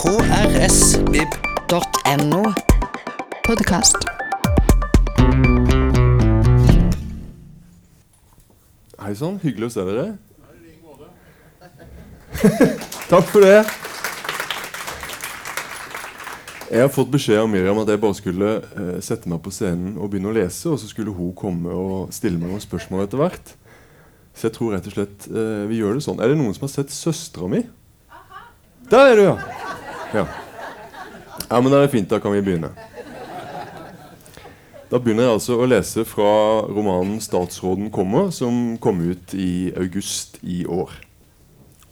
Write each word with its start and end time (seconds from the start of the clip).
krsvib.no. 0.00 1.72
Podkast. 3.44 3.96
Hei 8.96 9.12
sann, 9.18 9.36
hyggelig 9.42 9.68
å 9.68 9.72
se 9.74 9.84
dere. 9.84 10.06
Takk 13.10 13.26
for 13.28 13.44
det. 13.44 13.60
Jeg 16.70 16.80
har 16.80 16.88
fått 16.94 17.12
beskjed 17.12 17.42
av 17.42 17.52
Miriam 17.52 17.76
at 17.82 17.92
jeg 17.92 18.00
bare 18.00 18.16
skulle 18.16 18.48
uh, 18.62 18.96
sette 19.04 19.28
meg 19.28 19.44
på 19.44 19.52
scenen 19.52 20.00
og 20.00 20.08
begynne 20.14 20.32
å 20.32 20.36
lese, 20.38 20.64
og 20.72 20.80
så 20.80 20.88
skulle 20.88 21.12
hun 21.12 21.36
komme 21.36 21.68
og 21.76 22.08
stille 22.16 22.40
meg 22.40 22.48
noen 22.54 22.64
spørsmål 22.64 23.04
etter 23.04 23.20
hvert. 23.20 23.52
Så 24.32 24.48
jeg 24.48 24.56
tror 24.56 24.72
rett 24.78 24.88
og 24.88 24.96
slett 24.96 25.28
uh, 25.28 25.68
vi 25.68 25.76
gjør 25.82 26.00
det 26.00 26.06
sånn. 26.08 26.24
Er 26.24 26.32
det 26.32 26.40
noen 26.40 26.56
som 26.56 26.64
har 26.70 26.72
sett 26.78 26.88
søstera 26.88 27.52
mi? 27.52 27.60
Der 28.90 29.12
er 29.12 29.14
du, 29.20 29.22
ja. 29.28 29.36
Ja. 30.14 30.26
Ja, 31.50 31.60
men 31.60 31.70
det 31.72 31.82
er 31.82 31.92
fint. 31.92 32.10
Da 32.10 32.20
kan 32.22 32.34
vi 32.34 32.42
begynne. 32.44 32.70
Da 34.90 34.98
begynner 34.98 35.28
jeg 35.28 35.36
altså 35.36 35.56
å 35.60 35.68
lese 35.70 36.02
fra 36.06 36.30
romanen 36.66 37.20
'Statsråden 37.22 37.92
kommer', 37.94 38.32
som 38.34 38.76
kom 38.82 39.00
ut 39.00 39.34
i 39.34 39.70
august 39.78 40.40
i 40.42 40.64
år. 40.66 40.90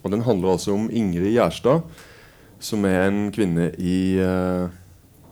Og 0.02 0.10
Den 0.10 0.22
handler 0.26 0.56
altså 0.56 0.74
om 0.74 0.90
Ingrid 0.90 1.32
Gjerstad, 1.32 1.82
som 2.58 2.84
er 2.84 3.06
en 3.06 3.30
kvinne 3.30 3.70
i 3.78 4.18
eh, 4.18 4.68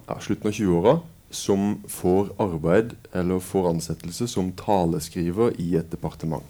ja, 0.07 0.19
slutten 0.21 0.51
av 0.51 0.55
20-åra 0.55 1.01
som 1.31 1.83
får 1.91 2.31
arbeid 2.39 2.95
eller 3.13 3.43
får 3.43 3.71
ansettelse 3.75 4.29
som 4.31 4.53
taleskriver 4.53 5.59
i 5.59 5.75
et 5.77 5.91
departement. 5.91 6.45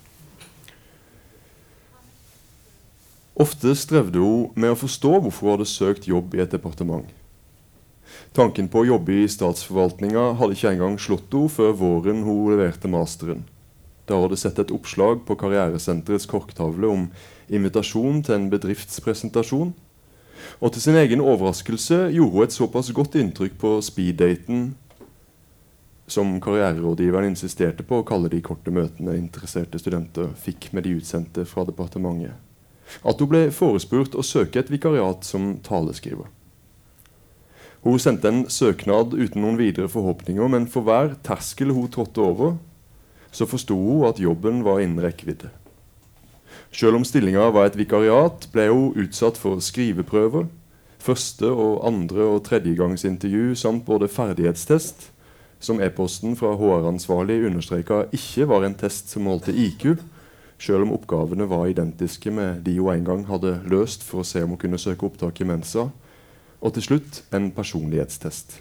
Ofte 3.36 3.74
strevde 3.76 4.22
hun 4.22 4.48
med 4.56 4.72
å 4.72 4.78
forstå 4.80 5.18
hvorfor 5.20 5.44
hun 5.44 5.54
hadde 5.56 5.68
søkt 5.68 6.08
jobb 6.08 6.34
i 6.36 6.40
et 6.40 6.54
departement. 6.54 7.08
Tanken 8.36 8.70
på 8.72 8.80
å 8.80 8.88
jobbe 8.88 9.12
i 9.12 9.28
statsforvaltninga 9.28 10.30
hadde 10.38 10.56
ikke 10.56 10.72
engang 10.72 10.96
slått 11.00 11.34
henne 11.34 11.52
før 11.52 11.74
våren 11.76 12.22
hun 12.24 12.52
leverte 12.52 12.88
masteren. 12.88 13.44
Da 14.08 14.16
hun 14.16 14.24
hadde 14.28 14.38
sett 14.40 14.60
et 14.62 14.72
oppslag 14.72 15.26
på 15.28 15.36
Karrieresenterets 15.36 16.28
korktavle 16.30 16.88
om 16.88 17.04
invitasjon 17.52 18.22
til 18.24 18.38
en 18.38 18.48
bedriftspresentasjon. 18.52 19.74
Og 20.62 20.72
til 20.72 20.84
sin 20.86 20.96
egen 20.96 21.20
overraskelse 21.20 22.06
gjorde 22.14 22.38
hun 22.38 22.46
et 22.46 22.56
såpass 22.56 22.92
godt 22.96 23.18
inntrykk 23.20 23.60
på 23.60 23.76
speeddaten 23.84 24.70
som 26.06 26.36
karriererådgiveren 26.40 27.32
insisterte 27.32 27.84
på 27.84 28.00
å 28.00 28.06
kalle 28.06 28.30
de 28.30 28.40
korte 28.44 28.70
møtene 28.70 29.16
interesserte 29.18 29.80
studenter 29.82 30.30
fikk 30.38 30.70
med 30.72 30.86
de 30.86 30.94
utsendte 31.00 31.44
fra 31.50 31.64
departementet, 31.66 32.36
at 33.04 33.20
hun 33.20 33.30
ble 33.30 33.42
forespurt 33.54 34.16
å 34.16 34.24
søke 34.24 34.60
et 34.62 34.72
vikariat 34.72 35.24
som 35.26 35.56
taleskriver. 35.66 36.28
Hun 37.86 38.00
sendte 38.02 38.30
en 38.30 38.46
søknad 38.50 39.14
uten 39.14 39.44
noen 39.44 39.58
videre 39.60 39.86
forhåpninger, 39.90 40.48
men 40.50 40.66
for 40.66 40.86
hver 40.86 41.14
terskel 41.26 41.70
hun 41.70 41.90
trådte 41.92 42.22
over, 42.24 42.56
så 43.30 43.46
forsto 43.46 43.76
hun 43.78 44.08
at 44.08 44.18
jobben 44.22 44.64
var 44.66 44.80
innen 44.82 45.04
rekkevidde. 45.04 45.52
Selv 46.74 46.98
om 46.98 47.04
stillinga 47.06 47.50
var 47.54 47.68
et 47.68 47.78
vikariat, 47.78 48.48
ble 48.52 48.66
hun 48.72 48.96
utsatt 48.98 49.38
for 49.38 49.62
skriveprøver, 49.62 50.48
første- 50.98 51.52
og 51.52 51.86
andre- 51.86 52.26
og 52.26 52.42
tredjegangsintervju 52.48 53.54
samt 53.54 53.84
både 53.86 54.08
ferdighetstest, 54.08 55.10
som 55.60 55.80
e-posten 55.80 56.36
fra 56.36 56.56
HR-ansvarlig 56.58 57.46
understreka 57.46 58.04
ikke 58.12 58.48
var 58.48 58.66
en 58.66 58.74
test 58.74 59.08
som 59.14 59.22
målte 59.22 59.54
IQ, 59.54 59.96
selv 60.58 60.86
om 60.86 60.94
oppgavene 60.96 61.48
var 61.48 61.68
identiske 61.68 62.32
med 62.32 62.62
de 62.64 62.78
hun 62.78 62.92
en 62.94 63.04
gang 63.04 63.24
hadde 63.28 63.58
løst 63.68 64.04
for 64.06 64.22
å 64.22 64.26
se 64.26 64.42
om 64.44 64.54
hun 64.54 64.60
kunne 64.60 64.80
søke 64.80 65.08
opptak 65.08 65.40
i 65.40 65.48
Mensa, 65.48 65.90
og 66.60 66.74
til 66.74 66.86
slutt 66.86 67.22
en 67.36 67.50
personlighetstest. 67.54 68.60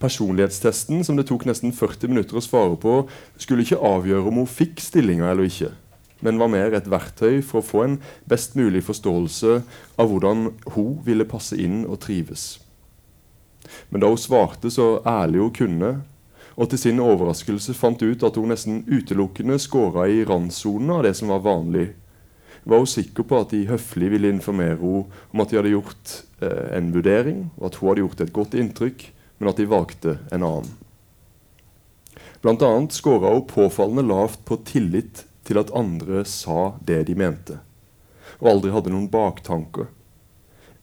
Personlighetstesten, 0.00 1.02
som 1.04 1.16
det 1.18 1.26
tok 1.28 1.46
nesten 1.48 1.72
40 1.76 2.12
minutter 2.12 2.38
å 2.38 2.44
svare 2.44 2.76
på, 2.80 3.02
skulle 3.40 3.64
ikke 3.64 3.80
avgjøre 3.80 4.28
om 4.30 4.42
hun 4.42 4.48
fikk 4.48 4.80
stillinga 4.84 5.28
eller 5.32 5.48
ikke, 5.48 5.72
men 6.24 6.40
var 6.40 6.52
mer 6.52 6.76
et 6.76 6.88
verktøy 6.88 7.40
for 7.44 7.60
å 7.60 7.66
få 7.66 7.84
en 7.86 7.98
best 8.28 8.56
mulig 8.56 8.84
forståelse 8.86 9.60
av 10.00 10.10
hvordan 10.12 10.50
hun 10.76 10.98
ville 11.04 11.28
passe 11.28 11.56
inn 11.56 11.82
og 11.86 12.02
trives. 12.04 12.60
Men 13.88 14.02
da 14.02 14.10
hun 14.10 14.20
svarte 14.20 14.70
så 14.72 14.98
ærlig 15.06 15.40
hun 15.42 15.54
kunne, 15.56 15.92
og 16.60 16.68
til 16.68 16.80
sin 16.82 17.00
overraskelse 17.00 17.72
fant 17.72 18.02
ut 18.04 18.24
at 18.26 18.36
hun 18.36 18.52
nesten 18.52 18.82
utelukkende 18.84 19.56
skåra 19.62 20.04
i 20.12 20.20
randsonen 20.28 20.92
av 20.98 21.06
det 21.06 21.14
som 21.16 21.32
var 21.32 21.40
vanlig, 21.46 21.86
var 22.68 22.82
hun 22.82 22.90
sikker 22.90 23.24
på 23.24 23.38
at 23.40 23.54
de 23.54 23.62
høflig 23.70 24.10
ville 24.12 24.32
informere 24.34 24.76
henne 24.76 25.06
om 25.32 25.40
at 25.40 25.48
de 25.48 25.56
hadde 25.56 25.72
gjort 25.72 26.12
eh, 26.44 26.66
en 26.76 26.90
vurdering, 26.92 27.46
og 27.56 27.70
at 27.70 27.78
hun 27.80 27.88
hadde 27.88 28.04
gjort 28.04 28.20
et 28.20 28.34
godt 28.36 28.56
inntrykk, 28.60 29.06
men 29.40 29.48
at 29.48 29.56
de 29.56 29.68
valgte 29.70 30.18
en 30.28 30.44
annen. 30.44 30.74
Blant 32.44 32.62
annet 32.64 32.96
skåra 32.96 33.32
hun 33.32 33.48
påfallende 33.48 34.04
lavt 34.04 34.44
på 34.48 34.60
tillit 34.68 35.24
til 35.48 35.60
at 35.60 35.72
andre 35.76 36.26
sa 36.28 36.74
det 36.84 37.06
de 37.08 37.16
mente, 37.16 37.56
og 38.40 38.52
aldri 38.52 38.76
hadde 38.76 38.92
noen 38.92 39.08
baktanker. 39.12 39.88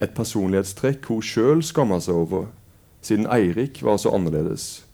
Et 0.02 0.14
personlighetstrekk 0.18 1.06
hun 1.14 1.22
sjøl 1.22 1.62
skamma 1.66 2.02
seg 2.02 2.18
over, 2.18 2.50
siden 3.06 3.30
Eirik 3.30 3.84
var 3.86 4.02
så 4.02 4.14
annerledes. 4.18 4.87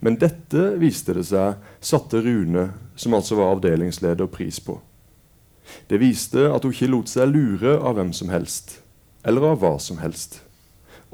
Men 0.00 0.18
dette 0.20 0.72
viste 0.80 1.14
det 1.16 1.26
seg 1.28 1.62
satte 1.84 2.20
Rune, 2.24 2.70
som 2.96 3.14
altså 3.16 3.38
var 3.38 3.56
avdelingsleder, 3.56 4.28
pris 4.32 4.60
på. 4.60 4.78
Det 5.90 5.98
viste 6.00 6.48
at 6.52 6.64
hun 6.64 6.74
ikke 6.74 6.90
lot 6.90 7.10
seg 7.10 7.30
lure 7.30 7.76
av 7.78 7.96
hvem 7.98 8.12
som 8.16 8.30
helst, 8.30 8.80
eller 9.26 9.50
av 9.52 9.62
hva 9.62 9.76
som 9.82 9.98
helst. 10.02 10.40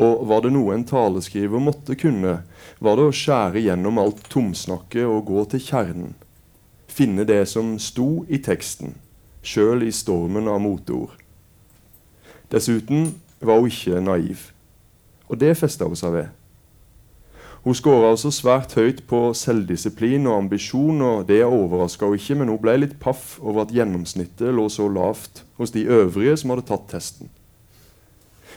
Og 0.00 0.24
var 0.28 0.44
det 0.44 0.52
noe 0.54 0.74
en 0.74 0.86
taleskriver 0.88 1.60
måtte 1.60 1.96
kunne, 2.00 2.40
var 2.80 2.98
det 2.98 3.08
å 3.08 3.16
skjære 3.16 3.64
gjennom 3.66 4.00
alt 4.00 4.22
tomsnakket 4.32 5.04
og 5.04 5.26
gå 5.28 5.44
til 5.52 5.64
kjernen. 5.68 6.14
Finne 6.92 7.24
det 7.28 7.44
som 7.48 7.74
sto 7.80 8.24
i 8.28 8.40
teksten, 8.44 8.96
sjøl 9.44 9.84
i 9.86 9.92
stormen 9.92 10.48
av 10.48 10.60
moteord. 10.64 11.16
Dessuten 12.52 13.14
var 13.40 13.60
hun 13.60 13.72
ikke 13.72 14.00
naiv, 14.04 14.50
og 15.28 15.40
det 15.40 15.54
festa 15.56 15.88
hun 15.88 15.96
seg 15.96 16.16
ved. 16.16 16.41
Hun 17.62 17.76
skåra 17.78 18.08
altså 18.10 18.32
svært 18.34 18.72
høyt 18.74 19.04
på 19.06 19.18
selvdisiplin 19.38 20.26
og 20.26 20.40
ambisjon, 20.40 20.98
og 21.06 21.28
det 21.28 21.44
overraska 21.46 22.08
hun 22.10 22.18
ikke, 22.18 22.34
men 22.40 22.48
hun 22.50 22.58
ble 22.58 22.74
litt 22.80 22.96
paff 22.98 23.36
over 23.38 23.62
at 23.62 23.74
gjennomsnittet 23.74 24.50
lå 24.50 24.64
så 24.66 24.88
lavt 24.90 25.44
hos 25.60 25.70
de 25.70 25.84
øvrige 25.86 26.34
som 26.40 26.50
hadde 26.50 26.66
tatt 26.66 26.88
testen. 26.90 27.30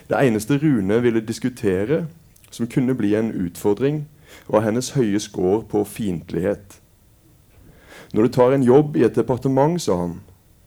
Det 0.10 0.18
eneste 0.18 0.58
Rune 0.58 0.98
ville 1.02 1.22
diskutere, 1.22 2.08
som 2.50 2.66
kunne 2.68 2.96
bli 2.98 3.14
en 3.16 3.30
utfordring, 3.30 4.08
var 4.50 4.66
hennes 4.66 4.90
høye 4.98 5.20
score 5.22 5.62
på 5.70 5.84
fiendtlighet. 5.86 6.80
Når 8.14 8.24
du 8.24 8.34
tar 8.34 8.56
en 8.56 8.66
jobb 8.66 8.98
i 8.98 9.04
et 9.06 9.16
departement, 9.16 9.78
sa 9.82 10.00
han, 10.00 10.16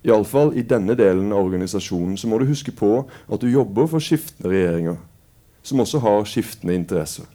iallfall 0.06 0.54
i 0.54 0.62
denne 0.62 0.94
delen 0.94 1.32
av 1.32 1.42
organisasjonen, 1.42 2.14
så 2.16 2.30
må 2.30 2.38
du 2.38 2.46
huske 2.46 2.70
på 2.70 3.02
at 3.26 3.42
du 3.42 3.50
jobber 3.50 3.90
for 3.90 3.98
skiftende 3.98 4.54
regjeringer, 4.54 5.02
som 5.62 5.82
også 5.82 6.02
har 6.06 6.22
skiftende 6.24 6.78
interesser. 6.78 7.26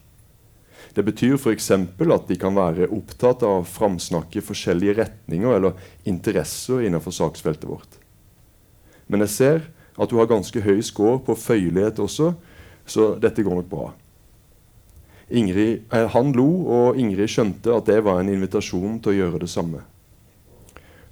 Det 0.93 1.01
betyr 1.01 1.39
f.eks. 1.39 1.71
at 1.73 2.27
de 2.29 2.35
kan 2.37 2.53
være 2.53 2.91
opptatt 2.93 3.41
av 3.45 3.63
å 3.63 3.65
framsnakke 3.65 4.43
forskjellige 4.45 4.99
retninger 4.99 5.55
eller 5.55 5.79
interesser 6.05 6.85
innenfor 6.85 7.15
saksfeltet 7.15 7.65
vårt. 7.65 7.97
Men 9.09 9.25
jeg 9.25 9.33
ser 9.33 9.63
at 9.97 10.09
du 10.09 10.19
har 10.19 10.29
ganske 10.29 10.61
høy 10.61 10.81
score 10.85 11.19
på 11.25 11.35
føyelighet 11.37 12.01
også, 12.01 12.33
så 12.85 13.13
dette 13.21 13.45
går 13.45 13.57
nok 13.61 13.69
bra. 13.71 13.87
Ingrid, 15.33 15.87
eh, 15.89 16.05
han 16.13 16.33
lo, 16.35 16.45
og 16.69 16.99
Ingrid 16.99 17.31
skjønte 17.31 17.73
at 17.73 17.89
det 17.89 18.03
var 18.05 18.21
en 18.21 18.29
invitasjon 18.29 18.99
til 19.01 19.13
å 19.13 19.17
gjøre 19.17 19.41
det 19.45 19.49
samme. 19.49 19.81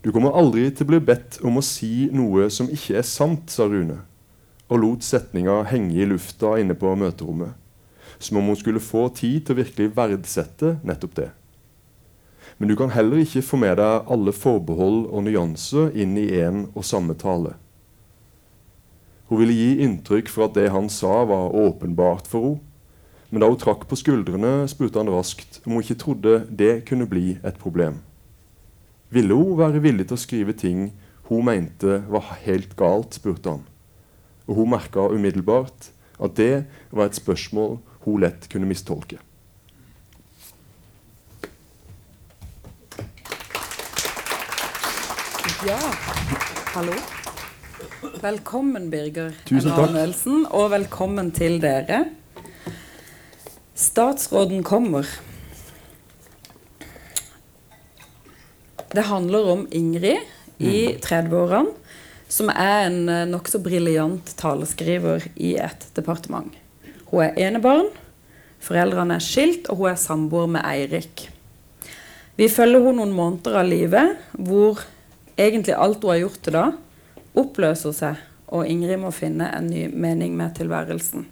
Du 0.01 0.11
kommer 0.11 0.35
aldri 0.37 0.67
til 0.69 0.85
å 0.85 0.91
bli 0.91 0.99
bedt 1.09 1.39
om 1.45 1.57
å 1.57 1.65
si 1.65 2.09
noe 2.13 2.49
som 2.53 2.69
ikke 2.69 2.99
er 3.01 3.07
sant, 3.07 3.49
sa 3.53 3.65
Rune, 3.69 4.01
og 4.69 4.81
lot 4.81 5.05
setninga 5.05 5.61
henge 5.69 5.97
i 5.97 6.09
lufta 6.09 6.57
inne 6.61 6.77
på 6.77 6.93
møterommet 6.97 7.60
som 8.21 8.37
om 8.39 8.51
hun 8.51 8.59
skulle 8.59 8.83
få 8.83 9.07
tid 9.17 9.45
til 9.45 9.55
å 9.55 9.61
virkelig 9.61 9.93
verdsette 9.97 10.75
nettopp 10.87 11.15
det. 11.17 11.29
Men 12.61 12.69
du 12.69 12.75
kan 12.77 12.93
heller 12.93 13.21
ikke 13.23 13.43
få 13.45 13.57
med 13.57 13.79
deg 13.81 14.09
alle 14.13 14.33
forbehold 14.35 15.07
og 15.09 15.25
nyanser 15.25 15.95
inn 15.97 16.13
i 16.19 16.27
én 16.37 16.67
og 16.75 16.85
samme 16.85 17.15
tale. 17.17 17.55
Hun 19.31 19.39
ville 19.39 19.55
gi 19.55 19.85
inntrykk 19.85 20.29
for 20.29 20.49
at 20.49 20.57
det 20.57 20.67
han 20.73 20.89
sa, 20.91 21.23
var 21.25 21.55
åpenbart 21.55 22.29
for 22.29 22.53
henne. 22.53 22.67
Men 23.31 23.39
da 23.39 23.47
hun 23.47 23.55
trakk 23.55 23.85
på 23.87 23.95
skuldrene, 23.95 24.65
spurte 24.67 24.99
han 24.99 25.07
raskt 25.07 25.61
om 25.63 25.77
hun 25.77 25.85
ikke 25.85 26.01
trodde 26.01 26.33
det 26.51 26.81
kunne 26.89 27.07
bli 27.07 27.37
et 27.47 27.55
problem. 27.61 28.01
Ville 29.07 29.37
hun 29.39 29.55
være 29.55 29.79
villig 29.79 30.09
til 30.09 30.17
å 30.17 30.19
skrive 30.19 30.51
ting 30.51 30.89
hun 31.29 31.45
mente 31.47 32.01
var 32.11 32.27
helt 32.43 32.75
galt, 32.75 33.15
spurte 33.15 33.53
han. 33.53 33.63
Og 34.51 34.57
hun 34.59 34.73
merka 34.73 35.07
umiddelbart 35.07 35.93
at 36.19 36.35
det 36.35 36.65
var 36.91 37.07
et 37.07 37.15
spørsmål 37.15 37.77
hun 38.05 38.21
lett 38.21 38.47
kunne 38.49 38.65
mistolke. 38.69 39.19
Ja. 45.67 45.77
Hallo? 46.73 46.93
Velkommen, 48.21 48.89
Birger. 48.89 49.35
Emanuelsen, 49.51 50.47
og 50.49 50.71
velkommen 50.73 51.29
til 51.37 51.59
dere. 51.61 52.05
Statsråden 53.77 54.63
kommer. 54.65 55.05
Det 58.91 59.05
handler 59.07 59.51
om 59.53 59.67
Ingrid 59.71 60.25
i 60.57 60.97
30-årene, 60.97 61.75
som 62.31 62.49
er 62.53 62.87
en 62.87 62.99
eh, 63.09 63.27
nokså 63.29 63.61
briljant 63.63 64.33
taleskriver 64.39 65.29
i 65.35 65.55
et 65.61 65.87
departement. 65.95 66.60
Hun 67.11 67.25
er 67.25 67.35
enebarn, 67.43 67.89
foreldrene 68.63 69.17
er 69.19 69.23
skilt, 69.23 69.67
og 69.67 69.81
hun 69.81 69.91
er 69.91 69.99
samboer 69.99 70.47
med 70.47 70.63
Eirik. 70.63 71.25
Vi 72.39 72.47
følger 72.47 72.85
henne 72.85 73.01
noen 73.01 73.11
måneder 73.11 73.57
av 73.59 73.67
livet 73.67 74.21
hvor 74.31 74.79
egentlig 75.35 75.75
alt 75.75 75.99
hun 75.99 76.13
har 76.13 76.21
gjort 76.21 76.39
til 76.45 76.55
da, 76.55 76.63
oppløser 77.35 77.97
seg, 77.97 78.23
og 78.47 78.63
Ingrid 78.67 79.01
må 79.03 79.11
finne 79.15 79.49
en 79.51 79.67
ny 79.71 79.89
mening 79.91 80.39
med 80.39 80.55
tilværelsen. 80.55 81.27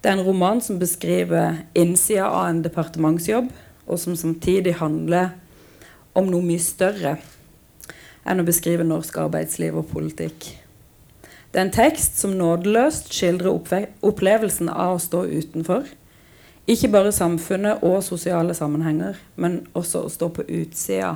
Det 0.00 0.10
er 0.10 0.16
en 0.16 0.24
roman 0.24 0.64
som 0.64 0.80
beskriver 0.80 1.60
innsida 1.76 2.26
av 2.28 2.48
en 2.48 2.64
departementsjobb, 2.64 3.52
og 3.84 4.00
som 4.00 4.16
samtidig 4.16 4.78
handler 4.80 5.34
om 6.16 6.28
noe 6.32 6.44
mye 6.44 6.60
større 6.60 7.18
enn 8.24 8.40
å 8.40 8.48
beskrive 8.48 8.84
norsk 8.88 9.20
arbeidsliv 9.20 9.76
og 9.76 9.90
politikk. 9.92 10.63
Det 11.54 11.60
er 11.60 11.68
en 11.68 11.76
tekst 11.76 12.16
som 12.18 12.32
nådeløst 12.34 13.12
skildrer 13.14 13.52
opplevelsen 14.02 14.72
av 14.72 14.96
å 14.96 15.02
stå 15.02 15.20
utenfor. 15.30 15.86
Ikke 16.66 16.90
bare 16.90 17.12
samfunnet 17.14 17.84
og 17.86 18.00
sosiale 18.02 18.56
sammenhenger, 18.58 19.20
men 19.38 19.60
også 19.78 20.02
å 20.02 20.10
stå 20.10 20.32
på 20.34 20.42
utsida 20.48 21.12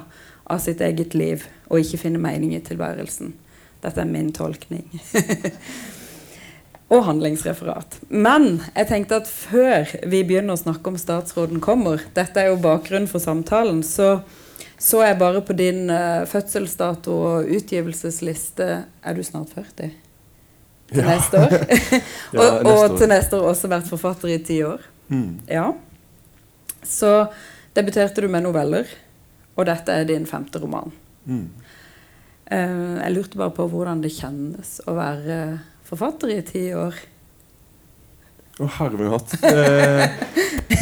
av 0.46 0.62
sitt 0.62 0.79
eget 0.85 1.19
liv 1.19 1.43
og 1.67 1.82
ikke 1.82 2.05
finne 2.05 2.23
mening 2.23 2.55
i 2.55 2.62
tilværelsen. 2.62 3.35
Dette 3.82 4.05
er 4.05 4.12
min 4.14 4.31
tolkning. 4.31 4.87
og 6.94 7.02
handlingsreferat. 7.11 7.99
Men 8.06 8.61
jeg 8.76 8.93
tenkte 8.94 9.19
at 9.19 9.26
før 9.26 9.90
vi 10.06 10.23
begynner 10.23 10.55
å 10.55 10.62
snakke 10.62 10.93
om 10.93 11.02
statsråden 11.02 11.58
kommer, 11.64 12.06
dette 12.14 12.38
er 12.38 12.52
jo 12.52 12.62
bakgrunnen 12.62 13.11
for 13.11 13.19
samtalen, 13.26 13.82
så 13.82 14.20
så 14.79 15.00
jeg 15.02 15.19
bare 15.19 15.40
på 15.43 15.56
din 15.58 15.88
uh, 15.90 16.23
fødselsdato 16.31 17.11
og 17.11 17.49
utgivelsesliste 17.50 18.67
Er 19.02 19.17
du 19.17 19.25
snart 19.26 19.50
40? 19.50 19.90
Ja. 20.94 21.05
neste 21.05 21.37
år? 21.43 21.52
Ja, 22.32 22.40
og, 22.40 22.62
neste 22.64 22.70
og 22.73 22.79
år. 22.79 22.96
til 22.99 23.08
neste 23.12 23.37
år 23.38 23.49
også 23.50 23.69
vært 23.73 23.88
forfatter 23.90 24.29
i 24.32 24.38
ti 24.44 24.58
år. 24.64 24.81
Mm. 25.12 25.38
Ja. 25.49 25.67
Så 26.85 27.11
debuterte 27.76 28.20
du 28.25 28.29
med 28.32 28.44
noveller, 28.46 28.88
og 29.56 29.67
dette 29.69 29.93
er 29.93 30.05
din 30.08 30.25
femte 30.29 30.61
roman. 30.62 30.93
Mm. 31.29 31.46
Uh, 32.49 32.96
jeg 33.02 33.12
lurte 33.12 33.37
bare 33.40 33.52
på 33.52 33.67
hvordan 33.69 34.00
det 34.05 34.12
kjennes 34.17 34.79
å 34.88 34.94
være 34.96 35.38
forfatter 35.88 36.32
i 36.32 36.40
ti 36.49 36.62
år. 36.76 36.96
Å, 38.58 38.67
herre 38.79 38.99
min 38.99 39.12
hatt. 39.12 39.37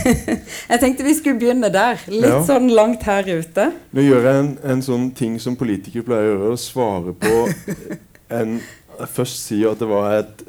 Eh, 0.07 0.39
Jeg 0.71 0.79
tenkte 0.83 1.05
vi 1.07 1.13
skulle 1.15 1.39
begynne 1.41 1.69
der. 1.73 1.99
Litt 2.11 2.31
Ja. 2.31 2.39
sånn 2.47 2.69
langt 2.75 3.03
her 3.07 3.27
ute. 3.27 3.65
nå 3.95 4.03
gjør 4.05 4.23
jeg 4.29 4.39
en, 4.43 4.51
en 4.63 4.83
sånn 4.83 5.09
ting 5.19 5.35
som 5.43 5.57
politikere 5.59 6.07
pleier 6.07 6.29
å 6.29 6.31
gjøre, 6.37 6.51
å 6.55 6.59
svare 6.61 7.15
på 7.19 7.33
en 8.35 8.57
Først 9.13 9.43
si 9.45 9.59
at 9.69 9.79
det 9.83 9.89
var 9.91 10.11
et, 10.21 10.43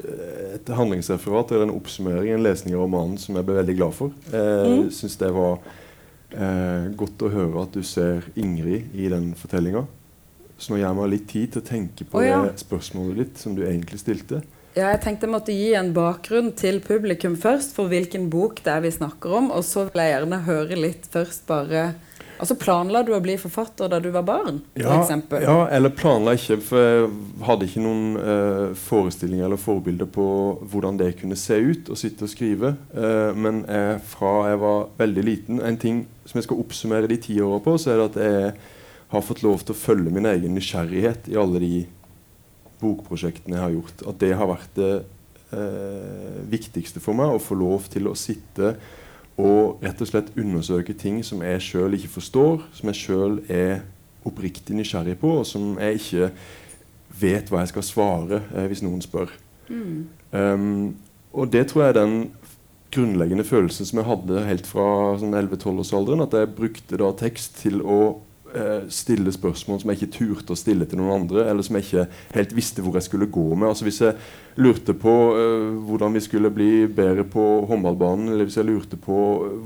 et 0.55 0.69
handlingsreferat 0.77 1.51
eller 1.51 1.67
en 1.67 1.75
oppsummering, 1.75 2.31
en 2.33 2.43
lesning 2.45 2.75
av 2.77 2.85
romanen, 2.85 3.17
som 3.19 3.35
jeg 3.35 3.45
ble 3.47 3.55
veldig 3.59 3.75
glad 3.79 3.93
for. 3.97 4.11
Jeg 4.31 4.71
Mm. 4.71 4.89
syns 4.91 5.17
det 5.19 5.31
var 5.35 5.59
eh, 6.31 6.87
godt 6.95 7.23
å 7.27 7.29
høre 7.31 7.63
at 7.63 7.73
du 7.73 7.83
ser 7.83 8.23
Ingrid 8.35 8.93
i 8.95 9.07
den 9.11 9.33
fortellinga. 9.37 9.85
Så 10.57 10.71
nå 10.73 10.79
gir 10.79 10.87
jeg 10.87 10.97
meg 10.97 11.09
litt 11.11 11.27
tid 11.29 11.51
til 11.53 11.61
å 11.61 11.67
tenke 11.67 12.05
på 12.09 12.17
oh, 12.17 12.25
ja. 12.25 12.39
spørsmålet 12.57 13.17
ditt 13.21 13.37
som 13.37 13.53
du 13.55 13.61
egentlig 13.67 13.99
stilte. 14.01 14.41
Ja, 14.77 14.91
jeg 14.93 15.01
tenkte 15.01 15.25
jeg 15.25 15.33
måtte 15.33 15.53
gi 15.53 15.71
en 15.77 15.91
bakgrunn 15.93 16.51
til 16.57 16.79
publikum 16.85 17.35
først 17.37 17.73
for 17.77 17.89
hvilken 17.89 18.27
bok 18.29 18.59
det 18.65 18.73
er 18.73 18.81
vi 18.81 18.91
snakker 18.93 19.33
om. 19.39 19.51
Og 19.51 19.63
så 19.65 19.87
vil 19.89 20.01
jeg 20.03 20.13
gjerne 20.15 20.39
høre 20.45 20.77
litt 20.77 21.07
først 21.13 21.45
bare 21.49 21.95
Altså 22.37 22.55
Planla 22.59 23.01
du 23.05 23.13
å 23.15 23.21
bli 23.23 23.33
forfatter 23.41 23.89
da 23.89 23.99
du 24.01 24.09
var 24.13 24.25
barn? 24.27 24.59
Ja, 24.77 24.99
ja, 25.41 25.57
eller 25.73 25.93
planla 25.95 26.35
ikke, 26.37 26.59
for 26.61 26.83
jeg 26.83 27.09
hadde 27.47 27.67
ikke 27.67 27.83
noen 27.83 28.19
eh, 28.21 28.77
forestillinger 28.77 29.47
eller 29.47 29.61
forbilder 29.61 30.09
på 30.13 30.27
hvordan 30.69 30.99
det 31.01 31.15
kunne 31.21 31.37
se 31.39 31.57
ut 31.57 31.89
å 31.89 31.97
sitte 31.97 32.27
og 32.27 32.31
skrive. 32.31 32.75
Eh, 32.93 33.31
men 33.33 33.63
jeg, 33.65 33.99
fra 34.11 34.33
jeg 34.51 34.61
var 34.61 34.87
veldig 34.99 35.25
liten 35.25 35.61
En 35.65 35.79
ting 35.81 36.05
som 36.27 36.37
jeg 36.37 36.47
skal 36.47 36.61
oppsummere 36.61 37.09
de 37.09 37.19
ti 37.23 37.39
åra 37.41 37.59
på, 37.63 37.77
så 37.81 37.93
er 37.93 38.01
det 38.01 38.07
at 38.11 38.21
jeg 38.21 38.53
har 39.13 39.23
fått 39.23 39.43
lov 39.45 39.63
til 39.63 39.73
å 39.73 39.79
følge 39.79 40.13
min 40.13 40.27
egen 40.29 40.53
nysgjerrighet 40.57 41.29
i 41.31 41.37
alle 41.39 41.61
de 41.63 41.75
bokprosjektene 42.81 43.57
jeg 43.57 43.63
har 43.63 43.75
gjort. 43.77 44.05
At 44.11 44.21
det 44.21 44.33
har 44.37 44.51
vært 44.51 44.77
det 44.77 44.93
eh, 45.55 46.39
viktigste 46.51 47.01
for 47.03 47.17
meg, 47.17 47.33
å 47.33 47.41
få 47.41 47.57
lov 47.57 47.89
til 47.93 48.11
å 48.11 48.17
sitte 48.19 48.75
og 49.37 49.83
rett 49.85 50.01
og 50.01 50.09
slett 50.09 50.31
undersøke 50.37 50.95
ting 50.97 51.19
som 51.25 51.43
jeg 51.45 51.61
sjøl 51.61 51.97
ikke 51.97 52.15
forstår, 52.15 52.63
som 52.73 52.89
jeg 52.89 53.01
sjøl 53.03 53.37
er 53.53 53.83
oppriktig 54.27 54.75
nysgjerrig 54.75 55.17
på, 55.21 55.39
og 55.41 55.45
som 55.47 55.75
jeg 55.79 56.01
ikke 56.01 56.31
vet 57.21 57.51
hva 57.51 57.61
jeg 57.63 57.71
skal 57.71 57.85
svare 57.85 58.41
eh, 58.55 58.65
hvis 58.69 58.83
noen 58.85 59.03
spør. 59.05 59.31
Mm. 59.69 60.07
Um, 60.31 60.95
og 61.37 61.51
det 61.53 61.67
tror 61.69 61.83
jeg 61.83 61.93
er 61.93 61.99
den 61.99 62.17
grunnleggende 62.93 63.45
følelsen 63.45 63.87
som 63.87 64.01
jeg 64.01 64.07
hadde 64.07 64.45
helt 64.47 64.67
fra 64.69 64.87
sånn 65.21 65.35
11-12-årsalderen. 65.35 66.23
At 66.25 66.35
jeg 66.37 66.53
brukte 66.57 66.99
da 66.99 67.11
tekst 67.19 67.59
til 67.61 67.83
å 67.83 67.99
stille 68.93 69.31
spørsmål 69.33 69.81
som 69.81 69.91
jeg 69.91 69.99
ikke 69.99 70.13
turte 70.15 70.53
å 70.55 70.57
stille 70.59 70.85
til 70.87 71.01
noen 71.01 71.21
andre, 71.21 71.43
eller 71.49 71.65
som 71.65 71.77
jeg 71.77 71.85
ikke 71.87 72.05
helt 72.35 72.53
visste 72.57 72.83
hvor 72.85 72.95
jeg 72.97 73.07
skulle 73.07 73.27
gå 73.31 73.47
med. 73.55 73.67
Altså 73.69 73.87
Hvis 73.87 74.01
jeg 74.01 74.15
lurte 74.57 74.93
på 74.97 75.13
uh, 75.37 75.73
hvordan 75.85 76.15
vi 76.17 76.21
skulle 76.25 76.51
bli 76.53 76.87
bedre 76.89 77.23
på 77.29 77.43
håndballbanen, 77.69 78.31
eller 78.31 78.47
hvis 78.47 78.57
jeg 78.57 78.67
lurte 78.67 78.97
på 78.99 79.17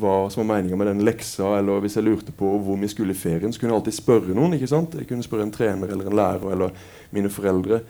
hva 0.02 0.16
som 0.32 0.44
var 0.44 0.58
meninga 0.58 0.80
med 0.80 0.92
den 0.92 1.04
leksa, 1.08 1.54
eller 1.60 1.84
hvis 1.84 1.98
jeg 2.00 2.08
lurte 2.08 2.36
på 2.36 2.56
hvor 2.66 2.80
vi 2.82 2.90
skulle 2.92 3.16
i 3.16 3.22
ferien, 3.22 3.54
så 3.54 3.62
kunne 3.62 3.74
jeg 3.74 3.80
alltid 3.80 4.00
spørre 4.00 4.36
noen. 4.38 4.58
ikke 4.58 4.72
sant? 4.72 4.98
Jeg 5.00 5.08
kunne 5.10 5.26
spørre 5.26 5.48
en 5.48 5.54
trener 5.56 5.94
eller 5.94 6.10
en 6.10 6.20
lærer 6.20 6.56
eller 6.56 6.76
mine 7.16 7.32
foreldre. 7.32 7.82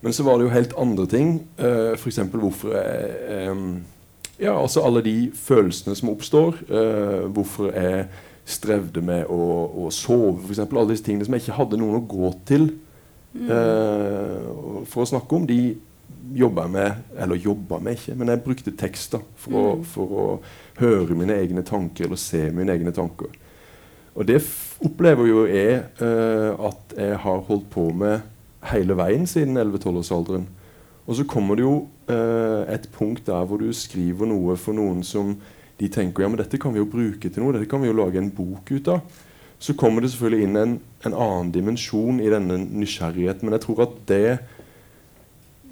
Men 0.00 0.14
så 0.14 0.26
var 0.26 0.38
det 0.38 0.46
jo 0.46 0.54
helt 0.54 0.74
andre 0.78 1.06
ting. 1.10 1.38
Uh, 1.58 1.94
F.eks. 1.94 2.20
hvorfor 2.32 2.74
jeg 2.74 3.48
em, 3.48 3.70
Ja, 4.38 4.52
altså 4.54 4.84
alle 4.86 5.02
de 5.02 5.32
følelsene 5.34 5.96
som 5.98 6.12
oppstår. 6.12 6.60
Uh, 6.70 7.26
hvorfor 7.34 7.72
jeg 7.74 8.06
strevde 8.48 9.02
med 9.04 9.28
å, 9.28 9.40
å 9.84 9.90
sove, 9.94 10.40
f.eks. 10.46 10.62
Alle 10.64 10.92
disse 10.92 11.04
tingene 11.06 11.26
som 11.26 11.36
jeg 11.36 11.44
ikke 11.44 11.58
hadde 11.58 11.80
noen 11.80 11.98
å 11.98 12.06
gå 12.08 12.30
til 12.48 12.70
eh, 13.44 14.48
for 14.88 15.04
å 15.04 15.10
snakke 15.10 15.36
om. 15.36 15.44
De 15.48 15.76
jobba 16.38 16.64
jeg 16.66 16.74
med, 16.74 17.02
eller 17.20 17.40
jobba 17.40 17.80
med 17.82 17.98
ikke, 17.98 18.16
men 18.18 18.32
jeg 18.32 18.44
brukte 18.44 18.74
tekst 18.78 19.14
da, 19.16 19.20
for, 19.40 19.58
å, 19.58 19.74
for 19.88 20.16
å 20.22 20.24
høre 20.80 21.16
mine 21.18 21.36
egne 21.36 21.64
tanker 21.66 22.08
eller 22.08 22.20
se 22.20 22.46
mine 22.54 22.74
egne 22.74 22.92
tanker. 22.96 23.32
Og 24.18 24.26
det 24.26 24.40
opplever 24.84 25.28
jo 25.28 25.44
jeg 25.46 25.78
eh, 26.02 26.64
at 26.68 26.96
jeg 26.96 27.20
har 27.22 27.44
holdt 27.46 27.68
på 27.70 27.88
med 27.94 28.24
hele 28.72 28.96
veien 28.98 29.28
siden 29.30 29.60
11-12-årsalderen. 29.60 30.48
Og 31.08 31.16
så 31.16 31.24
kommer 31.28 31.56
det 31.56 31.64
jo 31.64 31.76
eh, 32.10 32.74
et 32.74 32.88
punkt 32.92 33.28
der 33.28 33.46
hvor 33.48 33.62
du 33.62 33.70
skriver 33.72 34.28
noe 34.28 34.58
for 34.60 34.76
noen 34.76 35.04
som 35.06 35.36
de 35.78 35.88
tenker 35.92 36.24
ja, 36.24 36.28
men 36.30 36.40
dette 36.40 36.58
kan 36.60 36.74
vi 36.74 36.80
jo 36.82 36.90
bruke 36.90 37.30
til 37.30 37.42
noe, 37.42 37.54
dette 37.54 37.70
kan 37.70 37.82
vi 37.82 37.90
jo 37.90 37.96
lage 37.96 38.18
en 38.20 38.32
bok 38.34 38.70
ut 38.74 38.92
av. 38.92 39.24
Så 39.58 39.74
kommer 39.78 40.02
det 40.02 40.12
selvfølgelig 40.12 40.46
inn 40.46 40.58
en, 40.58 40.76
en 41.06 41.14
annen 41.14 41.50
dimensjon 41.54 42.20
i 42.22 42.30
denne 42.30 42.60
nysgjerrigheten. 42.66 43.46
Men 43.46 43.56
jeg 43.56 43.64
tror 43.64 43.84
at 43.86 43.96
det 44.10 44.38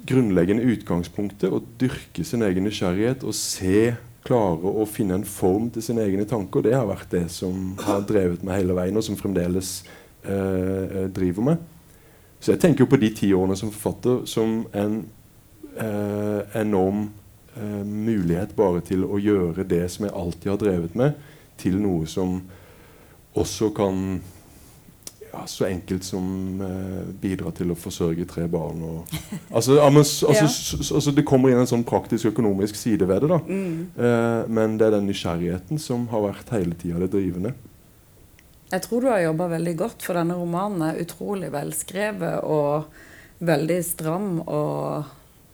grunnleggende 0.07 0.67
utgangspunktet, 0.73 1.51
å 1.51 1.63
dyrke 1.79 2.23
sin 2.27 2.43
egen 2.47 2.67
nysgjerrighet 2.67 3.25
og 3.27 3.35
se, 3.35 3.93
klare 4.27 4.71
å 4.71 4.83
finne 4.87 5.21
en 5.21 5.27
form 5.27 5.69
til 5.71 5.83
sine 5.83 6.03
egne 6.03 6.25
tanker, 6.27 6.65
det 6.65 6.75
har 6.75 6.87
vært 6.89 7.13
det 7.13 7.25
som 7.31 7.77
har 7.83 8.03
drevet 8.07 8.43
meg 8.43 8.61
hele 8.61 8.75
veien, 8.75 8.99
og 8.99 9.05
som 9.07 9.19
fremdeles 9.19 9.81
eh, 10.27 11.07
driver 11.15 11.51
meg. 11.51 11.61
Så 12.39 12.53
jeg 12.53 12.61
tenker 12.63 12.83
jo 12.83 12.91
på 12.91 12.99
de 13.01 13.11
ti 13.15 13.31
årene 13.35 13.55
som 13.59 13.71
forfatter 13.73 14.25
som 14.29 14.59
en 14.75 14.99
eh, 15.79 16.59
enorm 16.59 17.07
eh, 17.57 17.83
mulighet 17.83 18.55
bare 18.55 18.81
til 18.85 19.03
å 19.03 19.17
gjøre 19.19 19.65
det 19.67 19.83
som 19.91 20.05
jeg 20.07 20.13
alltid 20.15 20.51
har 20.53 20.61
drevet 20.63 20.95
med, 20.95 21.13
til 21.57 21.77
noe 21.81 22.05
som 22.07 22.41
også 23.37 23.71
kan 23.77 24.01
ja, 25.27 25.41
så 25.45 25.65
enkelt 25.67 26.05
som 26.07 26.61
eh, 26.63 27.01
bidra 27.21 27.51
til 27.53 27.69
å 27.73 27.75
forsørge 27.77 28.25
tre 28.29 28.45
barn. 28.49 28.79
Og, 28.87 29.17
altså, 29.51 29.75
altså, 29.85 30.31
Ja. 30.33 30.45
s- 30.47 30.91
altså, 30.95 31.11
det 31.13 31.25
kommer 31.27 31.51
inn 31.51 31.59
en 31.61 31.69
sånn 31.69 31.83
praktisk 31.85 32.31
økonomisk 32.31 32.75
side 32.79 33.05
ved 33.09 33.21
det. 33.25 33.29
da. 33.33 33.39
Mm. 33.45 33.87
Eh, 33.97 34.47
men 34.49 34.77
det 34.79 34.87
er 34.87 34.95
den 34.97 35.09
nysgjerrigheten 35.11 35.77
som 35.83 36.07
har 36.13 36.23
vært 36.29 36.49
hele 36.55 36.77
tida 36.79 37.03
det 37.03 37.11
drivende. 37.13 37.53
Jeg 38.71 38.81
tror 38.83 39.01
du 39.03 39.07
har 39.11 39.21
jobba 39.23 39.45
veldig 39.53 39.75
godt, 39.79 40.01
for 40.03 40.17
denne 40.17 40.35
romanen 40.35 40.81
er 40.89 40.97
utrolig 41.03 41.51
velskrevet 41.53 42.41
og 42.43 42.89
veldig 43.39 43.77
stram, 43.85 44.41
og 44.47 45.05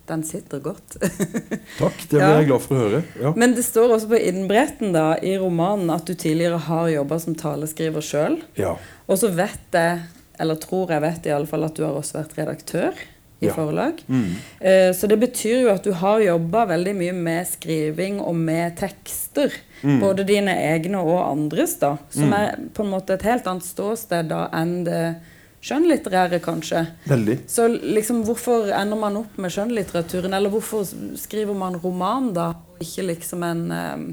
den 0.06 0.22
sitter 0.26 0.60
godt. 0.60 0.96
Takk, 1.78 1.96
det 2.10 2.18
blir 2.18 2.20
Ja. 2.20 2.36
jeg 2.40 2.46
glad 2.50 2.60
for 2.64 2.74
å 2.76 2.82
høre. 2.82 3.02
Ja. 3.20 3.32
Men 3.36 3.54
det 3.56 3.64
står 3.64 3.94
også 3.96 4.08
på 4.12 4.18
innbretten 4.20 4.92
da, 4.92 5.14
i 5.22 5.36
romanen 5.40 5.90
at 5.94 6.04
du 6.06 6.14
tidligere 6.14 6.58
har 6.66 6.88
jobba 6.92 7.18
som 7.20 7.34
taleskriver 7.34 8.04
sjøl. 8.04 8.40
ja. 8.60 8.76
Og 9.08 9.18
så 9.20 9.28
vet 9.36 9.72
jeg, 9.76 9.98
eller 10.40 10.56
tror 10.56 10.88
jeg 10.90 11.00
vet 11.04 11.26
i 11.26 11.32
alle 11.34 11.46
fall, 11.46 11.64
at 11.64 11.74
du 11.76 11.82
har 11.84 11.92
også 11.98 12.16
vært 12.22 12.36
redaktør 12.38 12.94
i 13.42 13.46
Ja. 13.46 13.52
forlag. 13.52 13.98
Mm. 14.08 14.30
Eh, 14.60 14.92
Så 14.92 15.06
det 15.08 15.18
betyr 15.20 15.62
jo 15.62 15.68
at 15.74 15.82
du 15.84 15.92
har 15.92 16.20
jobba 16.20 16.66
veldig 16.66 16.94
mye 16.96 17.12
med 17.12 17.46
skriving 17.46 18.20
og 18.20 18.34
med 18.34 18.76
tekster. 18.78 19.52
Mm. 19.82 20.00
Både 20.00 20.24
dine 20.24 20.54
egne 20.56 20.96
og 21.04 21.20
andres, 21.30 21.78
da. 21.78 21.98
Som 22.10 22.30
Mm. 22.30 22.32
er 22.32 22.56
på 22.72 22.82
en 22.84 22.90
måte 22.90 23.10
et 23.14 23.22
helt 23.22 23.44
annet 23.46 23.62
ståsted 23.64 24.28
da 24.28 24.48
enn 24.52 24.84
det 24.84 25.16
skjønnlitterære, 25.64 26.40
kanskje. 26.44 26.84
Veldig. 27.08 27.38
Så 27.48 27.68
liksom, 27.68 28.22
hvorfor 28.28 28.68
ender 28.76 29.00
man 29.00 29.16
opp 29.22 29.38
med 29.40 29.52
skjønnlitteraturen? 29.52 30.34
Eller 30.36 30.52
hvorfor 30.52 30.84
skriver 31.20 31.56
man 31.56 31.78
roman, 31.80 32.32
da, 32.36 32.50
og 32.74 32.84
ikke 32.84 33.08
liksom 33.14 33.46
en 33.48 33.64
eh, 33.72 34.04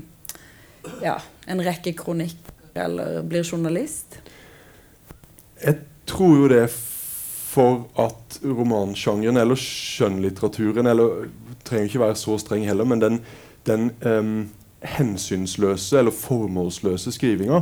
Ja, 1.04 1.20
en 1.46 1.60
rekke 1.62 1.92
kronikker, 1.94 2.56
eller 2.74 3.20
blir 3.22 3.44
journalist? 3.46 4.16
Jeg 5.62 5.78
tror 6.10 6.40
jo 6.40 6.48
det 6.50 6.64
er 6.64 6.72
for 7.52 7.84
at 8.00 8.40
romansjangeren, 8.42 9.38
eller 9.38 9.60
skjønnlitteraturen 9.60 10.88
Eller 10.88 11.28
trenger 11.68 11.92
ikke 11.92 12.02
være 12.02 12.18
så 12.18 12.38
streng 12.42 12.66
heller, 12.66 12.88
men 12.88 13.04
den, 13.04 13.20
den 13.68 13.92
um, 14.02 14.50
hensynsløse 14.82 16.00
eller 16.00 16.16
formålsløse 16.16 17.14
skrivinga 17.14 17.62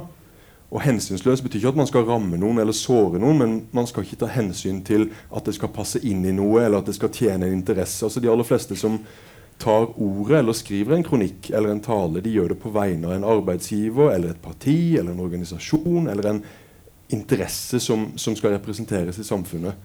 Og 0.70 0.84
hensynsløs 0.86 1.42
betyr 1.42 1.64
ikke 1.64 1.72
at 1.74 1.80
man 1.80 1.90
skal 1.90 2.06
ramme 2.06 2.38
noen 2.38 2.62
eller 2.62 2.76
såre 2.78 3.18
noen, 3.22 3.40
men 3.42 3.56
man 3.74 3.88
skal 3.90 4.06
ikke 4.06 4.20
ta 4.22 4.30
hensyn 4.30 4.84
til 4.86 5.08
at 5.34 5.48
det 5.50 5.56
skal 5.58 5.74
passe 5.74 6.02
inn 6.06 6.22
i 6.30 6.36
noe, 6.36 6.62
eller 6.62 6.84
at 6.84 6.92
det 6.92 6.98
skal 7.00 7.10
tjene 7.14 7.48
en 7.48 7.58
interesse. 7.58 8.04
Altså 8.06 8.22
De 8.22 8.30
aller 8.30 8.46
fleste 8.46 8.78
som 8.78 9.00
tar 9.60 9.90
ordet 10.00 10.40
eller 10.40 10.56
skriver 10.56 10.96
en 10.96 11.04
kronikk 11.04 11.50
eller 11.50 11.74
en 11.74 11.84
tale, 11.84 12.22
de 12.24 12.32
gjør 12.32 12.54
det 12.54 12.62
på 12.62 12.72
vegne 12.72 13.10
av 13.10 13.18
en 13.18 13.28
arbeidsgiver 13.28 14.14
eller 14.14 14.32
et 14.32 14.42
parti 14.42 14.96
eller 14.96 15.12
en 15.12 15.26
organisasjon 15.26 16.08
eller 16.08 16.30
en 16.30 16.44
interesse 17.12 17.82
som, 17.84 18.12
som 18.16 18.38
skal 18.38 18.54
representeres 18.56 19.20
i 19.20 19.26
samfunnet. 19.28 19.76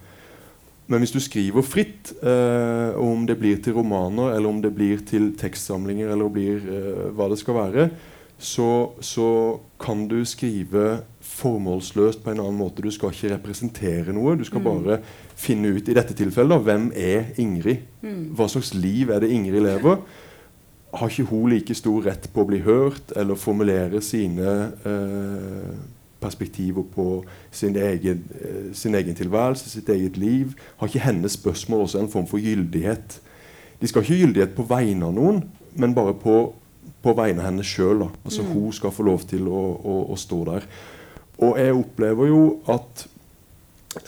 Men 0.85 1.01
hvis 1.01 1.15
du 1.15 1.19
skriver 1.19 1.65
fritt, 1.65 2.13
eh, 2.21 2.93
om 3.01 3.25
det 3.25 3.39
blir 3.41 3.57
til 3.57 3.73
romaner 3.79 4.35
eller 4.35 4.49
om 4.49 4.61
det 4.61 4.71
blir 4.75 5.01
til 5.01 5.31
tekstsamlinger 5.37 6.13
eller 6.13 6.29
blir 6.29 6.61
eh, 6.61 7.07
hva 7.17 7.27
det 7.31 7.39
skal 7.41 7.57
være, 7.57 7.89
så, 8.37 8.91
så 8.99 9.59
kan 9.79 10.07
du 10.07 10.25
skrive 10.27 11.01
formålsløst 11.21 12.23
på 12.23 12.31
en 12.31 12.41
annen 12.43 12.59
måte. 12.59 12.83
Du 12.83 12.91
skal 12.91 13.13
ikke 13.13 13.33
representere 13.35 14.13
noe. 14.15 14.35
Du 14.39 14.43
skal 14.47 14.63
bare 14.63 14.99
finne 15.39 15.71
ut 15.75 15.89
i 15.89 15.95
dette 15.95 16.15
tilfellet 16.15 16.55
da, 16.55 16.61
hvem 16.63 16.91
er 16.95 17.33
Ingrid. 17.41 17.83
Hva 18.35 18.47
slags 18.51 18.73
liv 18.75 19.11
er 19.11 19.23
det 19.23 19.31
Ingrid 19.35 19.63
lever? 19.65 19.99
Har 20.95 21.11
ikke 21.11 21.27
hun 21.31 21.49
like 21.51 21.75
stor 21.75 22.05
rett 22.05 22.29
på 22.31 22.43
å 22.43 22.47
bli 22.47 22.61
hørt 22.63 23.11
eller 23.19 23.39
formulere 23.39 23.99
sine 24.03 24.51
eh, 24.87 25.73
perspektiver 26.23 26.85
på 26.95 27.23
sin 27.51 27.75
egen, 27.75 28.23
eh, 28.39 28.69
sin 28.73 28.95
egen 28.95 29.15
tilværelse, 29.15 29.69
sitt 29.69 29.89
eget 29.89 30.17
liv? 30.17 30.55
Har 30.77 30.87
ikke 30.87 31.03
hennes 31.07 31.35
spørsmål 31.35 31.87
også 31.87 31.99
en 31.99 32.11
form 32.11 32.27
for 32.27 32.39
gyldighet? 32.39 33.19
De 33.81 33.87
skal 33.87 34.05
ikke 34.05 34.13
ha 34.13 34.21
gyldighet 34.21 34.55
på 34.55 34.67
vegne 34.69 35.09
av 35.09 35.17
noen, 35.17 35.43
men 35.75 35.95
bare 35.95 36.15
på, 36.15 36.53
på 37.05 37.13
vegne 37.17 37.43
av 37.43 37.51
henne 37.51 37.65
sjøl. 37.65 38.07
Altså, 38.25 38.45
Hun 38.49 38.71
skal 38.73 38.93
få 38.93 39.05
lov 39.05 39.25
til 39.29 39.47
å, 39.47 39.63
å, 39.77 39.97
å 40.13 40.17
stå 40.19 40.43
der. 40.49 40.69
Og 41.45 41.59
jeg 41.59 41.75
opplever 41.75 42.31
jo 42.31 42.41
at 42.71 43.05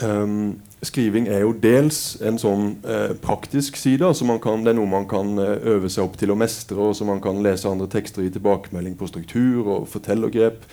um, 0.01 0.57
skriving 0.85 1.27
er 1.31 1.43
jo 1.43 1.53
dels 1.57 2.17
en 2.25 2.37
sånn 2.39 2.67
eh, 2.85 3.13
praktisk 3.21 3.79
side. 3.79 4.05
altså 4.05 4.27
man 4.29 4.39
kan, 4.39 4.63
Det 4.63 4.71
er 4.71 4.77
noe 4.77 4.89
man 4.89 5.07
kan 5.09 5.37
eh, 5.41 5.57
øve 5.73 5.89
seg 5.89 6.05
opp 6.05 6.19
til 6.19 6.31
å 6.31 6.37
mestre, 6.37 6.77
og 6.77 6.95
som 6.95 7.09
man 7.11 7.21
kan 7.23 7.41
lese 7.43 7.69
andre 7.69 7.89
tekster 7.91 8.23
i 8.23 8.31
tilbakemelding 8.33 8.95
på 8.97 9.09
struktur 9.09 9.65
og 9.65 9.87
fortellergrep. 9.91 10.67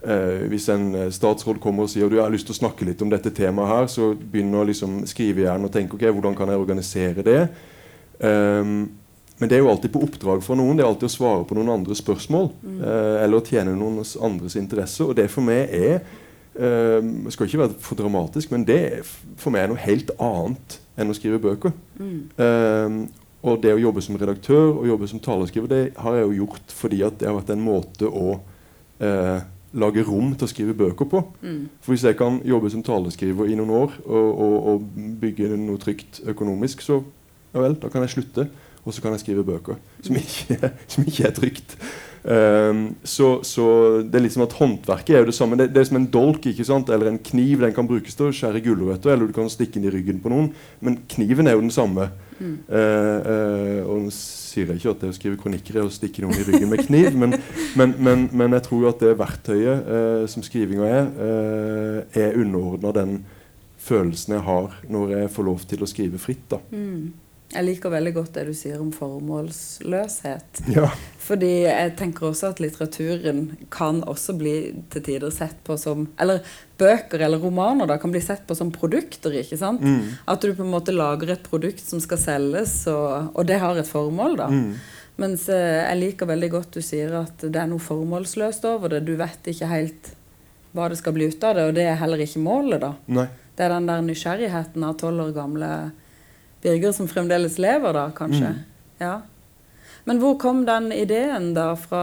Eh, 0.00 0.46
hvis 0.48 0.70
en 0.72 0.94
eh, 0.94 1.10
statsråd 1.12 1.60
kommer 1.60 1.84
og 1.84 1.92
sier 1.92 2.08
du 2.08 2.16
jeg 2.16 2.24
har 2.24 2.32
lyst 2.32 2.48
til 2.48 2.56
å 2.56 2.62
snakke 2.62 2.88
litt 2.88 3.02
om 3.04 3.12
dette 3.12 3.34
temaet, 3.36 3.68
her, 3.68 3.90
så 3.92 4.14
begynner 4.16 4.70
liksom 4.70 5.02
skrivehjernen 5.10 5.68
å 5.68 5.72
tenke 5.72 5.98
ok, 5.98 6.08
hvordan 6.08 6.38
kan 6.38 6.48
jeg 6.48 6.62
organisere 6.62 7.26
det. 7.26 7.42
Ehm, 8.24 8.88
men 9.40 9.48
det 9.48 9.56
er 9.56 9.62
jo 9.64 9.70
alltid 9.72 9.92
på 9.94 10.02
oppdrag 10.04 10.42
for 10.44 10.58
noen. 10.60 10.76
Det 10.76 10.84
er 10.84 10.90
alltid 10.90 11.08
å 11.08 11.12
svare 11.14 11.44
på 11.48 11.56
noen 11.56 11.72
andres 11.72 12.02
spørsmål. 12.02 12.50
Eh, 12.84 13.14
eller 13.24 13.40
å 13.40 13.44
tjene 13.46 13.72
noen 13.76 14.02
andres 14.20 14.56
interesse. 14.60 15.00
Og 15.06 15.14
det 15.16 15.30
for 15.32 15.46
meg 15.46 15.72
er 15.72 15.94
eh, 16.60 17.08
skal 17.32 17.48
ikke 17.48 17.62
være 17.62 17.78
for 17.80 17.96
dramatisk, 18.00 18.52
men 18.52 18.66
det 18.68 18.80
er 18.90 19.14
for 19.40 19.54
meg 19.54 19.64
er 19.64 19.72
noe 19.72 19.80
helt 19.80 20.12
annet 20.20 20.76
enn 21.00 21.12
å 21.12 21.16
skrive 21.16 21.40
bøker. 21.40 21.72
Eh, 22.00 22.98
og 23.40 23.62
det 23.64 23.72
å 23.72 23.80
jobbe 23.80 24.02
som 24.04 24.18
redaktør 24.20 24.74
og 24.74 24.88
jobbe 24.90 25.08
som 25.08 25.22
talerskriver, 25.24 25.70
det 25.72 25.84
har 25.96 26.18
jeg 26.18 26.26
jo 26.26 26.42
gjort 26.42 26.74
fordi 26.76 27.00
at 27.06 27.16
det 27.22 27.30
har 27.30 27.38
vært 27.38 27.54
en 27.54 27.64
måte 27.64 28.10
å 28.10 28.34
eh, 29.00 29.38
lage 29.80 30.04
rom 30.04 30.34
til 30.34 30.44
å 30.44 30.50
skrive 30.50 30.76
bøker 30.76 31.08
på. 31.08 31.22
For 31.80 31.94
hvis 31.94 32.04
jeg 32.04 32.18
kan 32.20 32.42
jobbe 32.44 32.68
som 32.72 32.84
taleskriver 32.84 33.48
i 33.48 33.56
noen 33.56 33.72
år 33.78 33.96
og, 34.04 34.28
og, 34.28 34.56
og 34.74 35.06
bygge 35.22 35.54
noe 35.56 35.80
trygt 35.80 36.20
økonomisk, 36.28 36.84
så 36.84 37.00
ja 37.54 37.64
vel, 37.64 37.78
da 37.80 37.88
kan 37.90 38.04
jeg 38.04 38.18
slutte. 38.18 38.50
Og 38.84 38.94
så 38.94 39.02
kan 39.02 39.12
jeg 39.12 39.24
skrive 39.24 39.44
bøker 39.44 39.76
som 40.02 40.16
ikke, 40.16 40.72
som 40.92 41.04
ikke 41.06 41.26
er 41.28 41.36
trygt. 41.36 41.76
Um, 42.20 42.96
så, 43.04 43.38
så 43.48 43.66
det 44.04 44.18
er 44.18 44.24
litt 44.26 44.34
som 44.34 44.44
at 44.44 44.54
håndverket 44.58 45.14
er 45.14 45.22
jo 45.22 45.30
det 45.30 45.36
samme. 45.36 45.56
Det, 45.56 45.70
det 45.72 45.80
er 45.80 45.86
som 45.88 45.96
en 46.00 46.08
dolk 46.12 46.44
ikke 46.50 46.66
sant? 46.68 46.90
eller 46.92 47.08
en 47.08 47.20
kniv. 47.30 47.62
Den 47.64 47.76
kan 47.76 47.88
brukes 47.88 48.16
til 48.16 48.28
å 48.28 48.34
skjære 48.34 48.60
gulrøtter, 48.64 49.14
eller 49.14 49.30
du 49.30 49.36
kan 49.36 49.48
stikke 49.52 49.78
den 49.78 49.88
i 49.88 49.94
ryggen 49.94 50.20
på 50.20 50.32
noen. 50.32 50.50
Men 50.84 51.00
kniven 51.10 51.48
er 51.48 51.56
jo 51.56 51.64
den 51.64 51.72
samme. 51.74 52.10
Mm. 52.40 52.54
Uh, 52.68 52.76
uh, 52.76 53.80
og 53.86 54.04
nå 54.04 54.12
sier 54.16 54.70
jeg 54.70 54.80
ikke 54.80 54.94
at 54.94 55.02
det 55.04 55.12
å 55.12 55.16
skrive 55.16 55.40
kronikker 55.40 55.80
er 55.80 55.88
å 55.88 55.92
stikke 55.92 56.24
noen 56.24 56.40
i 56.40 56.46
ryggen 56.46 56.70
med 56.72 56.84
kniv, 56.86 57.12
men, 57.20 57.36
men, 57.78 57.92
men, 58.02 58.24
men 58.34 58.56
jeg 58.56 58.64
tror 58.66 58.84
jo 58.84 58.90
at 58.90 59.04
det 59.04 59.12
verktøyet 59.20 59.84
uh, 59.86 60.24
som 60.28 60.44
skrivinga 60.44 60.88
er, 60.88 61.10
er 62.16 62.40
underordna 62.40 62.92
den 62.96 63.20
følelsen 63.80 64.34
jeg 64.36 64.44
har 64.44 64.74
når 64.92 65.14
jeg 65.14 65.32
får 65.36 65.46
lov 65.46 65.66
til 65.70 65.84
å 65.84 65.88
skrive 65.88 66.20
fritt. 66.20 66.48
da. 66.50 66.60
Jeg 67.50 67.66
liker 67.66 67.90
veldig 67.90 68.12
godt 68.14 68.36
det 68.36 68.44
du 68.46 68.52
sier 68.54 68.78
om 68.78 68.92
formålsløshet. 68.94 70.60
Ja. 70.70 70.86
Fordi 71.20 71.50
jeg 71.64 71.94
tenker 71.98 72.28
også 72.28 72.52
at 72.52 72.60
litteraturen 72.62 73.42
kan 73.74 74.04
også 74.06 74.36
bli 74.38 74.54
til 74.92 75.04
tider 75.06 75.32
sett 75.34 75.58
på 75.66 75.76
som 75.78 76.06
Eller 76.20 76.44
bøker 76.78 77.22
eller 77.26 77.42
romaner 77.42 77.90
da, 77.90 77.98
kan 77.98 78.14
bli 78.14 78.22
sett 78.22 78.46
på 78.46 78.54
som 78.56 78.70
produkter. 78.74 79.34
ikke 79.42 79.58
sant? 79.58 79.82
At 80.30 80.40
du 80.42 80.54
på 80.54 80.64
en 80.64 80.72
måte 80.72 80.94
lager 80.94 81.34
et 81.34 81.44
produkt 81.44 81.82
som 81.84 82.00
skal 82.00 82.22
selges, 82.22 82.86
og, 82.88 83.34
og 83.34 83.46
det 83.50 83.58
har 83.60 83.76
et 83.78 83.90
formål. 83.90 84.38
da. 84.40 84.48
Mens 85.20 85.48
eh, 85.52 85.82
jeg 85.82 85.98
liker 86.00 86.30
veldig 86.30 86.48
godt 86.54 86.78
du 86.78 86.80
sier 86.84 87.12
at 87.18 87.42
det 87.44 87.58
er 87.60 87.68
noe 87.68 87.82
formålsløst 87.82 88.64
over 88.70 88.94
det. 88.94 89.04
Du 89.04 89.16
vet 89.20 89.50
ikke 89.52 89.68
helt 89.68 90.14
hva 90.72 90.86
det 90.88 91.00
skal 91.00 91.12
bli 91.16 91.26
ut 91.28 91.44
av 91.44 91.58
det, 91.58 91.66
og 91.66 91.74
det 91.76 91.84
er 91.90 91.98
heller 92.00 92.22
ikke 92.22 92.40
målet. 92.42 92.80
da. 92.80 92.94
Nei. 93.10 93.26
Det 93.58 93.66
er 93.66 93.74
den 93.74 93.90
der 93.90 94.04
nysgjerrigheten 94.06 94.86
av 94.86 94.94
tolv 95.02 95.26
år 95.26 95.34
gamle 95.36 95.70
Birger 96.62 96.92
som 96.92 97.08
fremdeles 97.08 97.58
lever, 97.58 97.92
da, 97.92 98.08
kanskje. 98.16 98.54
Ja. 99.00 99.20
Men 100.04 100.18
hvor 100.18 100.34
kom 100.40 100.66
den 100.66 100.92
ideen 100.92 101.54
da 101.54 101.74
fra, 101.74 102.02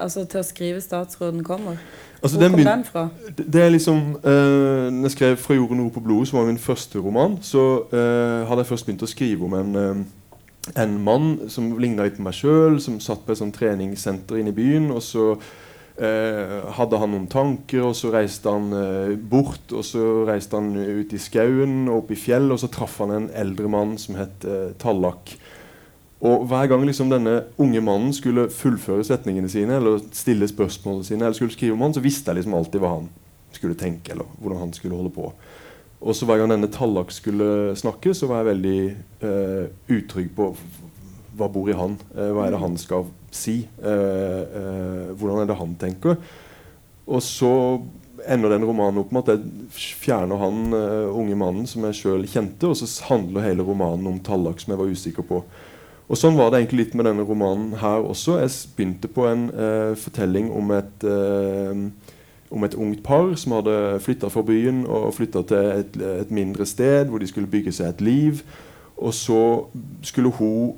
altså 0.00 0.24
til 0.24 0.40
å 0.40 0.44
skrive 0.44 0.80
'Statsråden 0.80 1.44
kommer'? 1.44 1.76
Altså, 2.22 2.38
Hvor 2.38 2.48
kom 2.48 2.58
begyn- 2.58 2.64
den 2.70 2.84
fra? 2.84 3.08
Det 3.36 3.62
er 3.62 3.68
liksom 3.70 4.16
eh, 4.24 4.90
Når 4.92 5.02
jeg 5.02 5.10
skrev 5.10 5.36
'Fra 5.36 5.54
jorden 5.54 5.80
ord 5.80 5.92
på 5.92 6.00
blodet', 6.00 6.26
som 6.26 6.38
var 6.38 6.46
min 6.46 6.58
første 6.58 6.98
roman, 6.98 7.38
så 7.42 7.82
eh, 7.92 8.46
hadde 8.48 8.58
jeg 8.58 8.66
først 8.66 8.86
begynt 8.86 9.02
å 9.02 9.06
skrive 9.06 9.44
om 9.44 9.54
en, 9.54 9.76
eh, 9.76 10.82
en 10.82 10.98
mann 11.04 11.38
som 11.48 11.78
ligna 11.78 12.02
litt 12.04 12.16
på 12.16 12.22
meg 12.22 12.32
sjøl, 12.34 12.80
som 12.80 13.00
satt 13.00 13.26
på 13.26 13.32
et 13.32 13.38
sånt 13.38 13.54
treningssenter 13.54 14.36
inne 14.36 14.48
i 14.48 14.52
byen. 14.52 14.90
Og 14.90 15.02
så 15.02 15.36
eh, 15.98 16.54
hadde 16.76 17.00
han 17.00 17.12
noen 17.12 17.26
tanker, 17.30 17.82
og 17.88 17.96
så 17.98 18.12
reiste 18.14 18.52
han 18.52 18.70
eh, 18.76 19.16
bort. 19.16 19.72
Og 19.72 19.84
så 19.86 20.02
reiste 20.28 20.58
han 20.58 20.72
ut 20.76 21.12
i 21.12 21.20
skauen 21.20 21.84
og 21.88 22.04
opp 22.04 22.14
i 22.14 22.20
fjellet, 22.20 22.54
og 22.54 22.62
så 22.62 22.70
traff 22.72 22.98
han 23.04 23.14
en 23.14 23.28
eldre 23.34 23.70
mann 23.72 23.96
som 24.00 24.18
het 24.20 24.46
eh, 24.46 24.72
Tallak. 24.82 25.36
Og 26.26 26.46
hver 26.48 26.70
gang 26.70 26.86
liksom 26.88 27.10
denne 27.12 27.42
unge 27.60 27.82
mannen 27.84 28.14
skulle 28.16 28.48
fullføre 28.52 29.04
setningene 29.04 29.50
sine, 29.52 29.76
eller 29.76 30.00
stille 30.16 30.48
spørsmålene 30.48 31.04
sine, 31.04 31.26
eller 31.26 31.36
skulle 31.36 31.54
skrive 31.54 31.76
om 31.76 31.84
han, 31.84 31.94
så 31.94 32.04
visste 32.04 32.32
jeg 32.32 32.40
liksom 32.40 32.56
alltid 32.56 32.82
hva 32.82 32.94
han 32.94 33.10
skulle 33.56 33.76
tenke, 33.78 34.14
eller 34.14 34.28
hvordan 34.40 34.64
han 34.64 34.74
skulle 34.76 34.96
holde 34.96 35.12
på. 35.12 35.28
Og 36.00 36.16
så 36.16 36.26
hver 36.28 36.40
gang 36.40 36.52
denne 36.52 36.72
Tallak 36.72 37.12
skulle 37.12 37.76
snakke, 37.76 38.14
så 38.14 38.28
var 38.30 38.42
jeg 38.42 38.50
veldig 38.52 38.80
eh, 39.26 39.68
utrygg 39.96 40.32
på 40.36 40.50
hva 41.36 41.48
bor 41.52 41.68
i 41.68 41.76
han. 41.76 41.96
Eh, 42.16 42.32
hva 42.32 42.46
er 42.46 42.54
det 42.54 42.62
han 42.64 42.76
skal 42.80 43.08
si? 43.36 43.60
Eh, 43.78 44.40
eh, 44.60 45.14
hvordan 45.14 45.42
er 45.42 45.50
det 45.50 45.60
han 45.60 45.76
tenker? 45.80 46.18
Og 47.06 47.22
så 47.22 47.52
ender 48.26 48.50
den 48.50 48.64
romanen 48.66 49.00
opp 49.02 49.12
med 49.14 49.28
at 49.28 49.36
jeg 49.36 49.94
fjerner 50.02 50.40
han 50.40 50.74
uh, 50.74 51.14
unge 51.14 51.36
mannen 51.38 51.68
som 51.70 51.84
jeg 51.86 52.00
sjøl 52.00 52.26
kjente, 52.26 52.66
og 52.66 52.74
så 52.78 52.88
handler 53.06 53.44
hele 53.44 53.66
romanen 53.66 54.08
om 54.10 54.18
Tallak 54.24 54.58
som 54.62 54.74
jeg 54.74 54.80
var 54.80 54.90
usikker 54.90 55.26
på. 55.26 55.42
Og 56.06 56.18
Sånn 56.18 56.36
var 56.38 56.52
det 56.52 56.60
egentlig 56.60 56.84
litt 56.84 56.96
med 56.98 57.08
denne 57.08 57.26
romanen 57.26 57.72
her 57.80 58.04
også. 58.06 58.38
Jeg 58.38 58.52
begynte 58.76 59.10
på 59.10 59.26
en 59.26 59.48
uh, 59.50 59.94
fortelling 59.98 60.52
om 60.54 60.70
et, 60.76 61.06
uh, 61.06 62.12
om 62.54 62.66
et 62.66 62.76
ungt 62.78 63.02
par 63.06 63.32
som 63.38 63.56
hadde 63.58 63.76
flytta 64.04 64.30
fra 64.30 64.44
byen 64.46 64.84
og 64.86 65.14
flytta 65.16 65.42
til 65.50 65.72
et, 65.82 65.98
et 66.22 66.34
mindre 66.34 66.66
sted 66.66 67.10
hvor 67.10 67.22
de 67.22 67.30
skulle 67.30 67.50
bygge 67.50 67.74
seg 67.74 67.90
et 67.90 68.06
liv. 68.06 68.44
Og 68.96 69.12
så 69.14 69.40
skulle 70.06 70.30
hun, 70.38 70.76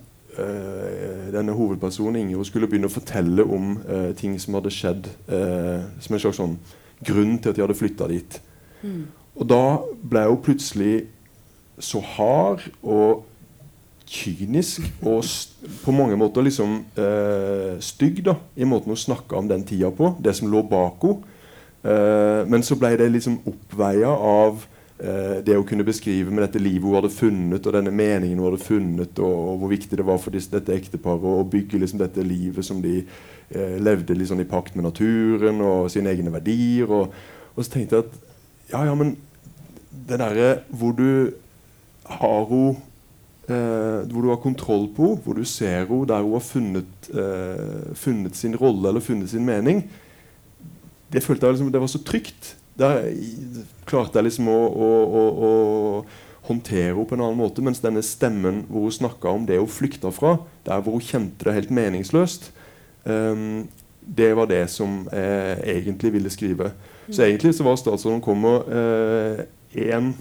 denne 1.32 1.54
hovedpersonen 1.56 2.32
hun 2.34 2.46
skulle 2.46 2.68
begynne 2.70 2.90
å 2.90 2.92
fortelle 2.92 3.44
om 3.44 3.76
eh, 3.88 4.10
ting 4.18 4.36
som 4.40 4.58
hadde 4.58 4.72
skjedd 4.74 5.08
eh, 5.28 5.86
som 6.00 6.14
en 6.14 6.22
slags 6.22 6.40
sånn 6.40 6.58
grunn 7.04 7.38
til 7.38 7.52
at 7.52 7.58
de 7.58 7.64
hadde 7.64 7.78
flytta 7.78 8.08
dit. 8.10 8.38
Og 9.38 9.46
da 9.46 9.62
ble 10.10 10.24
hun 10.26 10.42
plutselig 10.42 10.94
så 11.78 12.00
hard 12.02 12.64
og 12.82 13.24
kynisk 14.08 14.86
og 15.04 15.20
på 15.84 15.92
mange 15.92 16.16
måter 16.18 16.46
liksom 16.46 16.78
eh, 16.98 17.76
stygg 17.84 18.22
da, 18.26 18.38
i 18.56 18.66
måten 18.66 18.94
hun 18.94 18.98
snakka 18.98 19.36
om 19.38 19.50
den 19.50 19.66
tida 19.68 19.90
på, 19.94 20.14
det 20.24 20.34
som 20.38 20.48
lå 20.50 20.64
bak 20.66 21.04
henne. 21.04 21.34
Eh, 21.78 22.42
men 22.50 22.64
så 22.66 22.74
ble 22.78 22.96
det 22.98 23.10
liksom 23.12 23.38
oppveia 23.46 24.10
av 24.10 24.64
eh, 24.98 25.38
det 25.46 25.56
å 25.58 25.64
kunne 25.66 25.86
beskrive 25.86 26.32
med 26.32 26.44
dette 26.46 26.62
livet 26.62 26.86
hun 26.86 26.98
hadde 26.98 27.12
funnet, 27.14 27.66
og 27.66 27.76
denne 27.76 27.94
meningen 27.94 28.38
hun 28.38 28.50
hadde 28.50 28.64
funnet, 28.64 29.18
og, 29.18 29.36
og 29.52 29.62
hvor 29.62 29.72
viktig 29.72 29.98
det 29.98 30.06
var 30.06 30.20
for 30.22 30.34
disse, 30.34 30.52
dette 30.52 30.74
ekteparet 30.74 31.26
å 31.28 31.46
bygge 31.48 31.80
liksom 31.82 32.02
dette 32.02 32.26
livet 32.26 32.66
som 32.66 32.82
de 32.84 33.00
eh, 33.02 33.76
levde 33.82 34.16
liksom 34.18 34.42
i 34.42 34.48
pakt 34.48 34.76
med 34.78 34.88
naturen 34.88 35.62
og 35.64 35.90
sine 35.92 36.12
egne 36.14 36.32
verdier. 36.34 36.90
Og, 36.90 37.14
og 37.54 37.64
så 37.64 37.76
tenkte 37.76 37.98
jeg 37.98 38.08
at 38.08 38.18
ja, 38.74 38.84
ja, 38.90 38.94
men 38.98 39.16
det 40.08 40.20
derre 40.20 40.50
hvor 40.68 40.92
du 40.96 41.32
har 42.08 42.44
henne 42.48 42.76
eh, 43.48 44.04
hvor 44.12 44.22
du 44.22 44.28
har 44.28 44.42
kontroll 44.42 44.88
på 44.94 45.12
henne, 45.12 45.22
hvor 45.24 45.38
du 45.38 45.44
ser 45.48 45.86
henne 45.86 46.08
der 46.08 46.22
hun 46.22 46.36
har 46.36 46.44
funnet, 46.44 47.10
eh, 47.10 47.94
funnet 47.96 48.36
sin 48.36 48.56
rolle 48.56 48.88
eller 48.88 49.04
funnet 49.04 49.30
sin 49.30 49.44
mening, 49.44 49.84
det 51.12 51.22
følte 51.24 51.46
jeg 51.46 51.56
liksom, 51.56 51.72
det 51.72 51.80
var 51.80 51.88
så 51.88 52.02
trygt. 52.04 52.56
Der 52.78 53.08
klarte 53.88 54.20
jeg 54.20 54.28
liksom 54.28 54.48
å, 54.52 54.58
å, 54.70 54.90
å, 55.18 55.22
å 55.48 55.52
håndtere 56.48 56.92
henne 56.92 57.06
på 57.08 57.16
en 57.16 57.24
annen 57.24 57.40
måte. 57.40 57.64
Mens 57.64 57.82
denne 57.84 58.04
stemmen 58.06 58.62
hvor 58.68 58.86
hun 58.86 58.94
snakka 58.94 59.32
om 59.34 59.46
det 59.48 59.58
hun 59.60 59.70
flykta 59.70 60.12
fra, 60.14 60.36
der 60.66 60.84
hvor 60.84 60.96
hun 60.98 61.04
kjente 61.04 61.48
det 61.48 61.56
helt 61.56 61.74
meningsløst, 61.74 62.52
um, 63.04 63.66
det 64.08 64.30
var 64.38 64.48
det 64.48 64.62
som 64.72 65.02
jeg 65.12 65.58
egentlig 65.74 66.14
ville 66.14 66.32
skrive. 66.32 66.70
Så 67.10 67.24
egentlig 67.24 67.54
så 67.54 67.64
var 67.64 67.76
'Statsråden 67.76 68.22
kommer' 68.24 68.64
uh, 68.68 69.42
en, 69.74 70.14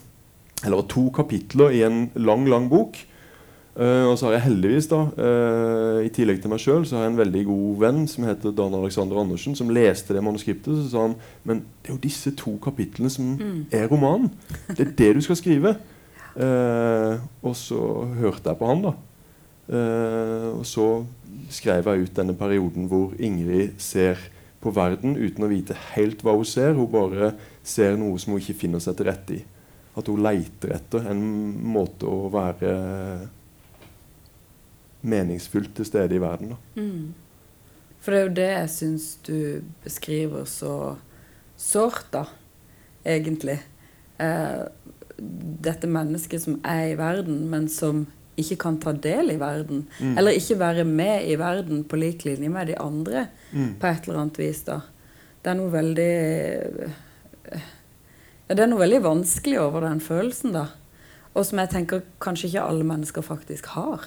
eller 0.66 0.82
to 0.90 1.10
kapitler 1.10 1.70
i 1.70 1.84
en 1.84 2.12
lang, 2.16 2.48
lang 2.50 2.70
bok. 2.70 2.98
Uh, 3.78 4.10
og 4.10 4.16
så 4.18 4.26
har 4.26 4.40
jeg 4.40 4.48
heldigvis, 4.48 4.88
da, 4.90 5.04
uh, 5.06 6.00
i 6.02 6.10
tillegg 6.10 6.40
til 6.42 6.50
meg 6.50 6.62
sjøl, 6.64 6.86
så 6.88 6.98
har 6.98 7.04
jeg 7.06 7.12
en 7.12 7.20
veldig 7.20 7.44
god 7.46 7.76
venn 7.84 8.00
som 8.10 8.26
heter 8.26 8.56
Dan 8.58 8.74
Alexander 8.74 9.20
Andersen, 9.22 9.54
som 9.58 9.70
leste 9.70 10.16
det 10.18 10.24
manuskriptet. 10.26 10.80
Så 10.80 10.90
sa 10.90 11.04
han 11.06 11.14
men 11.46 11.62
det 11.84 11.92
er 11.92 11.94
jo 11.94 12.06
disse 12.08 12.34
to 12.40 12.56
kapitlene 12.64 13.12
som 13.14 13.36
mm. 13.38 13.60
er 13.78 13.86
romanen. 13.92 14.32
Det 14.72 14.82
er 14.82 14.96
det 15.04 15.12
du 15.20 15.22
skal 15.28 15.38
skrive. 15.38 15.76
Uh, 16.34 17.22
og 17.46 17.54
så 17.60 17.84
hørte 18.18 18.50
jeg 18.50 18.58
på 18.58 18.72
han, 18.72 18.82
da. 18.88 18.96
og 20.58 20.66
så 20.66 20.88
skrev 21.52 21.90
jeg 21.90 22.08
ut 22.08 22.18
denne 22.18 22.34
perioden 22.38 22.86
hvor 22.88 23.14
Ingrid 23.20 23.78
ser 23.84 24.22
på 24.64 24.72
verden 24.74 25.18
uten 25.20 25.44
å 25.44 25.50
vite 25.52 25.78
helt 25.94 26.24
hva 26.26 26.34
hun 26.38 26.48
ser. 26.50 26.74
Hun 26.74 26.90
bare 26.90 27.36
ser 27.62 27.98
noe 28.00 28.18
som 28.18 28.34
hun 28.34 28.42
ikke 28.42 28.58
finner 28.66 28.82
seg 28.82 28.98
til 28.98 29.12
rette 29.12 29.38
i. 29.38 29.42
At 29.98 30.10
hun 30.10 30.22
leiter 30.24 30.74
etter 30.78 31.10
en 31.12 31.26
måte 31.74 32.10
å 32.10 32.30
være 32.34 32.78
meningsfullt 35.02 35.76
til 35.78 35.88
stede 35.88 36.18
i 36.18 36.22
verden. 36.22 36.56
Mm. 36.76 37.14
For 38.02 38.14
det 38.14 38.20
er 38.20 38.28
jo 38.28 38.36
det 38.38 38.50
jeg 38.52 38.74
syns 38.74 39.08
du 39.28 39.38
beskriver 39.84 40.46
så 40.50 40.74
sårt, 41.58 42.06
da, 42.14 42.26
egentlig. 43.06 43.60
Eh, 44.22 44.62
dette 45.68 45.90
mennesket 45.90 46.44
som 46.44 46.60
er 46.66 46.94
i 46.94 46.98
verden, 47.00 47.48
men 47.50 47.68
som 47.70 48.06
ikke 48.38 48.60
kan 48.62 48.78
ta 48.82 48.94
del 48.94 49.34
i 49.34 49.40
verden. 49.42 49.88
Mm. 50.00 50.14
Eller 50.18 50.38
ikke 50.38 50.60
være 50.60 50.86
med 50.86 51.26
i 51.26 51.38
verden 51.40 51.82
på 51.90 51.98
lik 51.98 52.26
linje 52.28 52.52
med 52.54 52.70
de 52.70 52.78
andre 52.80 53.28
mm. 53.52 53.80
på 53.82 53.90
et 53.90 54.08
eller 54.08 54.22
annet 54.22 54.40
vis. 54.40 54.62
da. 54.68 54.82
Det 55.42 55.52
er 55.52 55.58
noe 55.58 55.74
veldig 55.74 56.14
ja, 58.48 58.54
Det 58.54 58.64
er 58.64 58.70
noe 58.70 58.84
veldig 58.84 59.02
vanskelig 59.04 59.60
over 59.62 59.88
den 59.88 60.02
følelsen, 60.04 60.54
da. 60.54 60.68
Og 61.34 61.46
som 61.46 61.60
jeg 61.62 61.74
tenker 61.74 62.06
kanskje 62.24 62.52
ikke 62.52 62.70
alle 62.70 62.86
mennesker 62.88 63.26
faktisk 63.26 63.74
har. 63.74 64.06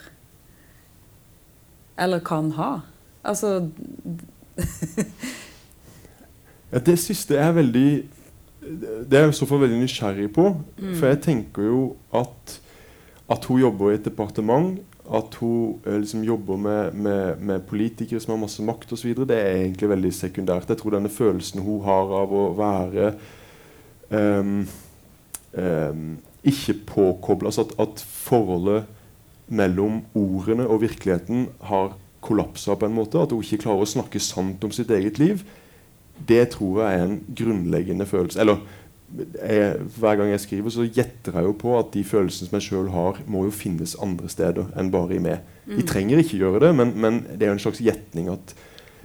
Eller 1.98 2.22
kan 2.24 2.50
ha. 2.56 2.80
Altså 3.24 3.70
Det 6.86 6.98
siste 6.98 7.36
er 7.36 7.52
veldig 7.52 7.90
Det 9.10 9.16
er 9.16 9.24
jeg 9.24 9.32
i 9.32 9.38
så 9.40 9.46
fall 9.48 9.64
veldig 9.64 9.80
nysgjerrig 9.80 10.28
på. 10.36 10.44
Mm. 10.78 10.94
For 10.94 11.06
jeg 11.10 11.22
tenker 11.24 11.66
jo 11.66 11.80
at, 12.14 12.60
at 13.32 13.44
hun 13.48 13.60
jobber 13.60 13.90
i 13.90 13.94
et 13.98 14.04
departement, 14.04 14.78
at 15.10 15.34
hun 15.40 15.80
eh, 15.86 15.96
liksom 15.98 16.22
jobber 16.24 16.56
med, 16.60 16.92
med, 16.94 17.40
med, 17.40 17.64
politikere 17.66 18.20
som 18.20 18.36
har 18.36 18.42
masse 18.44 18.62
makt 18.62 18.92
osv., 18.92 19.14
det 19.26 19.38
er 19.38 19.64
egentlig 19.64 19.88
veldig 19.90 20.12
sekundært. 20.14 20.68
Jeg 20.68 20.78
tror 20.78 20.94
denne 20.94 21.10
følelsen 21.10 21.64
hun 21.64 21.82
har 21.88 22.14
av 22.20 22.36
å 22.36 22.44
være 22.58 23.10
um, 24.12 24.60
um, 25.56 26.06
ikke 26.46 26.78
påkobla 26.86 27.50
altså 27.50 27.66
at, 27.66 27.74
at 27.82 28.04
forholdet 28.04 28.99
mellom 29.50 30.04
ordene 30.16 30.66
og 30.66 30.82
virkeligheten 30.84 31.48
har 31.68 31.96
kollapsa 32.24 32.76
på 32.78 32.88
en 32.88 32.96
måte. 32.96 33.20
At 33.20 33.34
hun 33.34 33.42
ikke 33.44 33.64
klarer 33.66 33.86
å 33.86 33.90
snakke 33.90 34.22
sant 34.22 34.62
om 34.64 34.74
sitt 34.74 34.90
eget 34.94 35.18
liv. 35.20 35.44
Det 36.28 36.42
tror 36.54 36.82
jeg 36.82 36.98
er 36.98 37.06
en 37.06 37.18
grunnleggende 37.36 38.06
følelse. 38.06 38.40
Eller 38.42 38.60
jeg, 39.10 39.78
hver 39.98 40.18
gang 40.20 40.30
jeg 40.30 40.42
skriver, 40.44 40.70
så 40.70 40.86
gjetter 40.86 41.38
jeg 41.38 41.48
jo 41.48 41.54
på 41.58 41.74
at 41.78 41.90
de 41.94 42.02
følelsene 42.06 42.48
som 42.48 42.58
jeg 42.58 42.66
sjøl 42.68 42.90
har, 42.94 43.18
må 43.26 43.44
jo 43.48 43.54
finnes 43.54 43.96
andre 44.02 44.30
steder 44.30 44.70
enn 44.78 44.92
bare 44.92 45.16
i 45.16 45.22
meg. 45.22 45.40
De 45.66 45.80
mm. 45.80 45.88
trenger 45.88 46.22
ikke 46.22 46.38
gjøre 46.38 46.66
det, 46.66 46.74
men, 46.78 46.92
men 47.00 47.22
det 47.32 47.46
er 47.46 47.52
jo 47.52 47.58
en 47.58 47.64
slags 47.64 47.82
gjetning 47.82 48.30
at 48.30 48.54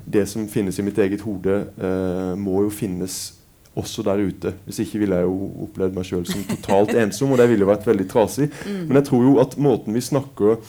det 0.05 0.27
som 0.29 0.45
finnes 0.51 0.77
i 0.77 0.86
mitt 0.86 0.99
eget 1.01 1.23
hode, 1.25 1.55
eh, 1.81 2.34
må 2.38 2.62
jo 2.67 2.73
finnes 2.73 3.39
også 3.75 4.03
der 4.07 4.23
ute. 4.23 4.53
Hvis 4.65 4.79
ikke 4.83 5.01
ville 5.03 5.19
jeg 5.19 5.27
jo 5.27 5.49
opplevd 5.67 5.95
meg 5.97 6.07
sjøl 6.07 6.25
som 6.29 6.43
totalt 6.47 6.93
ensom, 6.95 7.33
og 7.33 7.41
det 7.41 7.47
ville 7.51 7.65
jo 7.65 7.71
vært 7.71 7.88
veldig 7.88 8.07
trasig. 8.11 8.49
Mm. 8.65 8.83
Men 8.88 8.99
jeg 9.01 9.07
tror 9.09 9.25
jo 9.25 9.39
at 9.43 9.57
måten 9.61 9.95
vi 9.95 10.03
snakker 10.03 10.59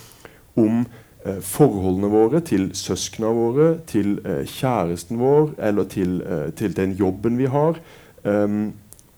om 0.58 0.80
eh, 1.26 1.38
forholdene 1.44 2.10
våre 2.10 2.40
til 2.46 2.70
søsknene 2.76 3.34
våre, 3.36 3.68
til 3.90 4.16
eh, 4.24 4.42
kjæresten 4.50 5.20
vår 5.20 5.54
eller 5.68 5.86
til, 5.92 6.18
eh, 6.24 6.48
til, 6.58 6.74
den 6.76 6.96
jobben 6.98 7.38
vi 7.38 7.48
har 7.52 7.78
um, 8.24 8.74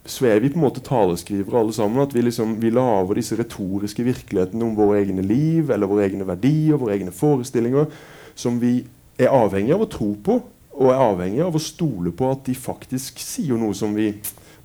så 0.09 0.25
er 0.25 0.39
vi 0.41 0.49
på 0.49 0.57
en 0.57 0.63
måte 0.63 0.81
taleskrivere 0.81 1.59
alle 1.59 1.73
sammen. 1.75 2.01
At 2.01 2.15
vi, 2.15 2.23
liksom, 2.25 2.55
vi 2.61 2.71
lager 2.73 3.19
disse 3.19 3.37
retoriske 3.37 4.03
virkelighetene 4.07 4.65
om 4.65 4.77
våre 4.77 5.03
egne 5.03 5.21
liv 5.21 5.69
eller 5.69 5.89
våre 5.89 6.07
egne 6.07 6.25
verdier, 6.25 6.79
våre 6.81 6.95
egne 6.97 7.13
forestillinger, 7.13 7.85
som 8.33 8.57
vi 8.61 8.79
er 9.19 9.33
avhengig 9.35 9.75
av 9.75 9.83
å 9.85 9.91
tro 9.91 10.13
på 10.23 10.39
og 10.79 10.91
er 10.93 11.01
avhengig 11.03 11.41
av 11.43 11.55
å 11.57 11.61
stole 11.61 12.13
på 12.15 12.29
at 12.31 12.45
de 12.47 12.55
faktisk 12.55 13.19
sier 13.19 13.59
noe 13.59 13.75
som 13.75 13.91
vi 13.97 14.09
i 14.13 14.13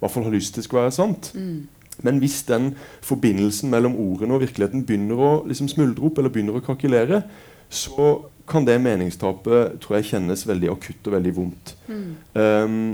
hvert 0.01 0.13
fall 0.13 0.27
har 0.29 0.35
lyst 0.35 0.55
til 0.55 0.65
skal 0.67 0.85
være 0.85 0.95
sant. 0.95 1.33
Mm. 1.35 1.67
Men 2.07 2.21
hvis 2.23 2.43
den 2.47 2.73
forbindelsen 3.03 3.71
mellom 3.71 3.97
ordene 4.01 4.37
og 4.37 4.45
virkeligheten 4.45 4.85
begynner 4.87 5.19
å 5.21 5.33
liksom 5.47 5.71
smuldre 5.71 6.07
opp, 6.07 6.19
eller 6.19 6.33
begynner 6.35 6.59
å 6.59 6.65
kakelere, 6.65 7.23
så 7.71 8.15
kan 8.51 8.67
det 8.67 8.81
meningstapet 8.83 9.79
tror 9.83 9.99
jeg 9.99 10.11
kjennes 10.13 10.47
veldig 10.47 10.71
akutt 10.75 11.09
og 11.09 11.17
veldig 11.17 11.35
vondt. 11.37 11.75
Mm. 11.89 12.09
Um, 12.35 12.89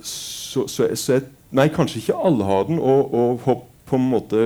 så, 0.00 0.66
så, 0.70 0.88
så 0.94 1.18
jeg, 1.18 1.26
Nei, 1.48 1.70
kanskje 1.72 2.02
ikke 2.02 2.18
alle 2.28 2.44
har 2.44 2.66
den, 2.68 2.76
og, 2.76 3.14
og 3.16 3.38
på 3.88 3.96
en 3.96 4.10
måte 4.10 4.42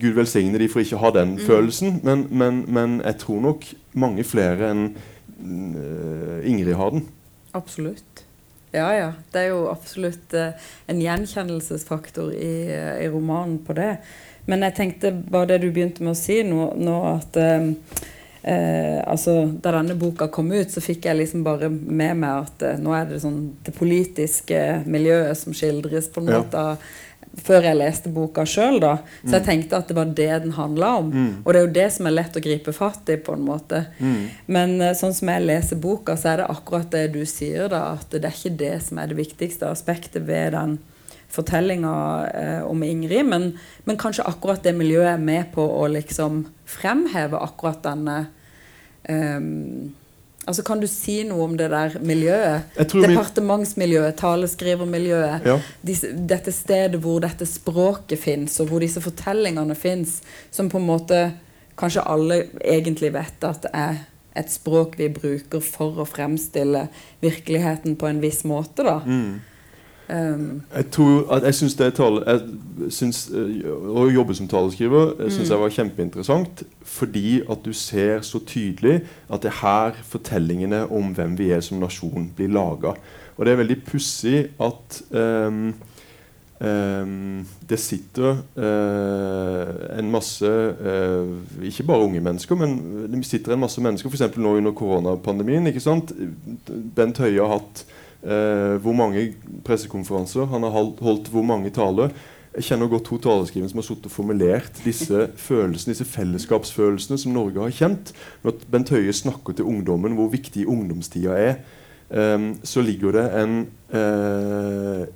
Gud 0.00 0.14
velsigne 0.16 0.56
de 0.56 0.70
for 0.72 0.80
ikke 0.80 0.96
å 0.96 1.02
ha 1.02 1.10
den 1.12 1.34
mm. 1.34 1.42
følelsen, 1.44 1.98
men, 2.06 2.22
men, 2.32 2.62
men, 2.72 2.94
jeg 3.04 3.18
tror 3.20 3.42
nok 3.44 3.66
mange 3.92 4.24
flere 4.24 4.70
enn 4.72 4.86
uh, 4.88 6.38
Ingrid 6.48 6.78
har 6.78 6.94
den. 6.94 7.04
Absolutt. 7.52 8.24
Ja, 8.70 8.94
ja. 8.94 9.12
Det 9.32 9.42
er 9.42 9.50
jo 9.50 9.64
absolutt 9.70 10.34
uh, 10.38 10.52
en 10.86 11.00
gjenkjennelsesfaktor 11.02 12.30
i, 12.34 12.52
uh, 12.70 12.94
i, 13.02 13.08
romanen 13.10 13.58
på 13.66 13.74
det. 13.78 13.96
Men 14.46 14.62
jeg 14.66 14.76
tenkte 14.78 15.12
bare 15.12 15.52
det 15.52 15.64
du 15.64 15.70
begynte 15.74 16.04
med 16.06 16.14
å 16.14 16.18
si 16.18 16.40
nå, 16.46 16.72
nå 16.80 16.94
at 17.10 17.36
eh, 17.38 18.96
altså, 19.04 19.34
Da 19.62 19.74
denne 19.76 19.94
boka 20.00 20.30
kom 20.32 20.48
ut, 20.50 20.72
så 20.72 20.80
fikk 20.82 21.04
jeg 21.06 21.18
liksom 21.18 21.44
bare 21.46 21.68
med 21.70 22.16
meg 22.22 22.46
at 22.48 22.80
nå 22.80 22.94
er 22.96 23.04
det 23.10 23.20
sånn 23.22 23.36
det 23.66 23.74
politiske 23.76 24.80
miljøet 24.90 25.38
som 25.38 25.54
skildres 25.54 26.08
på 26.10 26.24
en 26.24 26.32
måte 26.32 26.64
av 26.72 26.88
før 27.38 27.66
jeg 27.68 27.78
leste 27.78 28.10
boka 28.12 28.42
sjøl, 28.48 28.80
da. 28.82 28.96
Så 29.22 29.36
jeg 29.36 29.44
mm. 29.44 29.46
tenkte 29.46 29.78
at 29.78 29.90
det 29.90 29.96
var 29.96 30.12
det 30.18 30.30
den 30.44 30.54
handla 30.56 30.90
om. 30.98 31.10
Mm. 31.14 31.32
Og 31.44 31.52
det 31.52 31.60
er 31.60 31.66
jo 31.66 31.74
det 31.78 31.88
som 31.94 32.08
er 32.08 32.16
lett 32.16 32.38
å 32.38 32.42
gripe 32.42 32.74
fatt 32.74 33.12
i, 33.12 33.18
på 33.22 33.36
en 33.36 33.44
måte. 33.46 33.84
Mm. 34.00 34.22
Men 34.50 34.76
uh, 34.82 34.92
sånn 34.98 35.14
som 35.16 35.30
jeg 35.30 35.46
leser 35.46 35.80
boka, 35.82 36.16
så 36.18 36.32
er 36.32 36.42
det 36.42 36.48
akkurat 36.50 36.90
det 36.94 37.04
du 37.14 37.22
sier, 37.28 37.68
da. 37.70 37.94
At 38.00 38.10
det 38.16 38.24
er 38.24 38.34
ikke 38.34 38.56
det 38.64 38.76
som 38.86 38.98
er 38.98 39.12
det 39.12 39.20
viktigste 39.20 39.70
aspektet 39.70 40.26
ved 40.26 40.56
den 40.58 40.80
fortellinga 41.30 41.94
eh, 42.34 42.62
om 42.66 42.82
Ingrid. 42.82 43.26
Men, 43.26 43.52
men, 43.86 43.98
kanskje 43.98 44.26
akkurat 44.26 44.64
det 44.66 44.74
miljøet 44.74 45.14
er 45.14 45.22
med 45.22 45.52
på 45.54 45.62
å 45.62 45.86
liksom 45.90 46.44
fremheve 46.66 47.38
akkurat 47.38 47.82
denne 47.84 48.16
um, 49.08 49.92
Altså 50.48 50.62
Kan 50.66 50.80
du 50.80 50.86
si 50.88 51.20
noe 51.28 51.44
om 51.44 51.56
det 51.58 51.68
der 51.70 51.98
miljøet? 52.00 52.70
Departementsmiljøet, 52.78 54.16
taleskrivermiljøet. 54.18 55.46
Ja. 55.46 55.58
Disse, 55.86 56.14
dette 56.14 56.54
stedet 56.54 57.00
hvor 57.04 57.20
dette 57.22 57.46
språket 57.46 58.18
fins, 58.22 58.56
og 58.62 58.70
hvor 58.70 58.82
disse 58.82 59.02
fortellingene 59.04 59.76
fins, 59.78 60.20
som 60.50 60.70
på 60.72 60.80
en 60.80 60.88
måte 60.88 61.20
kanskje 61.80 62.06
alle 62.08 62.42
egentlig 62.60 63.12
vet 63.14 63.46
at 63.46 63.62
det 63.66 63.74
er 63.76 64.00
et 64.40 64.50
språk 64.52 64.96
vi 64.98 65.10
bruker 65.12 65.62
for 65.64 66.00
å 66.00 66.08
fremstille 66.08 66.86
virkeligheten 67.22 67.96
på 68.00 68.08
en 68.08 68.20
viss 68.22 68.44
måte. 68.48 68.86
da. 68.86 69.00
Mm. 69.04 69.40
Um, 70.10 70.62
Jeg 70.76 70.90
tror 70.90 71.32
at 71.32 71.44
jeg 71.46 71.54
syns 71.54 71.74
det 71.78 71.92
tale, 71.94 72.22
jeg 72.26 72.40
eh, 72.82 73.66
Å 73.70 74.06
jobbe 74.10 74.34
som 74.34 74.48
taleskriver 74.50 75.12
jeg 75.20 75.34
synes 75.36 75.52
jeg 75.52 75.60
var 75.60 75.74
kjempeinteressant 75.74 76.62
fordi 76.90 77.42
at 77.46 77.60
du 77.62 77.70
ser 77.76 78.24
så 78.26 78.40
tydelig 78.42 79.04
at 79.30 79.44
det 79.44 79.52
er 79.52 79.60
her 79.60 80.00
fortellingene 80.10 80.80
om 80.90 81.12
hvem 81.14 81.36
vi 81.38 81.52
er 81.54 81.62
som 81.62 81.78
nasjon, 81.78 82.26
blir 82.34 82.50
laga. 82.50 82.96
Og 83.36 83.46
det 83.46 83.52
er 83.52 83.60
veldig 83.60 83.76
pussig 83.86 84.40
at 84.58 84.98
um, 85.14 85.70
um, 86.58 87.46
det 87.70 87.78
sitter 87.78 88.42
uh, 88.58 89.98
en 90.00 90.10
masse 90.10 90.50
uh, 90.50 91.62
Ikke 91.62 91.86
bare 91.86 92.08
unge 92.08 92.20
mennesker, 92.20 92.58
men 92.58 92.76
det 93.06 93.22
sitter 93.28 93.54
en 93.54 93.62
masse 93.62 93.80
mennesker 93.80 94.10
f.eks. 94.10 94.36
nå 94.36 94.56
under 94.58 94.74
koronapandemien. 94.74 95.70
ikke 95.70 95.86
sant? 95.86 96.12
Bent 96.96 97.22
Høie 97.22 97.38
har 97.38 97.60
hatt 97.60 97.86
eh, 98.24 98.76
hvor 98.82 98.96
mange 98.96 99.32
pressekonferanser, 99.64 100.48
han 100.50 100.66
har 100.66 100.76
holdt, 100.76 101.30
hvor 101.32 101.46
mange 101.46 101.72
taler. 101.74 102.14
Jeg 102.50 102.66
kjenner 102.66 102.90
godt 102.90 103.06
to 103.06 103.16
taleskrivere 103.22 103.70
som 103.70 103.78
har 103.78 103.90
og 103.94 104.10
formulert 104.10 104.80
disse 104.82 105.28
følelsene, 105.48 105.94
disse 105.94 106.08
fellesskapsfølelsene 106.08 107.18
som 107.22 107.36
Norge 107.36 107.62
har 107.62 107.76
kjent. 107.76 108.10
Når 108.42 108.64
Bent 108.72 108.90
Høie 108.90 109.14
snakker 109.14 109.54
til 109.54 109.68
ungdommen 109.70 110.16
hvor 110.18 110.32
viktig 110.32 110.66
ungdomstida 110.66 111.38
er, 111.38 111.60
ehm, 112.10 112.56
så 112.66 112.82
ligger 112.82 113.14
det 113.14 113.26
en, 113.38 113.54
eh, 113.94 115.06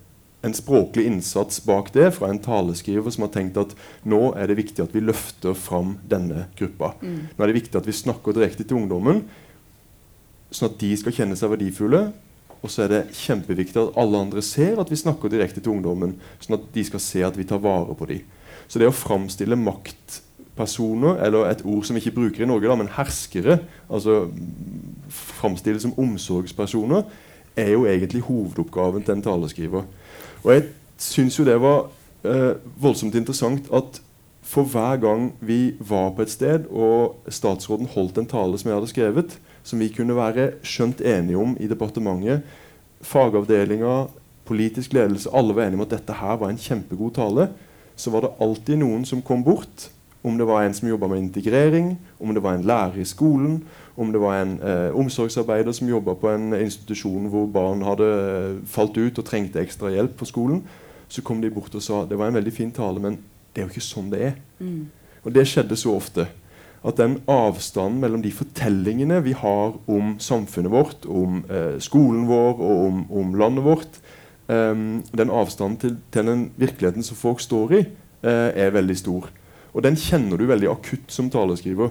en 0.47 0.55
språklig 0.55 1.09
innsats 1.11 1.59
bak 1.67 1.90
det 1.97 2.12
fra 2.14 2.31
en 2.31 2.38
taleskriver 2.38 3.11
som 3.11 3.27
har 3.27 3.35
tenkt 3.35 3.59
at 3.59 3.75
nå 4.07 4.29
er 4.38 4.47
det 4.47 4.61
viktig 4.61 4.85
at 4.85 4.95
vi 4.95 5.03
løfter 5.03 5.59
fram 5.59 5.97
denne 6.07 6.47
gruppa. 6.55 6.95
Nå 7.03 7.43
er 7.43 7.51
det 7.51 7.62
viktig 7.64 7.81
at 7.81 7.88
vi 7.90 7.99
snakker 7.99 8.37
direkte 8.37 8.62
til 8.62 8.79
ungdommen, 8.79 9.25
sånn 10.55 10.71
at 10.71 10.79
de 10.79 10.95
skal 11.01 11.19
kjenne 11.19 11.35
seg 11.35 11.51
verdifulle. 11.51 12.12
Og 12.64 12.72
så 12.72 12.87
er 12.87 12.92
det 12.92 13.00
kjempeviktig 13.12 13.77
at 13.77 13.96
alle 14.00 14.22
andre 14.24 14.42
ser 14.42 14.79
at 14.81 14.88
vi 14.90 14.96
snakker 14.96 15.29
direkte 15.29 15.61
til 15.61 15.74
ungdommen, 15.74 16.14
sånn 16.40 16.57
at 16.57 16.70
de 16.72 16.85
skal 16.88 17.03
se 17.03 17.24
at 17.27 17.37
vi 17.37 17.44
tar 17.48 17.61
vare 17.61 17.96
på 17.96 18.09
dem. 18.09 18.22
Så 18.64 18.81
det 18.81 18.88
å 18.88 18.96
framstille 18.96 19.59
maktpersoner, 19.61 21.20
eller 21.27 21.50
et 21.50 21.64
ord 21.68 21.85
som 21.85 21.98
vi 21.98 22.00
ikke 22.00 22.16
bruker 22.16 22.46
i 22.46 22.48
Norge, 22.48 22.70
da, 22.70 22.79
men 22.81 22.88
herskere, 22.96 23.59
altså 23.92 24.31
framstille 25.12 25.83
som 25.83 25.92
omsorgspersoner, 26.00 27.05
er 27.61 27.74
jo 27.74 27.85
egentlig 27.87 28.24
hovedoppgaven 28.24 29.05
til 29.05 29.18
en 29.18 29.27
taleskriver. 29.29 29.85
Og 30.42 30.50
jeg 30.55 30.64
syns 30.98 31.37
jo 31.38 31.44
det 31.46 31.61
var 31.61 31.90
eh, 32.24 32.57
voldsomt 32.81 33.14
interessant 33.20 33.68
at 33.77 34.00
for 34.44 34.68
hver 34.68 34.96
gang 35.00 35.31
vi 35.40 35.74
var 35.81 36.14
på 36.16 36.24
et 36.24 36.33
sted, 36.33 36.66
og 36.68 37.20
statsråden 37.29 37.88
holdt 37.92 38.18
en 38.20 38.29
tale 38.29 38.59
som 38.61 38.70
jeg 38.70 38.77
hadde 38.79 38.92
skrevet, 38.92 39.37
som 39.64 39.81
vi 39.81 39.88
kunne 39.92 40.16
være 40.16 40.53
skjønt 40.66 41.00
enige 41.00 41.40
om 41.40 41.57
i 41.61 41.68
departementet, 41.70 42.44
fagavdelinga, 43.05 44.05
politisk 44.44 44.92
ledelse, 44.92 45.33
alle 45.33 45.57
var 45.57 45.66
enige 45.66 45.81
om 45.81 45.87
at 45.87 45.94
dette 45.96 46.16
her 46.20 46.37
var 46.40 46.53
en 46.53 46.61
kjempegod 46.61 47.14
tale, 47.16 47.48
så 47.96 48.12
var 48.12 48.24
det 48.24 48.35
alltid 48.42 48.81
noen 48.81 49.05
som 49.09 49.22
kom 49.24 49.44
bort. 49.44 49.88
Om 50.24 50.38
det 50.40 50.46
var 50.48 50.64
en 50.64 50.74
som 50.74 50.88
jobba 50.88 51.09
med 51.09 51.20
integrering, 51.20 51.98
om 52.20 52.33
det 52.35 52.42
var 52.42 52.57
en 52.57 52.64
lærer 52.64 53.00
i 53.00 53.09
skolen, 53.09 53.59
om 53.96 54.12
det 54.12 54.20
var 54.20 54.40
en 54.40 54.55
eh, 54.64 54.96
omsorgsarbeider 54.96 55.72
som 55.72 55.88
jobba 55.88 56.14
på 56.18 56.31
en 56.33 56.55
institusjon 56.57 57.29
hvor 57.31 57.46
barn 57.53 57.85
hadde 57.85 58.09
eh, 58.09 58.55
falt 58.66 58.96
ut 58.96 59.20
og 59.20 59.27
trengte 59.29 59.61
ekstra 59.61 59.92
hjelp 59.92 60.16
på 60.18 60.29
skolen, 60.29 60.62
så 61.09 61.22
kom 61.22 61.42
de 61.44 61.53
bort 61.53 61.74
og 61.77 61.85
sa 61.85 62.03
det 62.09 62.18
var 62.18 62.33
en 62.33 62.38
veldig 62.40 62.55
fin 62.57 62.72
tale, 62.72 63.00
men 63.00 63.18
det 63.53 63.62
er 63.62 63.68
jo 63.68 63.74
ikke 63.74 63.85
sånn 63.85 64.09
det 64.12 64.22
er. 64.31 64.38
Og 65.24 65.33
det 65.33 65.44
skjedde 65.48 65.77
så 65.79 65.92
ofte. 65.94 66.27
At 66.85 66.99
den 67.01 67.18
avstanden 67.31 68.03
mellom 68.03 68.23
de 68.23 68.33
fortellingene 68.33 69.23
vi 69.25 69.33
har 69.33 69.79
om 69.88 70.16
samfunnet 70.20 70.73
vårt, 70.73 71.07
om 71.09 71.40
eh, 71.49 71.79
skolen 71.81 72.27
vår 72.29 72.61
og 72.61 72.83
om, 72.88 73.05
om 73.11 73.35
landet 73.40 73.64
vårt, 73.64 74.01
eh, 74.53 74.75
den 75.16 75.33
avstanden 75.33 75.81
til, 75.81 75.97
til 76.12 76.29
den 76.29 76.51
virkeligheten 76.61 77.07
som 77.07 77.16
folk 77.16 77.40
står 77.40 77.79
i, 77.79 77.83
eh, 78.27 78.51
er 78.66 78.77
veldig 78.77 78.99
stor. 79.01 79.31
Og 79.75 79.83
den 79.83 79.97
kjenner 79.99 80.38
du 80.38 80.47
veldig 80.47 80.70
akutt 80.70 81.11
som 81.11 81.31
taleskriver. 81.33 81.90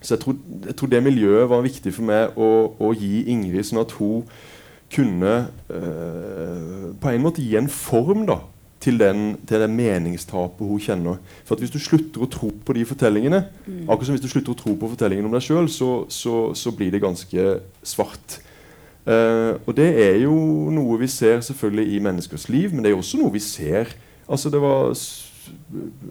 Så 0.00 0.14
jeg 0.14 0.20
tror, 0.22 0.36
jeg 0.66 0.76
tror 0.76 0.92
det 0.92 1.02
miljøet 1.02 1.48
var 1.50 1.64
viktig 1.64 1.90
for 1.94 2.06
meg 2.06 2.36
å, 2.38 2.50
å 2.78 2.92
gi 2.94 3.24
Ingrid, 3.32 3.66
sånn 3.66 3.82
at 3.82 3.96
hun 3.98 4.28
kunne 4.94 5.32
eh, 5.72 6.84
på 7.00 7.10
en 7.10 7.24
måte 7.24 7.42
gi 7.42 7.58
en 7.58 7.68
form 7.68 8.22
da, 8.28 8.38
til, 8.80 8.98
den, 9.00 9.36
til 9.48 9.62
det 9.62 9.70
meningstapet 9.70 10.66
hun 10.66 10.82
kjenner. 10.82 11.18
For 11.44 11.58
Hvis 11.58 11.72
du 11.74 11.80
slutter 11.82 12.22
å 12.22 12.30
tro 12.30 12.50
på 12.64 12.76
de 12.76 12.84
fortellingene, 12.88 13.42
akkurat 13.86 14.06
som 14.06 14.16
hvis 14.16 14.26
du 14.26 14.30
slutter 14.30 14.54
å 14.54 14.58
tro 14.58 14.74
på 14.78 14.90
fortellingene 14.94 15.26
om 15.26 15.34
deg 15.34 15.44
sjøl, 15.44 15.70
så, 15.72 15.90
så, 16.12 16.36
så 16.54 16.74
blir 16.74 16.94
det 16.94 17.02
ganske 17.02 17.48
svart. 17.82 18.38
Uh, 19.08 19.56
og 19.64 19.72
det 19.78 19.88
er 20.04 20.18
jo 20.26 20.34
noe 20.74 20.98
vi 21.00 21.08
ser 21.08 21.40
selvfølgelig 21.40 21.94
i 21.94 22.02
menneskers 22.04 22.48
liv, 22.52 22.74
men 22.74 22.84
det 22.84 22.90
er 22.90 22.96
jo 22.96 23.02
også 23.02 23.20
noe 23.22 23.32
vi 23.32 23.42
ser 23.42 23.94
Altså 24.28 24.50
det 24.52 24.58
var 24.60 24.90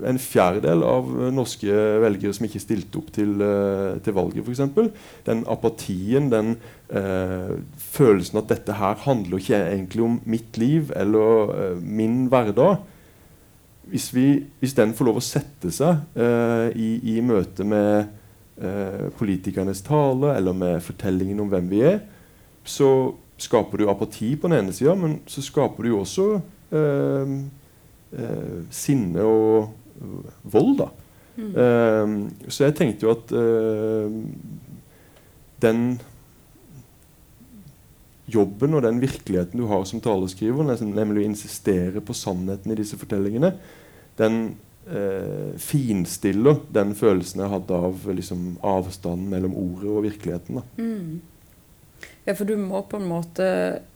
en 0.05 0.19
fjerdedel 0.21 0.83
av 0.85 1.07
norske 1.33 1.73
velgere 2.03 2.35
som 2.35 2.45
ikke 2.47 2.61
stilte 2.61 2.99
opp 2.99 3.09
til, 3.15 3.33
eh, 3.41 3.97
til 4.05 4.15
valget, 4.17 4.45
f.eks. 4.45 4.91
Den 5.25 5.43
apatien, 5.49 6.29
den 6.31 6.55
eh, 6.89 7.57
følelsen 7.81 8.41
at 8.41 8.51
dette 8.51 8.77
her 8.77 8.99
handler 9.05 9.41
ikke 9.41 9.59
egentlig 9.63 10.05
om 10.05 10.19
mitt 10.29 10.57
liv 10.61 10.93
eller 10.95 11.53
eh, 11.55 11.81
min 11.81 12.27
hverdag. 12.31 12.77
Hvis, 13.87 14.09
vi, 14.13 14.27
hvis 14.59 14.75
den 14.77 14.93
får 14.93 15.09
lov 15.09 15.21
å 15.21 15.25
sette 15.25 15.71
seg 15.73 16.03
eh, 16.19 16.69
i, 16.75 16.89
i 17.15 17.21
møte 17.25 17.65
med 17.65 18.09
eh, 18.61 19.07
politikernes 19.17 19.81
tale 19.87 20.35
eller 20.35 20.57
med 20.57 20.83
fortellingen 20.85 21.39
om 21.41 21.49
hvem 21.53 21.71
vi 21.71 21.85
er, 21.87 22.01
så 22.67 23.13
skaper 23.39 23.79
du 23.79 23.89
apati 23.89 24.35
på 24.35 24.49
den 24.49 24.59
ene 24.59 24.75
sida, 24.75 24.93
men 24.97 25.21
så 25.29 25.41
skaper 25.45 25.85
du 25.85 25.93
jo 25.93 26.01
også 26.03 26.27
eh, 28.13 28.59
sinne 28.71 29.23
og 29.25 29.73
øh, 30.01 30.29
vold, 30.43 30.77
da. 30.83 30.91
Eh, 31.37 32.13
så 32.49 32.67
jeg 32.67 32.77
tenkte 32.77 33.05
jo 33.05 33.13
at 33.13 33.33
eh, 33.37 34.21
den 35.61 35.81
jobben 38.27 38.75
og 38.75 38.83
den 38.83 39.01
virkeligheten 39.01 39.59
du 39.59 39.67
har 39.69 39.85
som 39.87 40.01
taleskriver, 40.03 40.75
nemlig 40.83 41.23
å 41.23 41.29
insistere 41.29 42.03
på 42.03 42.15
sannheten 42.17 42.73
i 42.73 42.79
disse 42.79 42.99
fortellingene, 42.99 43.53
den 44.19 44.41
eh, 44.89 45.53
finstiller 45.61 46.59
den 46.73 46.93
følelsen 46.97 47.43
jeg 47.43 47.53
hadde 47.53 47.79
av 47.87 48.09
liksom, 48.17 48.49
avstanden 48.65 49.29
mellom 49.31 49.55
ordet 49.57 49.93
og 49.93 50.03
virkeligheten. 50.09 50.59
Da. 50.59 50.65
Mm. 50.81 52.07
Ja, 52.27 52.35
for 52.35 52.43
du 52.49 52.57
må 52.59 52.83
på 52.89 52.99
en 52.99 53.09
måte 53.09 53.47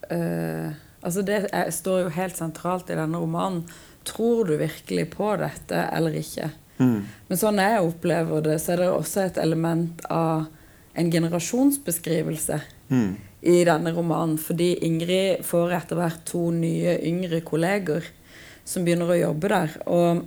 eh, 0.10 0.72
Altså, 1.02 1.24
det 1.26 1.48
er, 1.50 1.72
står 1.74 2.04
jo 2.04 2.10
helt 2.14 2.38
sentralt 2.38 2.92
i 2.94 2.96
denne 2.98 3.18
romanen. 3.18 3.64
Tror 4.08 4.46
du 4.50 4.56
virkelig 4.58 5.10
på 5.14 5.36
dette 5.38 5.86
eller 5.94 6.16
ikke? 6.18 6.50
Men 6.82 7.38
sånn 7.38 7.60
jeg 7.62 7.84
opplever 7.86 8.42
det, 8.42 8.56
så 8.64 8.74
er 8.74 8.82
det 8.82 8.90
også 8.90 9.26
et 9.28 9.38
element 9.38 10.02
av 10.10 10.48
en 10.98 11.12
generasjonsbeskrivelse 11.12 12.62
Mm. 12.92 13.16
i 13.42 13.64
denne 13.64 13.94
romanen. 13.96 14.38
Fordi 14.38 14.74
Ingrid 14.84 15.46
får 15.48 15.72
etter 15.78 15.96
hvert 15.96 16.26
to 16.28 16.50
nye 16.52 16.98
yngre 17.08 17.40
kolleger 17.42 18.04
som 18.66 18.84
begynner 18.84 19.14
å 19.14 19.20
jobbe 19.20 19.48
der. 19.48 19.78
Og 19.88 20.26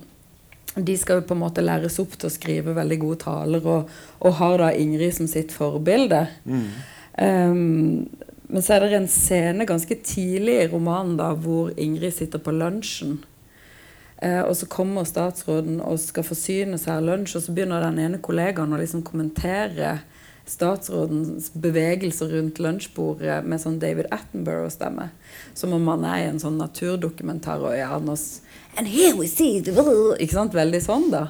de 0.75 0.95
skal 0.97 1.21
jo 1.21 1.27
på 1.29 1.35
en 1.35 1.43
måte 1.43 1.63
læres 1.63 1.99
opp 2.01 2.17
til 2.17 2.27
å 2.27 2.33
skrive 2.33 2.73
veldig 2.75 2.97
gode 2.99 3.19
taler, 3.21 3.67
og, 3.69 3.91
og 4.19 4.33
har 4.39 4.57
da 4.57 4.71
Ingrid 4.73 5.13
som 5.13 5.27
sitt 5.27 5.53
forbilde. 5.55 6.25
Um, 6.45 8.09
men 8.49 8.61
så 8.61 8.75
er 8.75 8.83
det 8.83 8.97
en 8.97 9.07
scene 9.07 9.65
ganske 9.69 9.95
tidlig 10.03 10.57
i 10.63 10.67
romanen 10.73 11.15
da, 11.17 11.29
hvor 11.33 11.71
Ingrid 11.77 12.13
sitter 12.17 12.41
på 12.43 12.51
lunsjen. 12.51 13.19
Eh, 14.25 14.41
og 14.41 14.55
så 14.57 14.67
kommer 14.71 15.05
statsråden 15.05 15.79
og 15.83 16.01
skal 16.01 16.25
forsyne 16.25 16.79
seg 16.81 17.05
lunsj, 17.05 17.37
og 17.37 17.45
så 17.45 17.55
begynner 17.55 17.85
den 17.85 18.01
ene 18.01 18.21
kollegaen 18.23 18.73
å 18.73 18.81
liksom 18.81 19.05
kommentere 19.05 19.99
statsrådens 20.45 21.49
bevegelser 21.57 22.29
rundt 22.35 22.59
lunsjbordet 22.61 23.39
med 23.49 23.61
sånn 23.61 23.79
David 23.81 24.11
Attenborough-stemme. 24.13 25.07
Som 25.57 25.73
om 25.73 25.87
man 25.89 26.05
er 26.05 26.19
i 26.21 26.27
en 26.29 26.41
sånn 26.41 26.59
naturdokumentar. 26.61 27.63
Og 27.65 27.73
ja, 27.77 27.97
And 28.77 28.87
here 28.87 29.15
we 29.15 29.27
see 29.27 29.61
the 29.63 29.71
Ikke 30.19 30.35
sant? 30.35 30.53
Veldig 30.53 30.81
sånn, 30.83 31.07
da. 31.09 31.29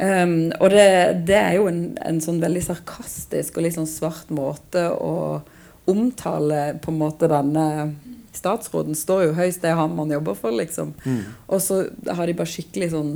Um, 0.00 0.50
og 0.58 0.72
det, 0.72 0.88
det 1.28 1.38
er 1.38 1.54
jo 1.58 1.68
en, 1.70 1.82
en 2.02 2.20
sånn 2.24 2.40
veldig 2.42 2.64
sarkastisk 2.64 3.58
og 3.58 3.66
litt 3.66 3.76
sånn 3.76 3.90
svart 3.90 4.32
måte 4.34 4.88
å 4.90 5.42
omtale 5.88 6.78
på 6.82 6.92
en 6.92 7.00
måte 7.00 7.30
denne 7.30 7.66
statsråden 8.36 8.94
står 8.94 9.24
jo 9.28 9.34
høyst, 9.38 9.62
det 9.62 9.70
er 9.70 9.78
han 9.80 9.94
man 9.96 10.10
jobber 10.10 10.34
for, 10.34 10.50
liksom. 10.50 10.94
Og 11.48 11.60
så 11.64 11.88
har 12.06 12.26
de 12.26 12.34
bare 12.38 12.50
skikkelig 12.50 12.90
sånn 12.92 13.12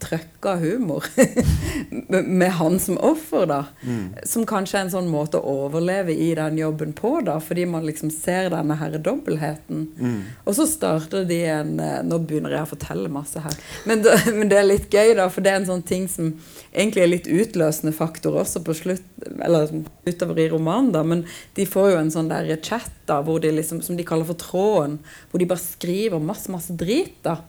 trøkka 0.00 0.54
humor 0.60 1.04
med 2.08 2.50
han 2.58 2.78
som 2.80 2.98
offer, 2.98 3.46
da. 3.46 3.60
Mm. 3.82 4.14
Som 4.26 4.46
kanskje 4.48 4.78
er 4.78 4.86
en 4.86 4.92
sånn 4.94 5.10
måte 5.12 5.40
å 5.40 5.56
overleve 5.66 6.14
i 6.14 6.30
den 6.36 6.58
jobben 6.60 6.94
på, 6.96 7.12
da, 7.26 7.36
fordi 7.42 7.66
man 7.68 7.86
liksom 7.86 8.12
ser 8.14 8.50
denne 8.54 8.76
her 8.80 8.96
dobbeltheten. 8.98 9.84
Mm. 10.00 10.16
Og 10.44 10.56
så 10.58 10.66
starter 10.70 11.26
de 11.28 11.42
en 11.50 11.76
eh, 11.80 11.98
Nå 12.06 12.20
begynner 12.24 12.54
jeg 12.54 12.66
å 12.66 12.70
fortelle 12.70 13.12
masse 13.12 13.42
her. 13.44 13.58
Men 13.88 14.04
det, 14.04 14.16
men 14.38 14.50
det 14.50 14.58
er 14.60 14.68
litt 14.68 14.88
gøy, 14.92 15.14
da, 15.18 15.28
for 15.32 15.44
det 15.44 15.52
er 15.52 15.60
en 15.60 15.70
sånn 15.70 15.86
ting 15.86 16.08
som 16.10 16.32
egentlig 16.70 17.04
er 17.04 17.12
litt 17.12 17.30
utløsende 17.30 17.94
faktor 17.96 18.40
også 18.40 18.64
på 18.66 18.76
slutt, 18.76 19.06
eller 19.42 19.70
utover 20.08 20.40
i 20.40 20.48
romanen, 20.52 20.92
da. 20.96 21.04
Men 21.06 21.26
de 21.58 21.68
får 21.68 21.94
jo 21.94 22.02
en 22.02 22.12
sånn 22.14 22.32
der 22.32 22.50
chat 22.64 22.90
da, 23.10 23.20
hvor 23.26 23.42
de 23.42 23.52
liksom, 23.54 23.84
som 23.84 23.98
de 23.98 24.06
kaller 24.06 24.28
for 24.28 24.40
tråden, 24.40 25.00
hvor 25.30 25.42
de 25.42 25.48
bare 25.50 25.62
skriver 25.62 26.22
masse, 26.22 26.50
masse 26.52 26.74
drit. 26.78 27.18
da 27.26 27.40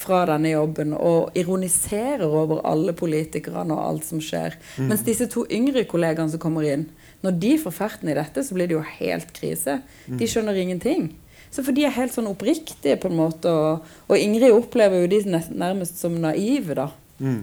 fra 0.00 0.22
denne 0.28 0.54
jobben 0.54 0.94
og 0.96 1.36
ironiserer 1.36 2.24
over 2.24 2.62
alle 2.68 2.94
politikerne 2.96 3.76
og 3.76 3.82
alt 3.84 4.06
som 4.08 4.22
skjer. 4.24 4.56
Mm. 4.78 4.86
Mens 4.88 5.04
disse 5.04 5.28
to 5.30 5.44
yngre 5.52 5.84
kollegaene 5.88 6.32
som 6.32 6.42
kommer 6.42 6.64
inn, 6.68 6.86
når 7.24 7.36
de 7.42 7.56
får 7.60 7.76
ferten 7.76 8.08
i 8.08 8.16
dette, 8.16 8.44
så 8.44 8.56
blir 8.56 8.70
det 8.70 8.78
jo 8.78 8.84
helt 8.96 9.34
krise. 9.36 9.80
Mm. 10.06 10.20
De 10.22 10.28
skjønner 10.30 10.60
ingenting. 10.60 11.10
Så 11.50 11.64
for 11.66 11.76
de 11.76 11.84
er 11.84 11.96
helt 11.96 12.14
sånn 12.14 12.30
oppriktige, 12.30 12.96
på 13.00 13.10
en 13.10 13.18
måte. 13.18 13.50
Og, 13.50 13.88
og 14.08 14.16
Ingrid 14.16 14.54
opplever 14.54 15.02
jo 15.02 15.10
de 15.10 15.40
nærmest 15.50 15.98
som 16.00 16.14
naive, 16.22 16.76
da. 16.78 16.86
Mm. 17.20 17.40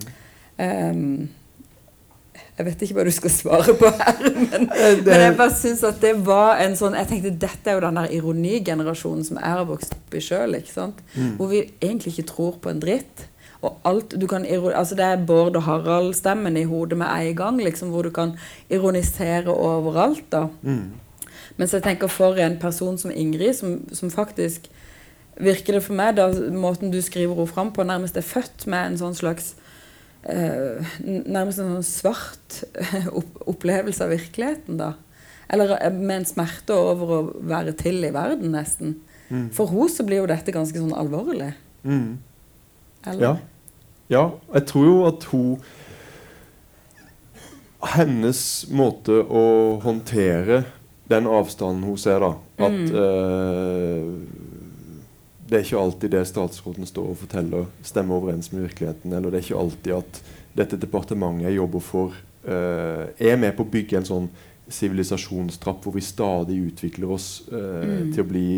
Ehm, 0.64 1.12
jeg 2.58 2.66
vet 2.66 2.82
ikke 2.82 2.96
hva 2.98 3.04
du 3.06 3.12
skal 3.14 3.30
svare 3.30 3.74
på 3.78 3.90
her, 4.00 4.22
men, 4.34 4.70
Eh, 4.74 4.96
det- 4.96 5.06
men 5.06 5.22
jeg 5.22 5.38
bare 5.38 5.54
syns 5.54 5.84
at 5.84 6.00
det 6.02 6.16
var 6.26 6.58
en 6.64 6.74
sånn 6.76 6.96
Jeg 6.98 7.08
tenkte 7.08 7.38
dette 7.40 7.68
er 7.70 7.74
jo 7.78 7.82
den 7.86 7.96
der 7.96 8.08
ironigenerasjonen 8.18 9.24
som 9.26 9.38
jeg 9.38 9.46
har 9.54 9.66
vokst 9.66 9.94
opp 9.94 10.14
i 10.18 10.22
sjøl. 10.24 10.56
Hvor 11.38 11.48
vi 11.52 11.62
egentlig 11.82 12.14
ikke 12.18 12.28
tror 12.34 12.56
på 12.62 12.70
en 12.72 12.80
dritt. 12.82 13.28
Og 13.62 13.78
alt 13.86 14.10
du 14.20 14.28
kan 14.28 14.44
altså 14.46 14.96
Det 14.96 15.06
er 15.06 15.26
Bård 15.26 15.56
og 15.56 15.64
Harald-stemmen 15.64 16.58
i 16.58 16.64
hodet 16.64 16.98
med 16.98 17.08
en 17.10 17.36
gang, 17.36 17.58
liksom, 17.58 17.90
hvor 17.90 18.04
du 18.04 18.10
kan 18.12 18.38
ironisere 18.70 19.48
overalt. 19.54 20.30
da. 20.32 20.48
Mm. 20.64 20.92
Mens 21.58 21.72
jeg 21.74 21.84
tenker 21.84 22.08
for 22.08 22.36
en 22.38 22.58
person 22.58 22.98
som 22.98 23.12
Ingrid, 23.12 23.56
som, 23.56 23.80
som 23.94 24.10
faktisk 24.12 24.68
virker 25.40 25.74
det 25.74 25.84
for 25.84 25.94
meg, 25.94 26.16
da, 26.18 26.28
måten 26.54 26.92
du 26.92 27.00
skriver 27.02 27.34
henne 27.36 27.48
fram 27.48 27.72
på, 27.74 27.84
nærmest 27.86 28.18
er 28.18 28.22
født 28.26 28.68
med 28.68 28.92
en 28.92 28.98
sånn 28.98 29.16
slags 29.18 29.54
Nærmest 30.28 31.62
en 31.62 31.78
sånn 31.78 31.86
svart 31.88 32.62
opplevelse 33.48 34.04
av 34.04 34.12
virkeligheten, 34.12 34.80
da. 34.82 34.94
Eller 35.48 35.78
eh, 35.78 35.94
med 35.94 36.22
en 36.22 36.28
smerte 36.28 36.76
over 36.76 37.14
å 37.14 37.20
være 37.48 37.76
til 37.80 38.04
i 38.04 38.14
verden, 38.14 38.52
nesten. 38.56 38.98
Mm. 39.30 39.50
For 39.56 39.72
henne 39.72 39.90
så 39.92 40.06
blir 40.08 40.24
jo 40.24 40.30
dette 40.30 40.56
ganske 40.56 40.80
sånn 40.80 40.96
alvorlig. 40.96 41.54
Mm. 41.88 42.18
Eller? 43.08 43.24
Ja. 43.24 43.34
ja. 44.12 44.24
Jeg 44.56 44.68
tror 44.72 44.88
jo 44.88 44.98
at 45.08 45.28
hun 45.32 45.60
Hennes 47.78 48.40
måte 48.74 49.20
å 49.22 49.78
håndtere 49.84 50.64
den 51.08 51.28
avstanden 51.30 51.86
hun 51.86 52.00
ser, 52.02 52.24
da 52.26 52.32
At 52.66 52.96
eh, 53.04 54.08
det 55.50 55.56
er 55.56 55.64
ikke 55.64 55.80
alltid 55.80 56.12
det 56.12 56.26
statsråden 56.28 56.88
står 56.90 57.14
og 57.14 57.18
forteller, 57.22 57.68
stemmer 57.84 58.18
overens 58.20 58.52
med 58.52 58.66
virkeligheten. 58.66 59.14
Eller 59.14 59.32
det 59.32 59.40
er 59.40 59.46
ikke 59.46 59.62
alltid 59.62 59.94
at 59.96 60.22
dette 60.58 60.80
departementet 60.82 61.48
jeg 61.48 61.56
jobber 61.56 61.80
for, 61.80 62.18
uh, 62.48 63.06
er 63.18 63.40
med 63.40 63.56
på 63.56 63.64
å 63.64 63.72
bygge 63.72 64.02
en 64.02 64.10
sånn 64.10 64.30
sivilisasjonstrapp 64.68 65.84
hvor 65.84 65.96
vi 65.96 66.04
stadig 66.04 66.60
utvikler 66.68 67.14
oss 67.16 67.46
uh, 67.52 67.86
Mm. 67.88 68.12
til 68.14 68.24
å 68.24 68.28
bli 68.28 68.50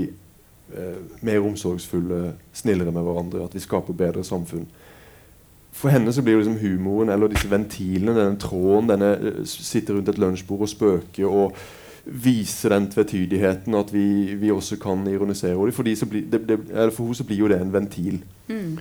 uh, 0.73 1.01
mer 1.21 1.45
omsorgsfulle, 1.45 2.33
snillere 2.53 2.91
med 2.91 3.05
hverandre. 3.05 3.45
At 3.45 3.53
vi 3.53 3.61
skaper 3.61 3.93
bedre 3.93 4.23
samfunn. 4.23 4.65
For 5.71 5.93
henne 5.93 6.11
så 6.13 6.23
blir 6.25 6.39
liksom 6.39 6.57
humoren 6.57 7.09
eller 7.13 7.29
disse 7.29 7.49
ventilene, 7.51 8.15
denne 8.17 8.39
tråden, 8.41 8.89
denne 8.89 9.45
sitter 9.45 9.93
rundt 9.93 10.09
et 10.09 10.17
lunsjbord 10.17 10.65
og 10.65 10.71
spøker 10.71 11.29
og 11.29 11.61
viser 12.09 12.73
den 12.73 12.87
tvetydigheten 12.91 13.75
at 13.77 13.91
vi, 13.93 14.35
vi 14.39 14.51
også 14.51 14.79
kan 14.81 15.05
ironisere 15.07 15.55
over. 15.55 15.71
For, 15.75 15.83
de 15.87 15.95
det, 15.95 16.41
det, 16.49 16.59
for 16.93 17.03
henne 17.03 17.19
så 17.19 17.25
blir 17.27 17.43
jo 17.43 17.49
det 17.51 17.59
en 17.61 17.73
ventil. 17.73 18.21
Mm. 18.47 18.79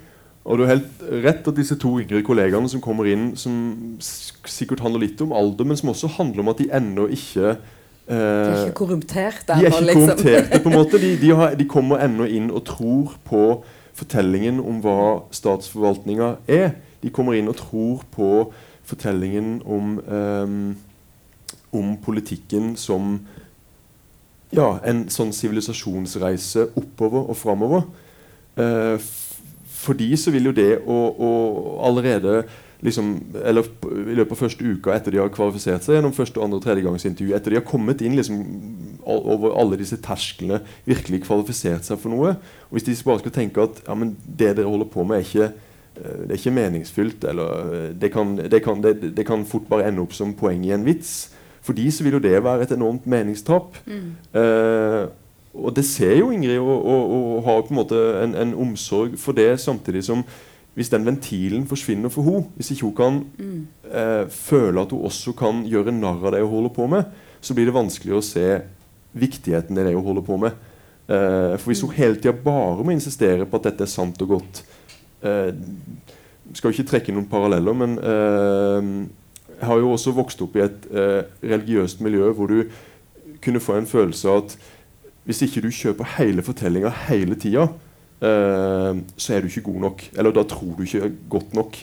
Og 0.48 0.58
du 0.58 0.64
har 0.64 0.78
helt 0.78 1.02
rett 1.26 1.48
at 1.50 1.58
disse 1.58 1.76
to 1.80 1.98
yngre 2.00 2.22
kollegaene 2.24 2.70
som 2.72 2.80
kommer 2.80 3.08
inn, 3.10 3.34
som 3.36 3.98
sikkert 4.00 4.80
handler 4.80 5.04
litt 5.04 5.20
om 5.20 5.34
alder, 5.36 5.68
men 5.68 5.76
som 5.76 5.90
også 5.92 6.08
handler 6.16 6.44
om 6.44 6.52
at 6.54 6.62
de 6.62 6.70
ennå 6.72 7.08
ikke 7.12 7.56
De 8.08 8.16
er 8.16 8.54
eh, 8.54 8.62
ikke 8.62 8.78
korrumpterte 8.78 9.58
de 9.58 9.66
er 9.66 9.74
ikke 9.74 9.82
liksom. 9.90 10.06
korrumpterte, 10.06 10.62
på 10.64 10.70
en 10.70 10.78
måte. 10.78 11.00
De, 11.04 11.10
de, 11.20 11.34
har, 11.36 11.58
de 11.58 11.68
kommer 11.68 12.00
ennå 12.00 12.24
inn 12.24 12.48
og 12.48 12.64
tror 12.64 13.18
på 13.28 13.42
fortellingen 13.98 14.62
om 14.62 14.80
hva 14.80 15.00
statsforvaltninga 15.34 16.36
er. 16.48 16.70
De 17.02 17.12
kommer 17.12 17.36
inn 17.36 17.50
og 17.50 17.58
tror 17.58 18.06
på 18.14 18.30
fortellingen 18.88 19.58
om, 19.66 19.98
ehm, 20.08 20.76
om 21.74 21.96
politikken 22.02 22.74
som 22.80 23.18
ja, 24.54 24.78
en 24.88 25.06
sånn 25.12 25.34
sivilisasjonsreise 25.36 26.70
oppover 26.78 27.28
og 27.28 27.36
framover. 27.36 27.84
Eh, 28.58 29.10
for 29.78 30.00
så 30.18 30.32
vil 30.34 30.50
jo 30.50 30.56
det 30.56 30.72
å, 30.84 30.96
å 31.12 31.30
allerede 31.86 32.42
liksom, 32.84 33.12
eller 33.44 33.66
i 33.88 34.16
løpet 34.18 34.34
av 34.34 34.40
første 34.42 34.64
uka 34.64 34.94
etter 34.94 35.14
de 35.14 35.20
har 35.22 35.30
kvalifisert 35.34 35.84
seg 35.84 35.96
gjennom 35.98 36.14
første, 36.14 36.42
andre 36.42 36.60
og 36.60 36.64
tredje 36.64 36.84
gangs 36.86 37.06
intervju, 37.08 37.34
etter 37.36 37.54
de 37.54 37.60
har 37.60 37.66
kommet 37.66 38.02
inn 38.04 38.16
liksom, 38.18 38.42
over 39.08 39.56
alle 39.58 39.78
disse 39.80 39.98
tersklene, 40.04 40.60
virkelig 40.88 41.24
kvalifisert 41.26 41.86
seg 41.86 42.00
for 42.02 42.14
noe. 42.14 42.34
Og 42.68 42.76
Hvis 42.76 42.88
de 42.88 42.98
bare 43.06 43.22
skal 43.22 43.34
tenke 43.34 43.64
at 43.64 43.80
ja, 43.86 43.96
men 43.98 44.14
det 44.26 44.54
dere 44.58 44.68
holder 44.68 44.90
på 44.92 45.06
med, 45.08 45.18
er 45.18 45.26
ikke, 45.26 45.48
eh, 45.96 46.20
det 46.26 46.30
er 46.34 46.38
ikke 46.42 46.56
meningsfylt, 46.58 47.26
eller 47.32 47.74
eh, 47.78 47.88
det 47.98 48.12
kan, 48.14 48.36
det, 48.38 48.62
kan, 48.66 48.84
det, 48.84 49.14
det 49.16 49.26
kan 49.26 49.46
fort 49.48 49.68
bare 49.70 49.88
ende 49.88 50.04
opp 50.04 50.14
som 50.16 50.36
poeng 50.38 50.66
i 50.66 50.74
en 50.76 50.86
vits. 50.86 51.30
For 51.68 51.76
de 51.76 51.90
så 51.92 52.04
vil 52.06 52.16
jo 52.16 52.24
det 52.24 52.38
være 52.40 52.64
et 52.64 52.72
enormt 52.72 53.04
meningstap. 53.04 53.76
Eh, 54.40 55.02
og 55.58 55.74
det 55.76 55.84
ser 55.84 56.14
jo 56.16 56.30
Ingrid, 56.32 56.56
og, 56.62 56.86
og, 56.86 57.10
og 57.12 57.42
har 57.44 57.64
på 57.66 57.74
en 57.74 57.80
måte 57.82 57.98
en, 58.22 58.36
en 58.40 58.54
omsorg 58.64 59.18
for 59.20 59.36
det, 59.36 59.50
samtidig 59.60 60.06
som 60.06 60.24
hvis 60.78 60.92
den 60.92 61.02
ventilen 61.02 61.64
forsvinner 61.66 62.08
for 62.14 62.22
henne, 62.22 62.46
hvis 62.54 62.70
ikke 62.70 62.86
hun 62.86 62.94
kan 62.94 63.16
eh, 63.90 64.28
føle 64.30 64.80
at 64.80 64.92
hun 64.94 65.08
også 65.08 65.32
kan 65.34 65.64
gjøre 65.66 65.90
narr 65.92 66.22
av 66.22 66.36
det 66.36 66.44
hun 66.44 66.52
holder 66.52 66.74
på 66.76 66.86
med, 66.86 67.08
så 67.42 67.56
blir 67.56 67.66
det 67.66 67.74
vanskelig 67.74 68.14
å 68.14 68.22
se 68.22 68.46
viktigheten 69.18 69.74
i 69.74 69.86
det 69.88 69.96
hun 69.96 70.06
holder 70.06 70.24
på 70.28 70.38
med. 70.38 70.54
Eh, 71.10 71.56
for 71.58 71.72
hvis 71.72 71.82
hun 71.82 71.96
hele 71.96 72.20
tida 72.20 72.36
bare 72.44 72.86
må 72.86 72.94
insistere 72.94 73.48
på 73.48 73.58
at 73.58 73.72
dette 73.72 73.88
er 73.88 73.90
sant 73.90 74.22
og 74.22 74.36
godt 74.36 74.58
eh, 75.24 75.54
Skal 76.52 76.68
jo 76.68 76.74
ikke 76.76 76.90
trekke 76.90 77.14
noen 77.16 77.26
paralleller, 77.32 77.76
men 77.76 77.98
eh, 77.98 78.90
har 79.62 79.80
jo 79.82 79.92
også 79.94 80.14
vokst 80.16 80.42
opp 80.44 80.56
i 80.56 80.64
et 80.64 80.88
eh, 80.92 81.22
religiøst 81.42 82.02
miljø 82.04 82.30
hvor 82.36 82.50
du 82.50 82.62
kunne 83.44 83.62
få 83.62 83.78
en 83.78 83.86
følelse 83.86 84.28
av 84.28 84.42
at 84.44 84.56
hvis 85.28 85.42
ikke 85.44 85.62
du 85.66 85.68
kjøper 85.74 86.14
hele 86.16 86.42
fortellinga 86.42 86.90
hele 87.10 87.36
tida, 87.36 87.66
eh, 88.24 89.00
så 89.16 89.34
er 89.34 89.42
du 89.44 89.50
ikke 89.50 89.66
god 89.66 89.80
nok. 89.88 90.04
Eller 90.16 90.32
da 90.32 90.44
tror 90.48 90.72
du 90.78 90.86
ikke 90.86 91.10
godt 91.28 91.54
nok. 91.54 91.76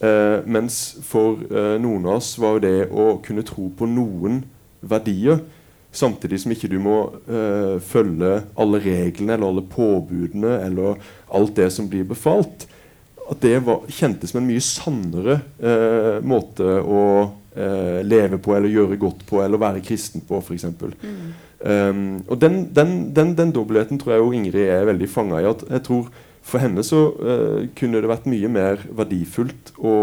Eh, 0.00 0.38
mens 0.44 0.96
for 1.04 1.40
eh, 1.48 1.76
noen 1.80 2.04
av 2.04 2.18
oss 2.18 2.34
var 2.40 2.60
det 2.64 2.88
å 2.92 3.18
kunne 3.24 3.44
tro 3.46 3.70
på 3.76 3.88
noen 3.88 4.42
verdier, 4.84 5.40
samtidig 5.96 6.42
som 6.42 6.52
ikke 6.52 6.68
du 6.68 6.76
må 6.84 6.96
eh, 7.24 7.76
følge 7.80 8.42
alle 8.60 8.80
reglene 8.84 9.36
eller 9.36 9.48
alle 9.48 9.64
påbudene 9.72 10.58
eller 10.66 11.00
alt 11.32 11.54
det 11.56 11.70
som 11.72 11.88
blir 11.88 12.04
befalt, 12.08 12.66
at 13.30 13.42
det 13.42 13.56
var, 13.66 13.86
kjentes 13.90 14.32
som 14.32 14.40
en 14.40 14.48
mye 14.48 14.62
sannere 14.62 15.40
eh, 15.58 16.18
måte 16.26 16.66
å 16.80 17.02
eh, 17.56 18.00
leve 18.06 18.38
på 18.42 18.54
eller 18.56 18.72
gjøre 18.72 18.98
godt 19.00 19.24
på 19.28 19.40
eller 19.42 19.60
være 19.60 19.82
kristen 19.84 20.22
på, 20.26 20.40
f.eks. 20.42 20.66
Um, 21.56 22.20
og 22.28 22.36
den, 22.38 22.66
den, 22.76 22.94
den, 23.16 23.32
den 23.38 23.52
dobbeltheten 23.56 23.98
tror 23.98 24.12
jeg 24.12 24.22
jo 24.22 24.32
Ingrid 24.36 24.68
er 24.68 24.88
veldig 24.90 25.08
fanga 25.08 25.40
i. 25.40 25.48
at 25.48 25.64
jeg 25.70 25.82
tror 25.86 26.10
For 26.46 26.62
henne 26.62 26.84
så 26.86 27.00
eh, 27.16 27.62
kunne 27.74 27.98
det 27.98 28.10
vært 28.10 28.28
mye 28.30 28.50
mer 28.52 28.84
verdifullt 28.94 29.72
å 29.82 29.94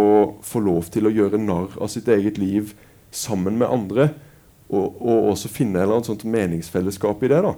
få 0.44 0.60
lov 0.66 0.90
til 0.92 1.08
å 1.08 1.14
gjøre 1.14 1.40
narr 1.40 1.78
av 1.80 1.88
sitt 1.94 2.10
eget 2.12 2.42
liv 2.42 2.74
sammen 3.14 3.56
med 3.62 3.72
andre. 3.72 4.10
Og, 4.74 4.98
og 5.00 5.30
også 5.32 5.52
finne 5.54 5.78
et 5.78 5.86
eller 5.86 6.02
annet 6.02 6.10
sånt 6.10 6.26
meningsfellesskap 6.28 7.24
i 7.24 7.30
det. 7.32 7.40
da 7.46 7.54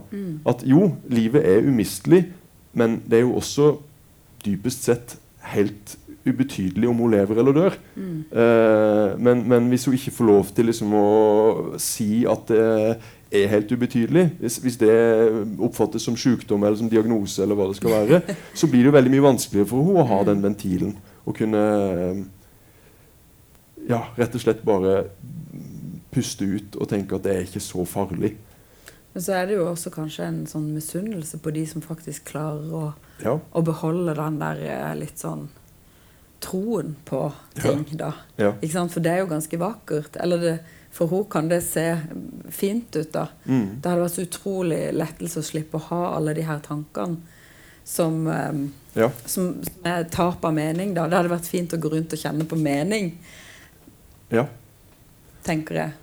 At 0.51 0.61
jo, 0.67 0.91
livet 1.09 1.47
er 1.49 1.65
umistelig, 1.65 2.27
men 2.77 2.99
det 3.07 3.21
er 3.21 3.25
jo 3.25 3.39
også 3.39 3.71
dypest 4.45 4.85
sett 4.85 5.15
helt 5.53 5.97
ubetydelig 6.25 6.89
om 6.89 7.03
hun 7.03 7.11
lever 7.13 7.39
eller 7.41 7.53
dør. 7.53 7.75
Eh, 7.95 9.19
men, 9.21 9.43
men 9.49 9.67
hvis 9.69 9.85
hun 9.85 9.93
ikke 9.97 10.13
får 10.15 10.29
lov 10.29 10.49
til 10.57 10.69
liksom 10.71 10.95
å 10.97 11.09
si 11.81 12.25
at 12.29 12.49
det 12.49 13.43
er 13.43 13.51
helt 13.51 13.71
ubetydelig, 13.71 14.25
hvis, 14.39 14.57
hvis 14.63 14.79
det 14.81 14.95
oppfattes 15.61 16.05
som 16.07 16.17
sykdom 16.17 16.63
eller 16.63 16.79
som 16.79 16.89
diagnose, 16.89 17.43
eller 17.43 17.57
hva 17.57 17.69
det 17.69 17.77
skal 17.77 17.93
være, 17.93 18.21
så 18.59 18.69
blir 18.71 18.87
det 18.87 18.95
veldig 18.95 19.13
mye 19.13 19.27
vanskeligere 19.27 19.69
for 19.69 19.85
henne 19.85 20.01
å 20.01 20.09
ha 20.13 20.23
den 20.31 20.41
ventilen. 20.45 20.97
Å 21.25 21.35
kunne 21.35 21.63
eh, 22.07 22.25
ja, 23.91 24.01
rett 24.17 24.35
og 24.35 24.41
slett 24.41 24.65
bare 24.65 25.03
puste 26.15 26.47
ut 26.47 26.77
og 26.79 26.89
tenke 26.89 27.17
at 27.17 27.25
det 27.25 27.33
er 27.33 27.47
ikke 27.47 27.63
så 27.63 27.85
farlig. 27.85 28.35
Men 29.15 29.23
så 29.23 29.35
er 29.37 29.45
det 29.47 29.55
jo 29.55 29.67
også 29.69 29.91
kanskje 29.93 30.27
en 30.27 30.41
sånn 30.49 30.71
misunnelse 30.75 31.39
på 31.43 31.53
de 31.55 31.63
som 31.69 31.83
faktisk 31.83 32.31
klarer 32.33 32.71
å, 32.75 32.85
Ja. 33.23 33.37
å 33.39 33.61
beholde 33.63 34.15
den 34.17 34.39
der 34.41 34.63
eh, 34.67 34.95
litt 34.99 35.21
sånn 35.21 35.45
troen 36.45 36.95
på 37.05 37.31
ting, 37.61 37.85
da. 37.97 38.11
Ja. 38.35 38.53
Ikke 38.59 38.73
sant? 38.73 38.93
For 38.93 39.03
det 39.03 39.13
er 39.13 39.23
jo 39.23 39.29
ganske 39.31 39.59
vakkert. 39.59 40.17
Eller 40.21 40.41
det, 40.43 40.55
for 40.93 41.09
henne 41.09 41.29
kan 41.31 41.47
det 41.49 41.61
se 41.65 41.85
fint 42.53 42.95
ut, 42.95 43.11
da. 43.13 43.27
Mm. 43.45 43.79
Det 43.81 43.89
hadde 43.89 44.03
vært 44.03 44.17
så 44.17 44.25
utrolig 44.27 44.81
lettelse 44.93 45.41
å 45.41 45.47
slippe 45.47 45.79
å 45.79 45.87
ha 45.89 46.01
alle 46.17 46.35
de 46.37 46.45
her 46.45 46.61
tankene 46.65 47.17
som, 47.85 48.27
eh, 48.27 48.61
ja. 49.01 49.09
som, 49.25 49.55
som 49.65 49.89
er 49.89 50.07
tap 50.11 50.45
av 50.45 50.53
mening, 50.53 50.93
da. 50.97 51.07
Det 51.09 51.19
hadde 51.19 51.33
vært 51.33 51.49
fint 51.49 51.73
å 51.73 51.81
gå 51.81 51.93
rundt 51.95 52.13
og 52.13 52.21
kjenne 52.21 52.47
på 52.49 52.59
mening, 52.59 53.13
ja. 54.33 54.47
tenker 55.45 55.81
jeg. 55.81 56.01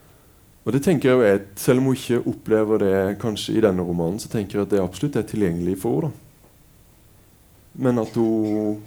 Og 0.63 0.75
det 0.77 0.85
tenker 0.85 1.11
jeg 1.11 1.19
jo 1.19 1.25
er, 1.27 1.41
Selv 1.59 1.83
om 1.83 1.89
hun 1.91 1.97
ikke 1.99 2.21
opplever 2.31 2.79
det 2.85 2.99
kanskje 3.23 3.57
i 3.57 3.63
denne 3.65 3.83
romanen, 3.83 4.21
så 4.23 4.31
tenker 4.31 4.61
jeg 4.61 4.69
at 4.69 4.75
det 4.77 4.83
absolutt 4.83 5.19
er 5.19 5.27
tilgjengelig 5.27 5.81
for 5.83 6.07
henne. 6.07 6.13
da. 6.13 6.22
Men 7.75 7.99
at 8.03 8.17
hun 8.19 8.83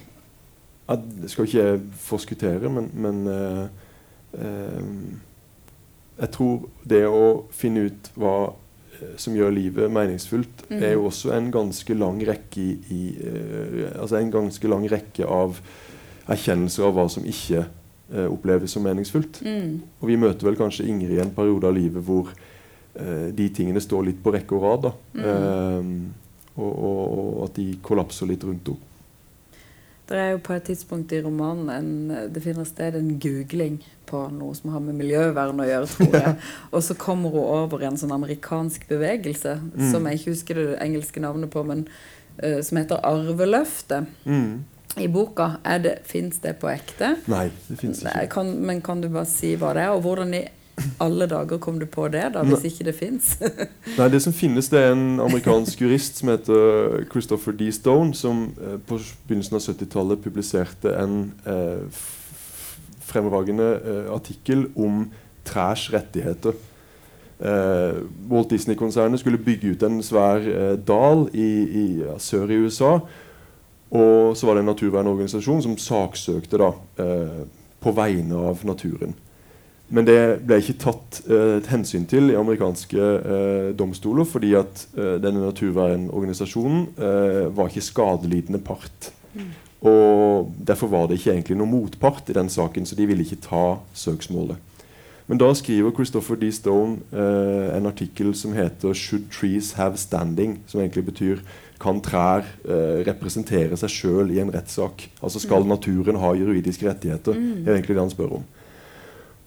at, 0.88 1.06
skal 1.26 1.48
ikke 1.48 1.62
jeg 1.62 1.80
forskuttere, 2.06 2.70
men, 2.70 2.90
men 2.94 3.26
eh, 3.26 3.64
eh, 4.38 4.84
Jeg 6.16 6.30
tror 6.32 6.68
det 6.88 7.02
å 7.10 7.24
finne 7.52 7.88
ut 7.90 8.10
hva 8.16 8.34
eh, 8.46 9.16
som 9.20 9.34
gjør 9.36 9.50
livet 9.52 9.92
meningsfullt, 9.92 10.62
mm. 10.70 10.78
er 10.78 10.94
jo 10.94 11.08
også 11.10 11.34
en 11.36 11.50
ganske 11.52 11.96
lang 11.98 12.22
rekke 12.28 12.62
i, 12.62 12.76
i 12.94 13.00
eh, 13.18 13.88
Altså 13.96 14.20
en 14.20 14.30
ganske 14.32 14.70
lang 14.70 14.86
rekke 14.90 15.26
av 15.26 15.58
erkjennelser 16.26 16.86
av 16.86 16.94
hva 16.96 17.08
som 17.10 17.26
ikke 17.26 17.66
oppleves 18.30 18.70
som 18.70 18.84
meningsfullt. 18.86 19.40
Mm. 19.42 19.80
Og 19.98 20.06
vi 20.06 20.16
møter 20.18 20.46
vel 20.46 20.54
kanskje 20.58 20.84
Ingrid 20.86 21.16
i 21.16 21.20
en 21.22 21.32
periode 21.34 21.66
av 21.66 21.74
livet 21.74 22.04
hvor 22.06 22.28
de 23.34 23.46
tingene 23.50 23.82
står 23.82 24.04
litt 24.06 24.20
på 24.22 24.30
rekke 24.30 24.54
og 24.54 24.62
rad. 24.62 24.84
da. 24.84 24.92
Mm. 25.18 25.96
Og, 26.56 26.72
og, 26.72 27.00
og 27.16 27.40
at 27.46 27.58
de 27.58 27.70
kollapser 27.84 28.28
litt 28.30 28.44
rundt 28.44 28.72
henne. 28.72 28.92
Det 30.06 30.18
er 30.22 30.28
jo 30.36 30.38
på 30.46 30.54
et 30.54 30.62
tidspunkt 30.68 31.10
i 31.16 31.18
romanen 31.18 31.70
en, 31.74 32.18
det 32.30 32.38
finner 32.44 32.66
sted 32.68 32.94
en 32.94 33.08
googling 33.18 33.80
på 34.06 34.20
noe 34.30 34.54
som 34.54 34.70
har 34.70 34.84
med 34.84 34.94
miljøvern 35.00 35.58
å 35.58 35.66
gjøre, 35.66 35.88
tror 35.90 36.14
jeg. 36.14 36.34
Og 36.74 36.84
så 36.86 36.94
kommer 36.94 37.34
hun 37.34 37.42
over 37.42 37.82
en 37.88 37.98
sånn 37.98 38.14
amerikansk 38.14 38.86
bevegelse 38.90 39.56
Mm. 39.66 39.90
som 39.90 40.06
jeg 40.06 40.20
ikke 40.20 40.32
husker 40.32 40.60
det 40.60 40.78
engelske 40.84 41.20
navnet 41.20 41.50
på, 41.50 41.64
men 41.66 41.82
uh, 42.38 42.60
som 42.62 42.78
heter 42.78 43.02
Arveløftet. 43.04 44.06
Mm. 44.24 44.62
I 45.02 45.08
boka 45.12 45.56
er 45.66 45.82
det, 45.84 45.94
fins 46.08 46.38
det 46.40 46.54
på 46.62 46.70
ekte. 46.70 47.16
Nei, 47.28 47.50
det 47.66 47.76
fins 47.82 48.00
ikke. 48.06 48.28
kan, 48.32 48.54
men 48.64 48.80
kan 48.80 49.02
du 49.02 49.10
bare 49.10 49.28
si 49.28 49.56
hva 49.58 49.74
det 49.76 49.84
er, 49.84 49.92
og 49.92 50.06
hvordan 50.06 50.32
i 50.38 50.44
alle 51.00 51.26
dager 51.30 51.58
kom 51.62 51.78
du 51.80 51.86
på 51.88 52.08
det, 52.12 52.24
da, 52.34 52.42
hvis 52.44 52.66
ikke 52.68 52.86
det 52.88 52.94
fins? 52.98 53.32
Nei, 53.98 54.08
Det 54.12 54.20
som 54.22 54.34
finnes, 54.36 54.68
det 54.72 54.80
er 54.82 54.92
en 54.92 55.20
amerikansk 55.24 55.80
jurist 55.80 56.20
som 56.20 56.32
heter 56.32 57.06
Christopher 57.12 57.56
D. 57.56 57.70
Stone, 57.72 58.14
som 58.14 58.50
eh, 58.60 58.76
på 58.86 59.00
begynnelsen 59.28 59.58
av 59.58 59.64
70-tallet 59.64 60.22
publiserte 60.24 60.92
en 61.00 61.18
eh, 61.48 62.04
fremragende 63.06 63.68
eh, 63.80 64.08
artikkel 64.14 64.68
om 64.76 65.06
trærs 65.46 65.88
rettigheter. 65.94 66.56
Eh, 67.40 68.00
Walt 68.30 68.50
Disney-konsernet 68.50 69.20
skulle 69.20 69.40
bygge 69.42 69.74
ut 69.74 69.84
en 69.86 70.00
svær 70.04 70.44
eh, 70.44 70.74
dal 70.76 71.28
i, 71.36 71.50
i, 71.66 71.86
ja, 72.04 72.16
sør 72.18 72.52
i 72.52 72.60
USA. 72.64 72.96
Og 73.96 74.36
så 74.36 74.48
var 74.48 74.56
det 74.56 74.64
en 74.64 74.72
naturvernorganisasjon 74.72 75.62
som 75.62 75.76
saksøkte 75.78 76.58
da, 76.60 76.72
eh, 77.00 77.44
på 77.80 77.92
vegne 77.94 78.48
av 78.50 78.64
naturen. 78.66 79.14
Men 79.88 80.06
det 80.08 80.18
ble 80.42 80.58
ikke 80.58 80.80
tatt 80.82 81.20
eh, 81.30 81.60
hensyn 81.70 82.08
til 82.10 82.32
i 82.32 82.38
amerikanske 82.38 83.02
eh, 83.02 83.68
domstoler, 83.78 84.26
fordi 84.26 84.54
at 84.58 84.86
eh, 84.98 85.14
denne 85.22 85.44
naturvernorganisasjonen 85.44 86.88
eh, 86.96 87.42
var 87.54 87.70
ikke 87.70 87.86
skadelidende 87.86 88.62
part. 88.66 89.12
Og 89.86 90.50
Derfor 90.66 90.90
var 90.90 91.06
det 91.06 91.20
ikke 91.20 91.36
egentlig 91.36 91.58
noen 91.60 91.70
motpart 91.70 92.32
i 92.32 92.34
den 92.34 92.50
saken, 92.50 92.86
så 92.88 92.98
de 92.98 93.06
ville 93.06 93.22
ikke 93.22 93.44
ta 93.44 93.76
søksmålet. 93.94 94.58
Men 95.26 95.38
da 95.42 95.48
skriver 95.54 95.94
Christopher 95.94 96.38
D. 96.38 96.50
Stone 96.54 96.98
eh, 97.12 97.76
en 97.76 97.86
artikkel 97.86 98.34
som 98.34 98.52
heter 98.54 98.94
'Should 98.94 99.30
trees 99.30 99.72
have 99.72 99.96
standing?', 99.96 100.58
som 100.66 100.80
egentlig 100.80 101.04
betyr 101.06 101.38
kan 101.80 102.00
trær 102.00 102.46
eh, 102.64 103.02
representere 103.06 103.76
seg 103.76 103.90
sjøl 103.90 104.30
i 104.30 104.38
en 104.40 104.52
rettssak? 104.54 105.10
Altså 105.22 105.42
skal 105.42 105.66
naturen 105.66 106.16
ha 106.16 106.32
juridiske 106.34 106.88
rettigheter? 106.88 107.32
Det 107.34 107.68
er 107.68 107.74
egentlig 107.74 107.96
det 107.96 108.04
han 108.06 108.10
spør 108.10 108.38
om. 108.38 108.44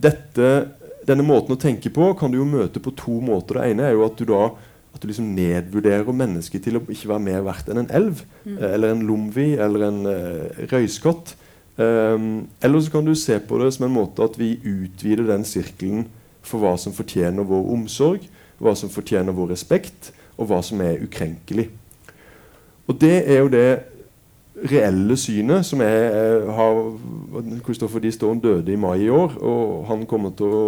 dette, 0.02 0.68
denne 1.08 1.24
måten 1.26 1.56
å 1.56 1.60
tenke 1.60 1.92
på 1.92 2.10
kan 2.18 2.32
du 2.32 2.40
jo 2.40 2.48
møte 2.48 2.82
på 2.82 2.92
to 2.98 3.20
måter. 3.24 3.60
Det 3.60 3.72
ene 3.72 3.88
er 3.88 3.96
jo 3.96 4.04
at 4.06 4.18
du 4.20 4.26
da 4.28 4.50
at 4.90 5.02
du 5.02 5.06
liksom 5.06 5.28
nedvurderer 5.36 6.10
mennesket 6.12 6.64
til 6.66 6.80
å 6.80 6.82
ikke 6.82 7.12
være 7.12 7.22
mer 7.22 7.44
verdt 7.46 7.68
enn 7.70 7.84
en 7.84 7.92
elv. 7.94 8.24
mm. 8.44 8.56
Eller 8.58 8.94
en 8.94 9.04
lomvi 9.06 9.52
eller 9.54 9.86
en 9.86 10.00
uh, 10.08 10.64
røyskatt. 10.72 11.36
Um, 11.76 12.48
eller 12.60 12.82
så 12.82 12.92
kan 12.92 13.06
du 13.06 13.14
se 13.14 13.38
på 13.38 13.60
det 13.62 13.70
som 13.76 13.86
en 13.86 13.94
måte 13.94 14.24
at 14.26 14.34
vi 14.36 14.56
utvider 14.58 15.30
den 15.30 15.46
sirkelen 15.46 16.08
for 16.42 16.60
hva 16.60 16.74
som 16.80 16.92
fortjener 16.92 17.46
vår 17.46 17.70
omsorg, 17.76 18.26
hva 18.60 18.74
som 18.76 18.90
fortjener 18.92 19.36
vår 19.36 19.54
respekt, 19.54 20.10
og 20.36 20.50
hva 20.50 20.60
som 20.64 20.80
er 20.82 21.00
ukrenkelig. 21.04 21.68
Og 22.88 22.98
det 23.00 23.16
er 23.30 23.44
jo 23.44 23.50
det 23.52 23.68
reelle 24.70 25.16
synet 25.16 25.64
som 25.68 25.80
jeg 25.84 26.06
eh, 26.10 26.48
har 26.56 26.80
Christopher 27.64 28.02
D. 28.02 28.10
Stone 28.12 28.42
døde 28.42 28.72
i 28.72 28.80
mai 28.80 29.06
i 29.06 29.12
år, 29.12 29.36
og 29.38 29.86
han 29.88 30.04
kommer 30.10 30.34
til 30.36 30.56
å 30.56 30.64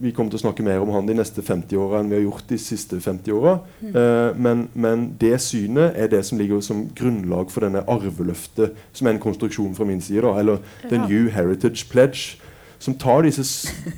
vi 0.00 0.12
kommer 0.16 0.32
til 0.32 0.40
å 0.40 0.44
snakke 0.46 0.64
mer 0.64 0.80
om 0.80 0.90
han 0.94 1.08
de 1.08 1.14
neste 1.18 1.42
50 1.44 1.76
åra 1.76 2.00
enn 2.00 2.08
vi 2.08 2.16
har 2.16 2.24
gjort 2.24 2.46
de 2.48 2.56
siste 2.60 2.96
50 3.04 3.34
åra. 3.36 3.58
Eh, 3.84 4.38
men, 4.40 4.64
men 4.72 5.10
det 5.20 5.34
synet 5.44 5.98
er 6.00 6.08
det 6.12 6.22
som 6.24 6.40
ligger 6.40 6.62
som 6.64 6.86
grunnlag 6.96 7.52
for 7.52 7.66
denne 7.66 7.84
arveløftet, 7.84 8.78
som 8.96 9.08
er 9.08 9.16
en 9.16 9.22
konstruksjon 9.22 9.76
fra 9.76 9.84
min 9.88 10.00
side. 10.00 10.24
Da, 10.24 10.32
eller 10.40 10.62
The 10.86 11.02
New 11.04 11.28
Heritage 11.34 11.84
Pledge, 11.92 12.40
som 12.80 12.96
tar 12.96 13.26
disse 13.28 13.44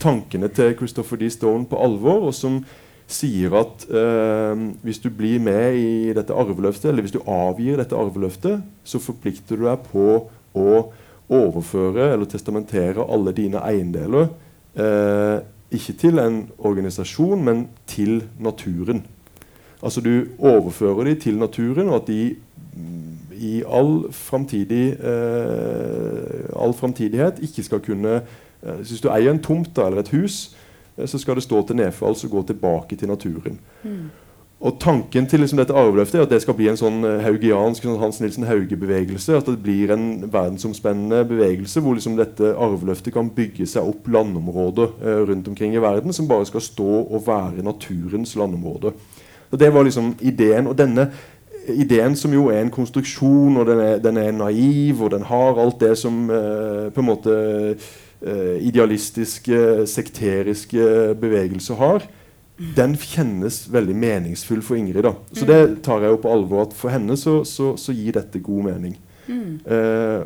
tankene 0.02 0.50
til 0.50 0.74
Christopher 0.80 1.22
D. 1.22 1.30
Stone 1.30 1.70
på 1.70 1.78
alvor, 1.78 2.26
og 2.32 2.34
som 2.34 2.64
sier 3.12 3.54
at 3.60 3.86
eh, 3.86 4.66
hvis 4.82 5.02
du 5.04 5.10
blir 5.14 5.38
med 5.42 5.78
i 5.78 6.12
dette 6.16 6.34
arveløftet, 6.34 6.90
eller 6.90 7.06
hvis 7.06 7.14
du 7.14 7.22
avgir 7.30 7.78
dette 7.78 7.98
arveløftet, 7.98 8.62
så 8.82 9.02
forplikter 9.02 9.60
du 9.60 9.68
deg 9.68 9.86
på 9.92 10.08
å 10.58 10.70
overføre 11.32 12.10
eller 12.12 12.28
testamentere 12.28 13.06
alle 13.06 13.32
dine 13.36 13.62
eiendeler 13.64 14.26
eh, 14.74 15.38
ikke 15.72 15.92
til 15.92 16.18
en 16.18 16.38
organisasjon, 16.58 17.44
men 17.44 17.68
til 17.86 18.22
naturen. 18.40 19.04
Altså 19.82 20.00
du 20.00 20.24
overfører 20.38 21.04
de 21.04 21.14
til 21.14 21.38
naturen, 21.38 21.88
og 21.88 22.02
at 22.02 22.06
de 22.06 22.36
mm, 22.76 23.18
i 23.42 23.62
all 23.66 24.12
framtidig 24.12 24.92
eh, 24.92 26.62
all 26.62 26.74
framtidighet 26.74 27.42
ikke 27.42 27.62
skal 27.62 27.80
kunne 27.80 28.20
eh, 28.62 28.74
Hvis 28.78 29.00
du 29.00 29.08
eier 29.10 29.32
en 29.32 29.42
tomt 29.42 29.78
eller 29.78 30.04
et 30.04 30.12
hus, 30.14 30.56
eh, 30.96 31.08
så 31.08 31.18
skal 31.18 31.34
det 31.34 31.42
stå 31.42 31.66
til 31.66 31.76
nedfall, 31.76 32.14
og 32.24 32.30
gå 32.30 32.42
tilbake 32.46 32.96
til 32.96 33.08
naturen. 33.08 33.58
Og 34.62 34.76
Tanken 34.78 35.26
til 35.26 35.42
liksom 35.42 35.58
dette 35.58 35.74
arveløftet 35.74 36.20
er 36.20 36.22
at 36.22 36.30
det 36.30 36.38
skal 36.44 36.54
bli 36.54 36.68
en 36.70 36.78
sånn 36.78 37.02
eh, 37.02 37.24
haugiansk 37.24 37.82
sånn 37.82 37.98
Hans 37.98 38.20
Nilsen 38.22 38.46
Hauge-bevegelse. 38.46 39.34
At 39.40 39.48
det 39.50 39.58
blir 39.64 39.90
en 39.90 40.04
verdensomspennende 40.30 41.24
bevegelse 41.26 41.82
hvor 41.82 41.98
liksom 41.98 42.14
dette 42.20 42.52
arveløftet 42.54 43.10
kan 43.16 43.32
bygge 43.34 43.66
seg 43.66 43.90
opp 43.90 44.06
landområder 44.06 44.94
eh, 45.02 45.18
rundt 45.32 45.50
omkring 45.50 45.74
i 45.74 45.82
verden 45.82 46.14
som 46.14 46.30
bare 46.30 46.46
skal 46.46 46.62
stå 46.62 46.92
og 47.02 47.26
være 47.26 47.66
naturens 47.66 48.36
landområde. 48.38 48.94
Og 49.50 49.58
Det 49.58 49.74
var 49.74 49.82
liksom 49.82 50.14
ideen. 50.20 50.70
Og 50.70 50.78
denne 50.78 51.10
ideen 51.66 52.14
som 52.16 52.32
jo 52.32 52.46
er 52.54 52.62
en 52.62 52.70
konstruksjon, 52.70 53.58
og 53.58 53.66
den 53.66 53.82
er, 53.82 53.98
den 53.98 54.16
er 54.16 54.30
naiv, 54.30 55.02
og 55.02 55.10
den 55.10 55.26
har 55.26 55.58
alt 55.58 55.82
det 55.82 55.96
som 55.98 56.30
eh, 56.30 56.86
på 56.94 57.02
en 57.02 57.10
måte 57.10 57.34
eh, 57.74 58.56
idealistiske, 58.62 59.88
sekteriske 59.90 61.16
bevegelser 61.18 61.82
har 61.82 62.12
den 62.76 62.94
kjennes 62.96 63.64
veldig 63.72 63.94
meningsfull 63.96 64.62
for 64.64 64.78
Ingrid. 64.78 65.02
da. 65.04 65.14
Så 65.32 65.46
det 65.48 65.82
tar 65.86 66.04
jeg 66.04 66.14
jo 66.14 66.20
på 66.22 66.32
alvor 66.32 66.66
at 66.66 66.76
for 66.76 66.92
henne 66.94 67.16
så, 67.18 67.40
så, 67.48 67.72
så 67.80 67.94
gir 67.96 68.16
dette 68.16 68.42
god 68.44 68.68
mening. 68.70 68.96
Mm. 69.26 69.58
Eh, 69.66 70.22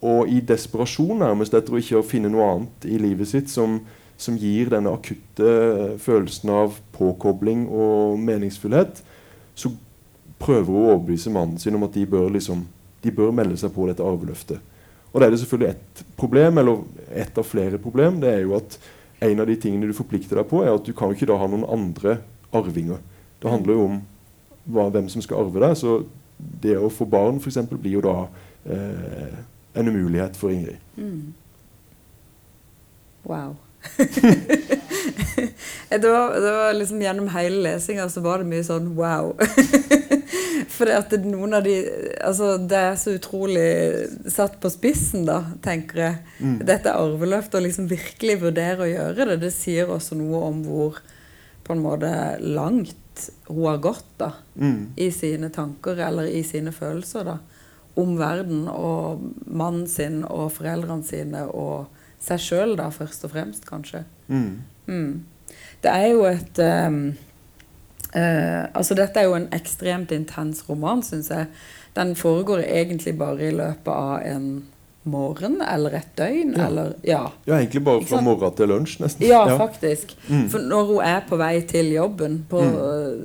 og 0.00 0.30
i 0.32 0.40
desperasjon 0.44 1.20
nærmest 1.20 1.54
etter 1.56 1.74
å 1.74 1.80
ikke 1.80 2.04
finne 2.08 2.30
noe 2.32 2.46
annet 2.54 2.86
i 2.88 2.96
livet 3.00 3.28
sitt 3.28 3.50
som, 3.52 3.80
som 4.20 4.38
gir 4.40 4.72
denne 4.72 4.92
akutte 4.96 5.96
følelsen 6.00 6.52
av 6.54 6.78
påkobling 6.96 7.66
og 7.68 8.20
meningsfullhet, 8.22 9.02
så 9.54 9.72
prøver 10.40 10.70
hun 10.70 10.80
å 10.80 10.94
overbevise 10.94 11.32
mannen 11.34 11.60
sin 11.60 11.76
om 11.76 11.84
at 11.84 11.96
de 11.96 12.06
bør, 12.08 12.30
liksom, 12.32 12.64
de 13.04 13.12
bør 13.12 13.34
melde 13.36 13.58
seg 13.60 13.74
på 13.74 13.90
dette 13.90 14.04
arveløftet. 14.04 14.62
Og 15.10 15.20
da 15.20 15.26
er 15.26 15.34
det 15.34 15.40
selvfølgelig 15.42 15.74
ett 15.74 16.02
problem, 16.16 16.58
eller 16.62 16.82
ett 17.18 17.38
av 17.38 17.44
flere 17.44 17.80
problem. 17.82 18.20
Det 18.22 18.30
er 18.30 18.44
jo 18.44 18.54
at 18.56 18.78
en 19.20 19.40
av 19.40 19.46
de 19.46 19.56
tingene 19.60 19.90
du 19.90 19.96
forplikter 19.96 20.40
deg 20.40 20.48
på, 20.50 20.62
er 20.64 20.72
at 20.72 20.86
du 20.86 20.94
kan 20.96 21.12
ikke 21.12 21.28
da 21.28 21.36
ha 21.40 21.48
noen 21.50 21.66
andre 21.68 22.18
arvinger. 22.56 23.00
Det 23.40 23.52
handler 23.52 23.76
jo 23.76 23.86
om 23.86 23.98
hva, 24.70 24.88
hvem 24.92 25.08
som 25.12 25.24
skal 25.24 25.44
arve 25.44 25.60
deg. 25.62 25.76
Så 25.78 26.00
det 26.62 26.76
å 26.78 26.92
få 26.92 27.06
barn 27.08 27.40
for 27.40 27.52
eksempel, 27.52 27.80
blir 27.80 27.98
jo 27.98 28.04
da 28.04 28.16
eh, 28.64 29.36
en 29.76 29.88
umulighet 29.88 30.36
for 30.40 30.52
Ingrid. 30.54 30.80
Mm. 30.96 31.34
Wow. 33.28 33.56
det, 35.88 36.08
var, 36.08 36.40
det 36.40 36.50
var 36.52 36.72
liksom 36.76 37.02
Gjennom 37.02 37.28
hele 37.32 37.62
lesinga 37.64 38.08
så 38.12 38.20
var 38.20 38.42
det 38.42 38.50
mye 38.50 38.64
sånn 38.64 38.90
wow. 38.96 39.32
For 40.80 40.88
det 40.88 40.96
at 40.96 41.12
noen 41.28 41.52
av 41.58 41.64
de 41.66 41.74
Altså, 42.24 42.54
det 42.56 42.78
er 42.80 42.94
så 42.96 43.12
utrolig 43.18 43.68
satt 44.32 44.54
på 44.62 44.70
spissen, 44.72 45.26
da, 45.28 45.42
tenker 45.64 46.00
jeg. 46.00 46.18
Mm. 46.40 46.54
Dette 46.68 46.94
arveløftet, 46.96 47.58
å 47.60 47.64
liksom 47.66 47.88
virkelig 47.90 48.38
vurdere 48.40 48.86
å 48.86 48.88
gjøre 48.88 49.26
det, 49.34 49.38
det 49.44 49.52
sier 49.52 49.92
også 49.92 50.16
noe 50.16 50.40
om 50.48 50.62
hvor 50.64 51.00
på 51.66 51.76
en 51.76 51.84
måte 51.84 52.10
langt 52.40 52.96
hun 53.50 53.66
har 53.66 53.80
gått 53.84 54.06
da, 54.18 54.32
Mm. 54.56 54.92
i 54.96 55.10
sine 55.12 55.48
tanker 55.52 55.98
eller 56.00 56.28
i 56.28 56.42
sine 56.44 56.72
følelser 56.72 57.24
da, 57.24 57.36
om 58.00 58.16
verden 58.18 58.66
og 58.68 59.22
mannen 59.46 59.86
sin 59.88 60.22
og 60.24 60.52
foreldrene 60.56 61.04
sine 61.04 61.44
og 61.48 61.86
seg 62.20 62.40
sjøl, 62.40 62.76
først 62.76 63.24
og 63.24 63.32
fremst, 63.32 63.64
kanskje. 63.68 64.04
Mm. 64.28 64.60
Mm. 64.86 65.24
Det 65.82 65.92
er 65.92 66.06
jo 66.12 66.24
et 66.28 66.58
ehm, 66.60 67.14
eh, 68.14 68.66
Altså, 68.74 68.94
dette 68.94 69.20
er 69.20 69.28
jo 69.28 69.38
en 69.38 69.48
ekstremt 69.52 70.12
intens 70.12 70.64
roman, 70.68 71.02
syns 71.02 71.30
jeg. 71.30 71.46
Den 71.96 72.14
foregår 72.16 72.64
egentlig 72.66 73.16
bare 73.18 73.48
i 73.48 73.54
løpet 73.54 73.92
av 73.94 74.20
en 74.26 74.50
morgen 75.10 75.62
eller 75.64 75.94
et 75.96 76.16
døgn, 76.16 76.54
Ja. 76.56 76.66
eller 76.66 76.94
Ja. 77.04 77.32
Ja, 77.46 77.54
egentlig 77.54 77.84
bare 77.84 78.04
fra 78.04 78.20
morgen 78.20 78.54
til 78.54 78.68
lunsj, 78.68 79.00
nesten. 79.00 79.26
Ja, 79.26 79.56
faktisk. 79.58 80.14
Mm. 80.28 80.48
For 80.50 80.58
når 80.58 80.86
hun 80.86 81.00
er 81.04 81.20
på 81.28 81.36
vei 81.36 81.60
til 81.60 81.92
jobben 81.92 82.44
på, 82.48 82.60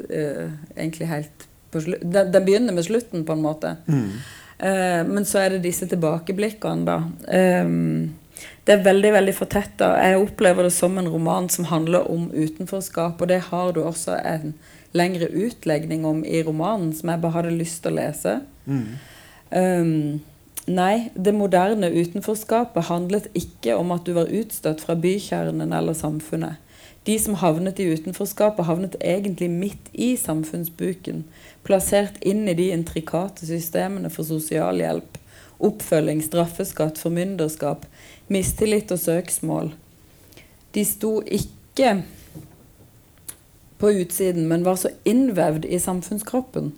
eh, 0.09 0.49
Egentlig 0.77 1.07
helt 1.07 1.47
på 1.71 1.81
slutt 1.81 2.01
den, 2.01 2.31
den 2.31 2.45
begynner 2.45 2.73
med 2.73 2.86
slutten, 2.86 3.25
på 3.25 3.33
en 3.33 3.41
måte. 3.41 3.77
Mm. 3.88 4.11
Uh, 4.55 5.03
men 5.13 5.25
så 5.25 5.39
er 5.39 5.49
det 5.49 5.63
disse 5.63 5.88
tilbakeblikkene, 5.88 6.86
da. 6.86 7.01
Um, 7.61 8.15
det 8.65 8.73
er 8.73 8.86
veldig 8.86 9.11
veldig 9.13 9.36
fortetta. 9.36 9.91
Jeg 10.01 10.21
opplever 10.21 10.63
det 10.63 10.73
som 10.73 10.97
en 10.97 11.09
roman 11.11 11.49
som 11.49 11.67
handler 11.69 12.07
om 12.11 12.31
utenforskap, 12.31 13.21
og 13.21 13.27
det 13.27 13.41
har 13.51 13.73
du 13.75 13.83
også 13.83 14.15
en 14.25 14.53
lengre 14.95 15.27
utlegning 15.27 16.05
om 16.07 16.23
i 16.25 16.41
romanen, 16.43 16.93
som 16.95 17.11
jeg 17.11 17.21
bare 17.23 17.37
hadde 17.39 17.57
lyst 17.57 17.83
til 17.83 17.93
å 17.93 17.99
lese. 17.99 18.35
Mm. 18.65 18.85
Um, 19.51 20.21
nei, 20.65 21.09
det 21.15 21.35
moderne 21.35 21.91
utenforskapet 21.93 22.87
handlet 22.89 23.27
ikke 23.37 23.75
om 23.79 23.91
at 23.95 24.07
du 24.07 24.15
var 24.17 24.31
utstøtt 24.31 24.83
fra 24.85 24.95
bykjernen 24.99 25.75
eller 25.75 25.97
samfunnet. 25.97 26.61
De 27.05 27.19
som 27.21 27.37
havnet 27.37 27.77
i 27.79 27.85
utenforskapet, 27.93 28.65
havnet 28.65 28.95
egentlig 28.97 29.51
midt 29.51 29.91
i 29.93 30.15
samfunnsbuken, 30.17 31.21
plassert 31.65 32.17
inn 32.25 32.47
i 32.49 32.55
de 32.57 32.71
intrikate 32.73 33.45
systemene 33.45 34.09
for 34.09 34.25
sosialhjelp, 34.25 35.19
oppfølging, 35.61 36.23
straffeskatt, 36.25 36.97
formynderskap, 36.97 37.85
mistillit 38.33 38.89
og 38.95 39.03
søksmål. 39.03 39.69
De 40.73 40.83
sto 40.87 41.19
ikke 41.21 41.99
på 43.78 43.91
utsiden, 43.91 44.47
men 44.47 44.63
var 44.63 44.80
så 44.82 44.89
innvevd 45.03 45.65
i 45.65 45.80
samfunnskroppen. 45.80 46.73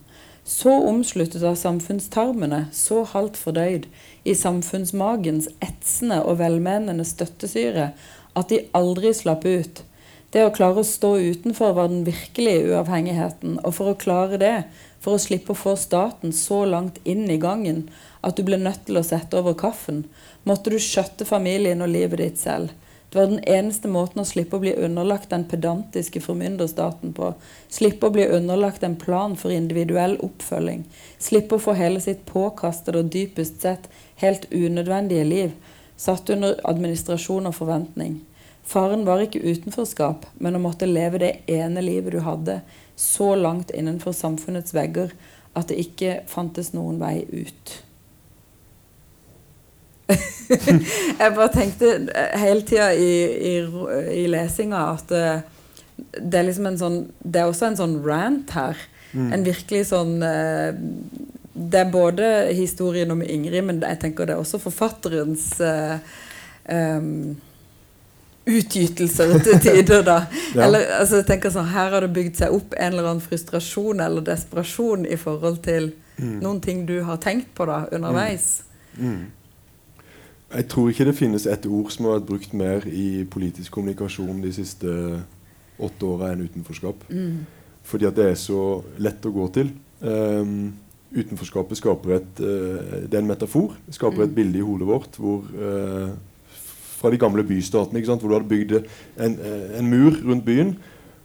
Så 0.48 0.72
omsluttet 0.72 1.44
av 1.44 1.58
samfunnstarmene, 1.60 2.68
så 2.72 3.04
halvt 3.04 3.38
fordøyd 3.42 3.90
i 4.24 4.36
samfunnsmagens 4.36 5.50
etsende 5.60 6.22
og 6.24 6.40
velmenende 6.40 7.04
støttesyre 7.06 7.90
at 8.38 8.50
de 8.54 8.64
aldri 8.78 9.12
slapp 9.16 9.44
ut. 9.44 9.84
Det 10.32 10.44
å 10.44 10.54
klare 10.56 10.84
å 10.84 10.88
stå 10.88 11.14
utenfor 11.20 11.76
var 11.76 11.92
den 11.92 12.06
virkelige 12.08 12.72
uavhengigheten, 12.72 13.60
og 13.64 13.76
for 13.76 13.92
å 13.92 14.00
klare 14.00 14.40
det, 14.40 14.56
for 15.04 15.16
å 15.16 15.22
slippe 15.22 15.54
å 15.54 15.60
få 15.60 15.76
staten 15.80 16.34
så 16.36 16.64
langt 16.68 17.00
inn 17.08 17.30
i 17.32 17.40
gangen 17.40 17.86
at 18.26 18.36
du 18.36 18.44
ble 18.48 18.60
nødt 18.60 18.86
til 18.88 19.00
å 19.00 19.06
sette 19.08 19.40
over 19.40 19.56
kaffen, 19.60 20.04
måtte 20.48 20.74
du 20.74 20.80
skjøtte 20.84 21.28
familien 21.28 21.84
og 21.84 21.92
livet 21.94 22.24
ditt 22.24 22.42
selv. 22.42 22.74
Det 23.10 23.20
var 23.20 23.28
den 23.32 23.44
eneste 23.48 23.88
måten 23.88 24.22
å 24.22 24.28
slippe 24.28 24.58
å 24.58 24.64
bli 24.64 24.74
underlagt 24.76 25.30
den 25.32 25.46
pedantiske 25.48 26.20
formynderstaten 26.22 27.14
på. 27.16 27.32
Slippe 27.72 28.10
å 28.10 28.14
bli 28.16 28.26
underlagt 28.28 28.84
en 28.84 28.98
plan 29.00 29.38
for 29.40 29.54
individuell 29.56 30.18
oppfølging. 30.28 30.84
Slippe 31.18 31.56
å 31.56 31.64
få 31.64 31.78
hele 31.80 32.02
sitt 32.04 32.26
påkastede 32.28 33.06
og 33.06 33.14
dypest 33.16 33.64
sett 33.64 33.88
helt 34.20 34.50
unødvendige 34.52 35.24
liv 35.24 35.56
satt 35.98 36.30
under 36.30 36.60
administrasjon 36.68 37.48
og 37.48 37.56
forventning. 37.56 38.20
Faren 38.68 39.06
var 39.08 39.24
ikke 39.24 39.40
utenforskap, 39.40 40.28
men 40.44 40.58
å 40.58 40.62
måtte 40.62 40.90
leve 40.90 41.24
det 41.24 41.34
ene 41.48 41.82
livet 41.82 42.18
du 42.18 42.20
hadde, 42.26 42.60
så 43.00 43.32
langt 43.40 43.72
innenfor 43.72 44.12
samfunnets 44.12 44.76
vegger 44.76 45.16
at 45.56 45.72
det 45.72 45.80
ikke 45.80 46.22
fantes 46.28 46.74
noen 46.76 47.00
vei 47.00 47.22
ut. 47.32 47.78
jeg 51.20 51.34
bare 51.36 51.52
tenkte 51.52 51.94
hele 52.40 52.64
tida 52.68 52.92
i, 52.96 53.14
i, 53.52 53.54
i 54.24 54.28
lesinga 54.32 54.84
at 54.94 55.12
eh, 55.16 55.40
det 55.98 56.40
er 56.40 56.46
liksom 56.48 56.70
en 56.70 56.78
sånn 56.80 56.98
Det 57.20 57.42
er 57.42 57.50
også 57.50 57.72
en 57.72 57.80
sånn 57.80 57.98
rant 58.06 58.54
her. 58.56 58.78
En 59.18 59.44
virkelig 59.46 59.88
sånn 59.90 60.22
eh, 60.24 60.78
Det 61.58 61.82
er 61.82 61.92
både 61.92 62.30
historien 62.56 63.12
om 63.12 63.24
Ingrid, 63.24 63.66
men 63.66 63.82
jeg 63.82 64.00
tenker 64.04 64.30
det 64.30 64.36
er 64.36 64.44
også 64.44 64.60
forfatterens 64.62 65.48
uh, 65.58 65.98
um, 66.70 67.32
utgytelser 68.46 69.40
til 69.42 69.58
tider, 69.66 70.04
da. 70.06 70.20
Ja. 70.54 70.68
Eller, 70.68 70.86
altså, 71.00 71.24
jeg 71.24 71.28
tenker 71.32 71.52
sånn, 71.56 71.72
Her 71.74 71.96
har 71.96 72.06
det 72.06 72.12
bygd 72.14 72.44
seg 72.44 72.54
opp 72.54 72.78
en 72.78 72.94
eller 72.94 73.10
annen 73.10 73.26
frustrasjon 73.26 74.04
eller 74.06 74.28
desperasjon 74.28 75.08
i 75.10 75.18
forhold 75.18 75.64
til 75.66 75.96
noen 76.18 76.62
ting 76.62 76.86
du 76.88 77.00
har 77.06 77.20
tenkt 77.22 77.52
på 77.58 77.66
da 77.70 77.84
underveis. 77.94 78.62
Mm. 78.98 79.26
Jeg 80.58 80.68
tror 80.72 80.90
ikke 80.90 81.06
det 81.06 81.14
finnes 81.18 81.46
et 81.46 81.66
ord 81.70 81.92
som 81.94 82.08
har 82.08 82.16
vært 82.18 82.30
brukt 82.32 82.54
mer 82.58 82.86
i 82.90 83.24
politisk 83.30 83.76
kommunikasjon 83.78 84.40
de 84.42 84.52
siste 84.56 84.90
åtte 85.78 86.08
åra 86.08 86.32
enn 86.34 86.42
utenforskap. 86.48 87.04
Mm. 87.14 87.44
Fordi 87.86 88.08
at 88.10 88.18
det 88.18 88.26
er 88.32 88.40
så 88.42 88.62
lett 88.98 89.26
å 89.30 89.34
gå 89.36 89.46
til. 89.54 89.70
Um, 90.02 90.74
utenforskapet 91.14 91.78
skaper 91.80 92.18
et 92.18 92.42
uh, 92.42 93.06
Det 93.06 93.14
er 93.14 93.22
en 93.22 93.30
metafor. 93.30 93.76
Det 93.86 93.96
skaper 94.00 94.26
et 94.26 94.34
Mm. 94.34 94.36
bilde 94.36 94.60
i 94.60 94.66
hodet 94.66 94.88
vårt 94.90 95.16
hvor 95.22 95.46
uh, 95.54 96.10
Fra 96.98 97.12
de 97.14 97.18
gamle 97.22 97.44
bystatene, 97.46 98.00
ikke 98.02 98.10
sant? 98.10 98.22
hvor 98.22 98.34
du 98.34 98.40
hadde 98.40 98.50
bygd 98.50 98.72
en, 99.22 99.38
eh, 99.38 99.78
en 99.78 99.86
mur 99.86 100.16
rundt 100.26 100.46
byen. 100.46 100.72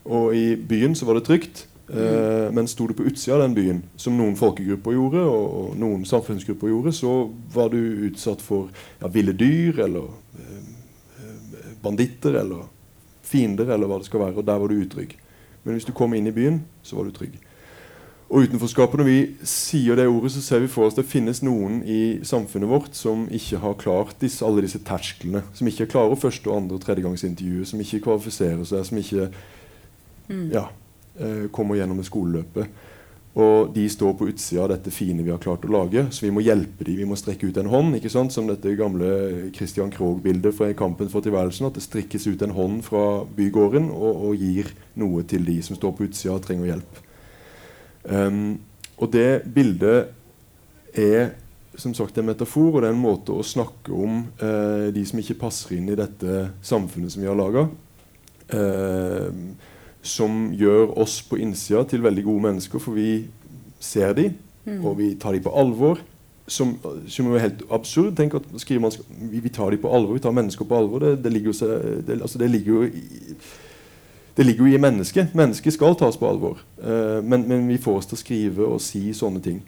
Og 0.05 0.35
i 0.37 0.55
byen 0.55 0.93
så 0.95 1.05
var 1.09 1.17
det 1.17 1.23
trygt. 1.25 1.63
Eh, 1.89 2.51
men 2.51 2.67
sto 2.67 2.87
du 2.87 2.93
på 2.95 3.03
utsida 3.03 3.35
av 3.35 3.41
den 3.43 3.55
byen, 3.57 3.81
som 3.99 4.15
noen 4.15 4.37
folkegrupper 4.39 4.95
gjorde, 4.95 5.23
og, 5.27 5.47
og 5.59 5.79
noen 5.79 6.05
samfunnsgrupper 6.07 6.71
gjorde, 6.71 6.93
så 6.95 7.15
var 7.53 7.73
du 7.73 7.79
utsatt 8.07 8.43
for 8.43 8.69
ja, 9.01 9.09
ville 9.11 9.35
dyr 9.35 9.83
eller 9.83 10.07
eh, 10.39 11.73
banditter 11.83 12.39
eller 12.39 12.69
fiender 13.23 13.73
eller 13.73 13.89
hva 13.89 13.99
det 13.99 14.07
skal 14.07 14.23
være. 14.23 14.37
Og 14.39 14.47
der 14.47 14.61
var 14.61 14.71
du 14.71 14.79
utrygg. 14.79 15.17
Men 15.63 15.75
hvis 15.75 15.87
du 15.87 15.95
kom 15.95 16.15
inn 16.15 16.27
i 16.27 16.35
byen, 16.35 16.61
så 16.83 16.95
var 16.99 17.07
du 17.07 17.15
trygg. 17.15 17.35
Og 18.33 18.47
utenforskapet, 18.47 18.97
når 18.97 19.05
vi 19.05 19.17
sier 19.45 19.99
det 19.99 20.07
ordet, 20.09 20.31
så 20.33 20.41
ser 20.41 20.63
vi 20.63 20.69
for 20.71 20.87
oss 20.87 20.95
det 20.97 21.05
finnes 21.05 21.43
noen 21.45 21.81
i 21.85 22.23
samfunnet 22.25 22.71
vårt 22.71 22.95
som 22.97 23.27
ikke 23.29 23.59
har 23.61 23.75
klart 23.77 24.15
disse, 24.23 24.41
alle 24.47 24.63
disse 24.65 24.79
tersklene. 24.87 25.43
Som 25.53 25.69
ikke 25.69 25.91
klarer 25.91 26.17
første, 26.17 26.49
og 26.49 26.63
andre 26.63 26.79
og 26.79 26.85
tredjegangsintervjuet, 26.85 27.69
som 27.69 27.83
ikke 27.83 28.01
kvalifiserer 28.07 28.63
seg, 28.65 28.87
som 28.87 29.03
ikke 29.03 29.27
Mm. 30.29 30.51
ja, 30.53 30.69
eh, 31.19 31.45
kommer 31.51 31.79
gjennom 31.79 31.99
det 31.99 32.07
skoleløpet. 32.09 32.81
Og 33.33 33.71
de 33.73 33.87
står 33.89 34.11
på 34.13 34.27
utsida 34.29 34.61
av 34.61 34.69
dette 34.75 34.91
fine 34.93 35.23
vi 35.25 35.31
har 35.33 35.41
klart 35.41 35.63
å 35.65 35.71
lage, 35.73 36.03
så 36.13 36.27
vi 36.27 36.33
må 36.35 36.43
hjelpe 36.45 36.85
dem. 36.85 36.99
Vi 37.01 37.07
må 37.09 37.17
strekke 37.17 37.49
ut 37.49 37.57
en 37.57 37.71
hånd, 37.71 37.95
ikke 37.97 38.11
sant? 38.13 38.33
som 38.33 38.45
dette 38.49 38.75
gamle 38.77 39.49
Christian 39.55 39.89
Krogh-bildet 39.93 40.53
fra 40.53 40.69
Kampen 40.77 41.09
for 41.09 41.25
tilværelsen. 41.25 41.65
At 41.69 41.79
det 41.79 41.85
strikkes 41.87 42.27
ut 42.29 42.45
en 42.45 42.53
hånd 42.53 42.83
fra 42.85 43.23
bygården 43.25 43.89
og, 43.89 44.27
og 44.29 44.37
gir 44.37 44.69
noe 45.01 45.25
til 45.25 45.49
de 45.49 45.57
som 45.65 45.79
står 45.79 45.95
på 45.97 46.09
utsida 46.09 46.35
og 46.37 46.45
trenger 46.45 46.75
hjelp. 46.75 47.01
Um, 48.03 48.59
og 49.01 49.09
det 49.15 49.47
bildet 49.55 50.13
er 50.93 51.31
som 51.75 51.93
sagt 51.97 52.17
en 52.17 52.27
metafor, 52.27 52.75
og 52.75 52.81
det 52.83 52.89
er 52.91 52.93
en 52.93 53.01
måte 53.01 53.33
å 53.33 53.45
snakke 53.45 53.93
om 53.97 54.19
eh, 54.37 54.89
de 54.93 55.03
som 55.09 55.17
ikke 55.17 55.39
passer 55.41 55.77
inn 55.77 55.89
i 55.89 55.97
dette 55.97 56.49
samfunnet 56.61 57.13
som 57.13 57.23
vi 57.23 57.29
har 57.29 57.37
laga. 57.37 57.65
Eh, 58.53 59.29
som 60.03 60.49
gjør 60.51 60.97
oss 60.99 61.21
på 61.23 61.39
innsida 61.39 61.85
til 61.87 62.03
veldig 62.03 62.23
gode 62.27 62.47
mennesker, 62.47 62.81
for 62.83 62.97
vi 62.99 63.25
ser 63.79 64.13
dem, 64.17 64.35
mm. 64.65 64.81
og 64.83 64.97
vi 64.99 65.13
tar 65.19 65.35
dem 65.35 65.45
på 65.45 65.53
alvor. 65.55 66.03
Som, 66.43 66.73
som 67.07 67.29
er 67.31 67.39
helt 67.39 67.61
absurd. 67.71 68.17
Tenk 68.17 68.33
at 68.35 68.49
man, 68.83 68.91
vi, 69.31 69.39
vi, 69.39 69.49
tar 69.49 69.71
dem 69.71 69.79
på 69.79 69.91
alvor, 69.95 70.17
vi 70.17 70.23
tar 70.25 70.35
mennesker 70.35 70.67
på 70.67 70.75
alvor. 70.75 70.99
Det, 70.99 71.13
det 71.23 71.31
ligger, 71.31 71.53
jo, 71.53 71.67
det, 72.03 72.17
altså 72.19 72.41
det 72.41 72.49
ligger 72.51 72.73
jo 72.73 72.81
i 72.83 73.23
det 74.37 74.43
ligger 74.43 74.65
jo 74.65 74.73
i 74.75 74.81
mennesket. 74.81 75.35
Mennesket 75.37 75.75
skal 75.75 75.95
tas 75.95 76.17
på 76.17 76.27
alvor. 76.27 76.59
Uh, 76.81 77.23
men, 77.23 77.47
men, 77.47 77.67
vi 77.69 77.77
får 77.77 77.99
oss 77.99 78.09
til 78.09 78.17
å 78.17 78.21
skrive 78.21 78.67
og 78.67 78.81
si 78.81 79.05
sånne 79.13 79.41
ting. 79.45 79.61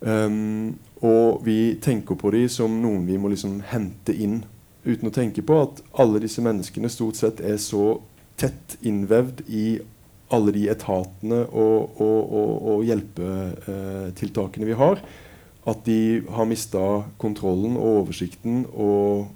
Um, 0.00 0.76
og 1.04 1.44
vi 1.44 1.76
tenker 1.82 2.16
på 2.16 2.32
dem 2.32 2.48
som 2.52 2.80
noen 2.80 3.04
vi 3.06 3.18
må 3.20 3.28
liksom 3.32 3.60
hente 3.68 4.16
inn. 4.16 4.40
Uten 4.86 5.10
å 5.10 5.14
tenke 5.14 5.44
på 5.44 5.60
at 5.60 5.82
alle 6.00 6.22
disse 6.24 6.42
menneskene 6.44 6.88
stort 6.92 7.20
sett 7.20 7.42
er 7.44 7.58
så 7.60 7.98
tett 8.36 8.76
innvevd 8.86 9.44
i 9.48 9.66
alle 10.34 10.52
de 10.56 10.66
etatene 10.72 11.44
og, 11.46 12.00
og, 12.02 12.32
og, 12.34 12.52
og 12.72 12.84
hjelpetiltakene 12.86 14.66
vi 14.66 14.78
har, 14.78 15.02
at 15.66 15.82
de 15.86 16.22
har 16.30 16.48
mista 16.50 16.84
kontrollen 17.22 17.76
og 17.78 18.02
oversikten 18.02 18.64
og 18.72 19.26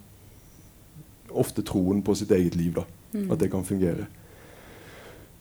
ofte 1.31 1.63
troen 1.67 2.03
på 2.03 2.15
sitt 2.19 2.33
eget 2.35 2.57
liv. 2.59 2.75
da, 2.75 2.87
mm. 3.15 3.31
At 3.31 3.39
det 3.43 3.51
kan 3.53 3.67
fungere. 3.67 4.07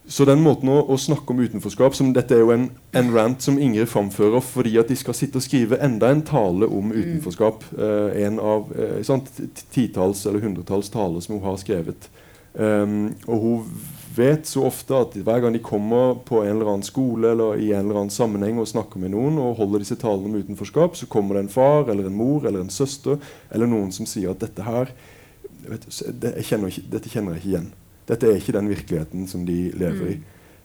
Så 0.10 0.26
den 0.26 0.42
måten 0.42 0.72
å, 0.74 0.80
å, 0.90 0.96
snakke 0.98 1.36
om 1.36 1.42
utenforskap 1.46 1.94
som 1.94 2.10
Dette 2.16 2.34
er 2.34 2.42
jo 2.42 2.54
en, 2.56 2.64
en 2.98 3.12
rant 3.14 3.44
som 3.46 3.60
Ingrid 3.62 3.92
framfører 3.92 4.42
fordi 4.42 4.74
at 4.82 4.90
de 4.90 4.98
skal 4.98 5.14
sitte 5.14 5.38
og 5.38 5.46
skrive 5.46 5.78
enda 5.86 6.10
en 6.10 6.24
tale 6.26 6.66
om 6.66 6.90
mm. 6.90 6.96
utenforskap. 6.98 7.68
Mm. 7.70 7.84
Uh, 7.84 8.24
en 8.26 8.40
av 8.42 8.72
uh, 8.74 9.44
titalls 9.70 10.26
eller 10.26 10.42
hundretalls 10.42 10.90
taler 10.94 11.22
som 11.22 11.38
hun 11.38 11.46
har 11.46 11.60
skrevet. 11.62 12.10
Um, 12.54 13.12
og 13.28 13.44
hun 13.44 13.66
vet 14.16 14.48
så 14.50 14.64
ofte 14.68 14.98
at 14.98 15.14
hver 15.24 15.44
gang 15.44 15.54
de 15.56 15.62
kommer 15.64 16.18
på 16.26 16.42
en 16.44 16.56
eller 16.56 16.72
annen 16.72 16.86
skole 16.86 17.32
eller 17.34 17.62
i 17.62 17.70
en 17.72 17.86
eller 17.86 18.02
annen 18.02 18.14
sammenheng 18.14 18.60
og 18.60 18.68
snakker 18.70 19.02
med 19.02 19.14
noen 19.14 19.38
og 19.42 19.60
holder 19.62 19.84
disse 19.84 20.00
talene 20.02 20.32
om 20.32 20.40
utenforskap, 20.42 20.98
så 20.98 21.08
kommer 21.12 21.38
det 21.38 21.46
en 21.46 21.54
far 21.54 21.92
eller 21.92 22.10
en 22.10 22.18
mor 22.18 22.48
eller 22.48 22.66
en 22.66 22.74
søster 22.74 23.20
eller 23.54 23.70
noen 23.70 23.94
som 23.96 24.10
sier 24.10 24.34
at 24.34 24.42
dette 24.44 24.66
her 24.66 24.92
vet, 25.70 25.88
det, 26.24 26.34
kjenner 26.48 26.74
ikke, 26.74 26.88
dette 26.92 27.14
kjenner 27.14 27.38
jeg 27.38 27.44
ikke 27.44 27.54
igjen. 27.54 27.72
Dette 28.10 28.28
er 28.28 28.42
ikke 28.42 28.58
den 28.58 28.70
virkeligheten 28.74 29.30
som 29.30 29.46
de 29.48 29.62
lever 29.78 30.14
i. 30.16 30.20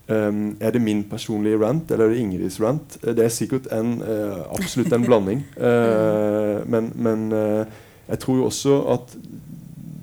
Um, 0.04 0.56
er 0.60 0.74
det 0.74 0.82
min 0.84 1.00
personlige 1.08 1.56
rant 1.62 1.88
eller 1.92 2.10
er 2.10 2.12
det 2.12 2.20
Ingrids 2.20 2.58
rant? 2.60 2.98
Eh, 3.02 3.14
det 3.16 3.24
er 3.24 3.32
sikkert 3.32 3.70
en, 3.72 3.96
uh, 4.04 4.44
absolutt 4.52 4.92
en 4.92 5.04
blanding. 5.06 5.44
Uh, 5.56 6.60
men, 6.72 6.90
men 6.96 7.30
uh, 7.32 7.64
jeg 8.08 8.20
tror 8.20 8.40
jo 8.40 8.50
også 8.50 8.80
at 8.96 9.14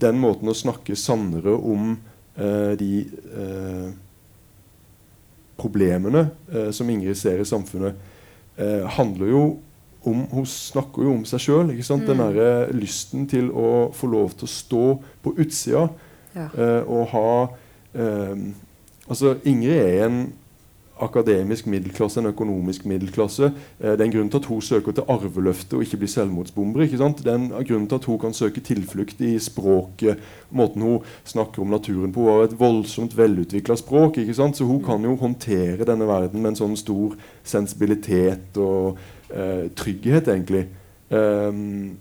den 0.01 0.19
måten 0.21 0.49
å 0.51 0.57
snakke 0.57 0.97
sannere 0.99 1.53
om 1.55 1.93
de 2.79 3.03
problemene 5.59 6.21
som 6.73 6.89
Ingrid 6.89 7.19
ser 7.19 7.41
i 7.43 7.45
samfunnet, 7.45 7.97
handler 8.95 9.29
jo 9.29 9.41
om, 10.07 10.23
hun 10.31 10.45
snakker 10.47 11.05
jo 11.05 11.15
om 11.15 11.25
seg 11.29 11.43
sjøl. 11.43 11.73
Mm. 11.73 12.05
Den 12.07 12.23
derre 12.23 12.51
lysten 12.75 13.27
til 13.29 13.51
å 13.53 13.91
få 13.95 14.09
lov 14.11 14.35
til 14.37 14.47
å 14.47 14.53
stå 14.55 14.85
på 15.23 15.35
utsida 15.37 15.87
ja. 16.31 16.47
Uh, 16.55 17.01
ha 17.11 17.31
uh, 17.99 18.43
Altså, 19.11 19.33
Ingrid 19.43 19.75
er 19.75 20.05
en 20.05 20.19
akademisk 21.01 21.67
middelklasse, 21.67 22.19
en 22.21 22.29
økonomisk 22.29 22.85
middelklasse. 22.89 23.51
Eh, 23.79 23.91
det 23.91 24.01
er 24.01 24.07
en 24.07 24.13
grunn 24.15 24.31
til 24.31 24.41
at 24.41 24.49
hun 24.49 24.61
søker 24.61 24.95
til 24.95 25.07
arveløftet 25.09 25.77
og 25.77 25.85
ikke 25.85 26.01
blir 26.01 26.11
selvmordsbomber. 26.13 26.83
ikke 26.85 26.99
sant? 27.01 27.23
Det 27.23 27.31
er 27.31 27.39
en 27.39 27.49
grunn 27.67 27.87
til 27.87 27.99
at 27.99 28.07
hun 28.09 28.19
kan 28.19 28.33
søke 28.33 28.63
tilflukt 28.65 29.21
i 29.21 29.37
språket. 29.39 30.19
Måten 30.49 30.81
hun 30.81 30.99
snakker 31.23 31.61
om 31.61 31.73
naturen 31.73 32.11
på, 32.11 32.21
Hun 32.21 32.31
har 32.31 32.43
et 32.43 32.59
voldsomt 32.59 33.17
velutvikla 33.17 33.75
språk. 33.75 34.17
ikke 34.17 34.33
sant? 34.33 34.57
Så 34.57 34.65
hun 34.65 34.77
mm. 34.77 34.85
kan 34.85 35.03
jo 35.03 35.15
håndtere 35.15 35.85
denne 35.85 36.07
verden 36.07 36.41
med 36.41 36.51
en 36.51 36.61
sånn 36.63 36.77
stor 36.77 37.15
sensibilitet 37.43 38.57
og 38.57 38.97
trygghet, 39.75 40.27
egentlig. 40.27 40.65
Um, 41.09 41.97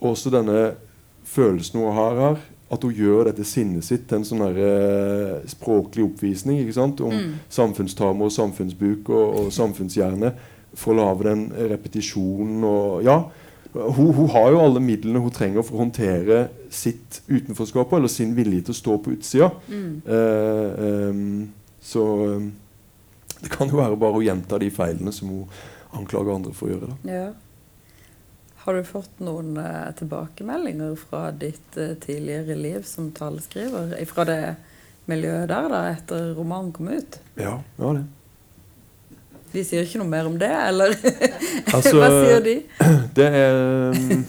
også 0.00 0.30
denne 0.32 0.74
følelsen 1.24 1.80
hun 1.80 1.96
har 1.96 2.20
her, 2.20 2.36
at 2.72 2.82
hun 2.82 2.94
gjør 2.94 3.28
dette 3.28 3.46
sinnet 3.46 3.86
sitt 3.86 4.08
til 4.10 4.18
en 4.18 4.26
sånn 4.26 4.42
uh, 4.42 5.38
språklig 5.46 6.02
oppvisning 6.08 6.64
ikke 6.64 6.74
sant? 6.74 7.02
om 7.04 7.14
mm. 7.14 7.32
samfunnstamer 7.52 8.26
og 8.26 8.34
samfunnsbuk 8.34 9.10
og, 9.14 9.40
og 9.40 9.50
samfunnshjerne. 9.54 10.32
For 10.76 10.92
å 10.92 10.98
lage 10.98 11.28
den 11.28 11.48
repetisjonen 11.72 12.64
og 12.66 13.04
Ja. 13.06 13.20
Hun, 13.76 14.14
hun, 14.16 14.28
har 14.32 14.54
jo 14.54 14.60
alle 14.62 14.80
midlene 14.80 15.20
hun 15.20 15.32
trenger 15.34 15.60
for 15.66 15.76
å 15.76 15.82
håndtere 15.82 16.46
sitt 16.72 17.18
utenforskap 17.28 17.90
eller 17.92 18.08
sin 18.08 18.30
vilje 18.32 18.62
til 18.64 18.72
å 18.72 18.78
stå 18.78 18.94
på 19.04 19.12
utsida. 19.12 19.50
Mm. 19.68 19.90
Uh, 20.06 21.10
um, 21.10 21.42
så 21.84 22.04
um, 22.38 22.46
det 23.42 23.50
kan 23.52 23.68
jo 23.68 23.76
være 23.76 23.98
bare 24.00 24.16
å 24.16 24.24
gjenta 24.24 24.56
de 24.62 24.70
feilene 24.72 25.12
som 25.12 25.28
hun 25.28 25.44
anklager 25.98 26.38
andre 26.38 26.54
for 26.56 26.70
å 26.70 26.72
gjøre. 26.72 26.94
da. 26.94 27.18
Ja. 27.18 27.26
Har 28.66 28.74
du 28.74 28.82
fått 28.82 29.20
noen 29.22 29.52
uh, 29.62 29.92
tilbakemeldinger 29.94 30.96
fra 30.98 31.28
ditt 31.30 31.76
uh, 31.78 31.92
tidligere 32.02 32.56
liv 32.58 32.80
som 32.82 33.12
taleskriver? 33.14 33.92
Fra 34.10 34.24
det 34.26 34.40
miljøet 35.06 35.46
der, 35.52 35.68
da, 35.70 35.82
etter 35.92 36.32
romanen 36.34 36.72
kom 36.74 36.88
ut? 36.90 37.20
Ja, 37.38 37.60
det 37.76 37.84
var 37.84 38.00
det. 38.00 38.02
De 39.52 39.62
sier 39.62 39.86
ikke 39.86 40.00
noe 40.00 40.10
mer 40.10 40.26
om 40.26 40.34
det, 40.40 40.50
eller 40.50 40.96
altså, 41.76 41.92
hva 41.94 42.08
sier 42.10 42.42
de? 42.42 42.56
Det 43.20 43.28
er 43.38 43.94
mm, 43.94 44.24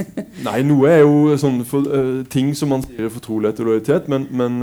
Nei, 0.45 0.59
noe 0.69 0.91
er 0.93 1.01
jo 1.01 1.33
sånn 1.41 1.63
for, 1.65 1.89
uh, 1.89 2.21
ting 2.29 2.53
som 2.55 2.69
man 2.75 2.85
sier 2.85 3.09
i 3.09 3.13
fortrolighet 3.17 3.63
og 3.63 3.71
lojalitet, 3.71 4.05
men, 4.13 4.29
men 4.37 4.61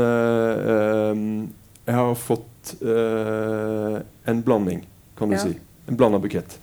jeg 1.83 1.99
har 1.99 2.14
fått 2.14 2.77
en 2.79 4.47
blanding, 4.47 4.87
kan 5.18 5.35
du 5.35 5.37
ja. 5.37 5.43
si. 5.49 5.59
En 5.91 5.99
blanda 5.99 6.22
bukett. 6.22 6.55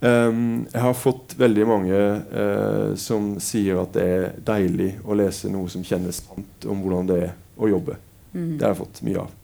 Um, 0.00 0.64
jeg 0.72 0.80
har 0.80 0.94
fått 0.96 1.34
veldig 1.36 1.64
mange 1.68 1.96
uh, 2.32 2.92
som 2.96 3.34
sier 3.42 3.82
at 3.82 3.92
det 3.92 4.04
er 4.08 4.22
deilig 4.48 4.94
å 5.04 5.16
lese 5.18 5.50
noe 5.52 5.68
som 5.68 5.84
kjennes 5.84 6.22
sant 6.22 6.64
om 6.64 6.80
hvordan 6.80 7.10
det 7.10 7.18
er 7.26 7.34
å 7.60 7.68
jobbe. 7.68 7.98
Mm. 8.32 8.54
Det 8.56 8.64
har 8.64 8.72
jeg 8.72 8.80
fått 8.80 9.02
mye 9.04 9.26
av. 9.26 9.34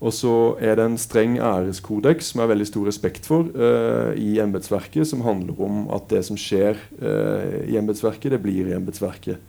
Og 0.00 0.12
så 0.16 0.34
er 0.64 0.76
det 0.76 0.84
en 0.84 1.00
streng 1.00 1.38
æreskodeks 1.44 2.28
som 2.28 2.40
jeg 2.40 2.46
har 2.46 2.52
veldig 2.52 2.68
stor 2.68 2.90
respekt 2.90 3.28
for 3.28 3.48
uh, 3.56 4.12
i 4.20 4.34
embetsverket, 4.44 5.08
som 5.08 5.24
handler 5.24 5.64
om 5.64 5.86
at 5.96 6.12
det 6.12 6.26
som 6.28 6.36
skjer 6.40 6.76
uh, 7.00 7.64
i 7.64 7.80
embetsverket, 7.80 8.34
det 8.34 8.42
blir 8.44 8.68
i 8.68 8.76
embetsverket. 8.76 9.48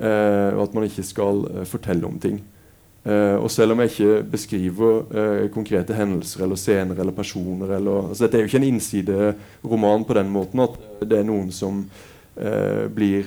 og 0.00 0.60
at 0.62 0.72
man 0.72 0.84
ikke 0.86 1.02
skal 1.04 1.42
fortelle 1.68 2.06
om 2.08 2.14
ting. 2.22 2.38
Uh, 3.00 3.40
og 3.40 3.48
selv 3.48 3.72
om 3.72 3.80
jeg 3.80 3.94
ikke 3.94 4.16
beskriver 4.28 5.06
uh, 5.08 5.46
konkrete 5.48 5.94
hendelser 5.96 6.42
eller 6.44 6.58
scener 6.60 6.98
eller 7.00 7.14
personer 7.16 7.70
eller, 7.78 8.10
altså 8.10 8.26
Dette 8.26 8.36
er 8.36 8.42
jo 8.42 8.50
ikke 8.50 8.58
en 8.60 8.66
innsideroman 8.66 10.04
på 10.04 10.16
den 10.18 10.28
måten 10.28 10.60
at 10.66 10.76
det 11.08 11.16
er 11.16 11.24
noen 11.24 11.48
som 11.54 11.86
uh, 12.36 12.84
blir 12.92 13.24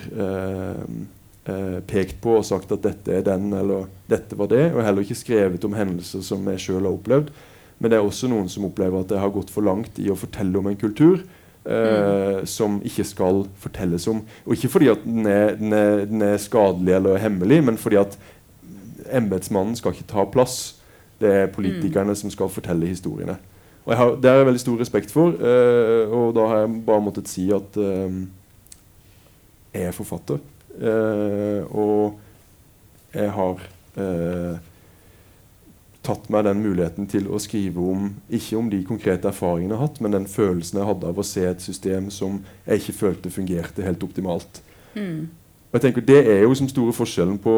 pekt 1.89 2.21
på 2.23 2.37
og 2.37 2.45
sagt 2.47 2.69
at 2.71 2.85
dette 2.85 3.17
er 3.17 3.23
den 3.25 3.49
eller 3.51 3.89
dette 4.07 4.37
var 4.39 4.47
det. 4.47 4.69
Og 4.71 4.85
heller 4.85 5.03
ikke 5.03 5.17
skrevet 5.19 5.65
om 5.67 5.73
hendelser 5.75 6.21
som 6.23 6.45
jeg 6.47 6.61
sjøl 6.63 6.85
har 6.85 6.93
opplevd. 6.93 7.33
Men 7.83 7.91
det 7.91 7.97
er 7.97 8.05
også 8.07 8.29
noen 8.31 8.47
som 8.47 8.63
opplever 8.69 9.03
at 9.03 9.11
jeg 9.11 9.19
har 9.19 9.33
gått 9.35 9.51
for 9.51 9.67
langt 9.67 9.99
i 9.99 10.07
å 10.07 10.15
fortelle 10.15 10.55
om 10.61 10.69
en 10.71 10.79
kultur. 10.79 11.25
Mm. 11.63 12.43
som 12.43 12.81
ikke 12.83 13.05
skal 13.07 13.45
fortelles 13.55 14.03
om. 14.11 14.17
Og 14.43 14.57
ikke 14.57 14.67
fordi 14.67 14.89
at 14.91 15.03
den 15.05 15.27
er, 15.31 15.53
den 15.55 15.71
er, 15.71 16.01
den 16.09 16.25
er 16.27 16.41
skadelig 16.43 16.91
eller 16.97 17.21
hemmelig, 17.23 17.61
men 17.63 17.77
fordi 17.79 18.01
at 18.01 18.17
embetsmannen 19.11 19.75
skal 19.75 19.93
ikke 19.93 20.09
ta 20.09 20.25
plass. 20.25 20.75
Det 21.21 21.31
er 21.31 21.51
politikerne 21.53 22.13
mm. 22.13 22.19
som 22.19 22.31
skal 22.33 22.51
fortelle 22.51 22.89
historiene. 22.89 23.37
Og 23.85 23.91
jeg 23.91 23.97
har, 23.97 24.15
Det 24.15 24.29
har 24.29 24.37
jeg 24.37 24.45
veldig 24.45 24.59
stor 24.59 24.79
respekt 24.79 25.11
for, 25.11 25.27
uh, 25.27 26.11
og 26.11 26.35
da 26.35 26.47
har 26.47 26.57
jeg 26.63 26.81
bare 26.85 27.03
måttet 27.03 27.29
si 27.29 27.49
at 27.51 27.77
uh, 27.77 28.21
jeg 29.73 29.87
er 29.89 29.91
forfatter. 29.91 30.39
Uh, 30.73 31.63
og 31.69 32.19
jeg 33.13 33.29
har 33.31 33.59
tatt 36.03 36.25
meg 36.33 36.47
den 36.47 36.63
muligheten 36.63 37.05
til 37.07 37.27
å 37.29 37.37
skrive 37.39 37.83
om 37.93 38.07
ikke 38.33 38.57
om 38.57 38.71
de 38.71 38.79
konkrete 38.87 39.29
erfaringene 39.29 39.75
jeg 39.75 39.79
har 39.79 39.87
hatt, 39.87 40.01
men 40.01 40.15
den 40.15 40.25
følelsen 40.27 40.79
jeg 40.81 40.87
hadde 40.89 41.11
av 41.11 41.19
å 41.21 41.25
se 41.27 41.43
et 41.47 41.61
system 41.61 42.09
som 42.11 42.41
jeg 42.65 42.81
ikke 42.81 42.97
følte 42.97 43.31
fungerte 43.31 43.85
helt 43.85 44.03
optimalt. 44.03 44.59
Mm. 44.97 45.29
Og 45.69 45.77
jeg 45.77 45.85
tenker 45.85 46.05
Det 46.05 46.19
er 46.27 46.41
jo 46.43 46.55
som 46.57 46.69
store 46.69 46.93
forskjellen 46.93 47.37
på 47.41 47.55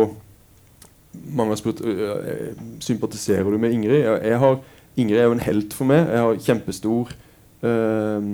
mange 1.36 1.56
har 1.56 1.62
spurt 1.62 1.82
øh, 1.86 2.54
sympatiserer 2.80 3.44
du 3.44 3.58
med 3.58 3.72
Ingrid. 3.72 4.04
Jeg, 4.04 4.40
har, 4.40 4.60
Ingrid 4.96 5.18
er 5.18 5.24
jo 5.24 5.32
en 5.32 5.48
helt 5.48 5.74
for 5.74 5.90
meg. 5.90 6.08
Jeg 6.12 6.24
har 6.24 6.46
kjempestor 6.48 7.12
eh, 7.64 8.30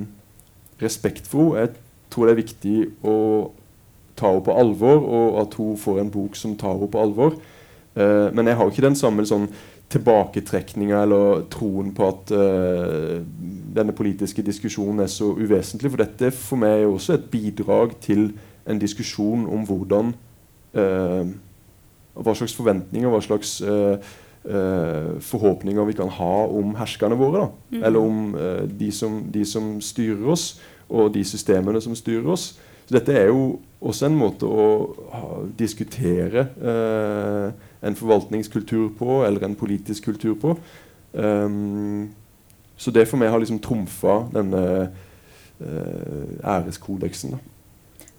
respekt 0.81 1.27
for 1.27 1.55
henne. 1.55 1.59
Jeg 1.61 2.11
tror 2.11 2.27
det 2.27 2.33
er 2.35 2.43
viktig 2.43 2.77
å 3.07 3.17
ta 4.19 4.31
henne 4.31 4.45
på 4.45 4.55
alvor, 4.59 5.01
og 5.01 5.41
at 5.45 5.57
hun 5.59 5.77
får 5.79 6.01
en 6.01 6.13
bok 6.13 6.35
som 6.39 6.57
tar 6.59 6.75
henne 6.75 6.91
på 6.91 7.01
alvor. 7.01 7.37
Eh, 7.95 8.27
men 8.33 8.47
jeg 8.47 8.57
har 8.59 8.71
ikke 8.71 8.87
den 8.87 8.99
samme 8.99 9.25
sånn, 9.27 9.49
tilbaketrekninga 9.91 11.01
eller 11.03 11.41
troen 11.51 11.89
på 11.95 12.05
at 12.07 12.31
eh, 12.31 13.17
denne 13.75 13.95
politiske 13.95 14.43
diskusjonen 14.45 15.03
er 15.03 15.11
så 15.11 15.33
uvesentlig. 15.35 15.91
For 15.91 16.03
dette 16.03 16.31
for 16.35 16.61
meg 16.61 16.77
er 16.79 16.91
også 16.91 17.17
et 17.17 17.27
bidrag 17.33 17.97
til 18.03 18.29
en 18.69 18.79
diskusjon 18.79 19.47
om 19.49 19.65
hvordan 19.65 20.13
uh, 20.77 21.25
Hva 22.13 22.35
slags 22.35 22.55
forventninger, 22.57 23.09
hva 23.09 23.21
slags 23.23 23.55
forhåpninger 24.41 25.85
vi 25.85 25.93
kan 25.93 26.09
ha 26.09 26.35
om 26.49 26.71
herskerne 26.79 27.13
våre. 27.13 27.43
Mm. 27.69 27.83
Eller 27.85 27.99
om 28.01 28.31
de 28.79 28.87
som, 28.91 29.19
de 29.29 29.43
som 29.45 29.75
styrer 29.85 30.25
oss, 30.33 30.55
og 30.91 31.13
de 31.15 31.23
systemene 31.25 31.81
som 31.81 31.95
styrer 31.95 32.27
oss. 32.33 32.51
Så 32.85 32.97
dette 32.97 33.15
er 33.15 33.29
jo 33.29 33.59
også 33.81 34.07
en 34.09 34.17
måte 34.19 34.47
å 34.47 34.65
ha, 35.13 35.27
diskutere 35.57 36.47
eh, 36.59 37.53
en 37.87 37.97
forvaltningskultur 37.97 38.91
på, 38.99 39.21
eller 39.25 39.47
en 39.47 39.55
politisk 39.57 40.09
kultur 40.09 40.35
på. 40.41 40.57
Um, 41.13 42.11
så 42.77 42.91
det 42.93 43.07
for 43.09 43.21
meg 43.21 43.31
har 43.31 43.41
liksom 43.41 43.61
trumfa 43.63 44.21
denne 44.33 44.63
eh, 45.61 46.35
æreskodeksen. 46.43 47.37
Da. 47.37 47.41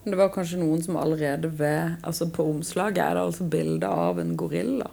Det 0.04 0.18
var 0.18 0.32
kanskje 0.34 0.58
noen 0.58 0.82
som 0.82 0.96
allerede 0.98 1.50
ved 1.58 2.00
altså 2.02 2.26
På 2.26 2.48
omslaget 2.50 2.98
er 3.04 3.14
det 3.14 3.22
altså 3.28 3.46
bilde 3.46 3.86
av 3.86 4.18
en 4.18 4.36
gorilla. 4.36 4.90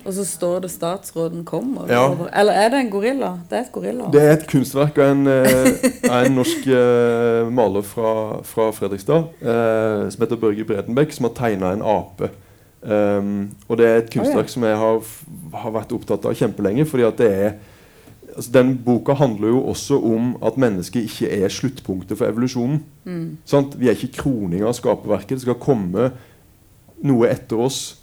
Og 0.00 0.14
så 0.16 0.24
står 0.24 0.60
det 0.64 0.70
'statsråden 0.70 1.44
kommer'. 1.44 1.90
Ja. 1.92 2.16
Eller 2.40 2.52
er 2.52 2.68
det 2.68 2.78
en 2.80 2.90
gorilla? 2.90 3.38
Det 3.50 3.58
er 3.58 3.62
et 3.62 3.72
gorilla. 3.72 4.04
Det 4.12 4.22
er 4.22 4.32
et 4.32 4.46
kunstverk 4.48 4.98
av 4.98 5.10
en, 5.10 5.26
uh, 5.26 6.22
en 6.24 6.32
norsk 6.32 6.66
uh, 6.66 7.52
maler 7.52 7.82
fra, 7.82 8.40
fra 8.42 8.70
Fredrikstad 8.72 9.28
eh, 9.42 10.08
som 10.10 10.22
heter 10.24 10.40
Børge 10.40 10.64
Bredenbekk, 10.64 11.12
som 11.12 11.28
har 11.28 11.34
tegna 11.36 11.72
en 11.72 11.82
ape. 11.82 12.30
Um, 12.80 13.50
og 13.68 13.76
det 13.76 13.86
er 13.86 13.98
et 14.00 14.08
kunstverk 14.12 14.46
oh, 14.46 14.48
ja. 14.48 14.52
som 14.54 14.64
jeg 14.64 14.76
har, 14.76 15.02
har, 15.52 15.70
vært 15.70 15.92
opptatt 15.92 16.24
av 16.24 16.34
kjempelenge. 16.34 16.86
fordi 16.88 17.04
at 17.04 17.18
det 17.18 17.30
er 17.32 17.52
altså 18.36 18.52
Den 18.54 18.74
boka 18.84 19.14
handler 19.18 19.48
jo 19.48 19.62
også 19.72 19.98
om 20.00 20.34
at 20.46 20.58
mennesket 20.60 21.08
ikke 21.08 21.30
er 21.30 21.48
sluttpunktet 21.52 22.18
for 22.18 22.26
evolusjonen. 22.30 22.82
Mm. 23.04 23.38
Vi 23.76 23.88
er 23.88 23.96
ikke 23.96 24.22
kroninger 24.22 24.66
av 24.66 24.76
skaperverket. 24.78 25.38
Det 25.38 25.46
skal 25.46 25.60
komme 25.60 26.10
noe 27.00 27.30
etter 27.30 27.60
oss 27.60 28.00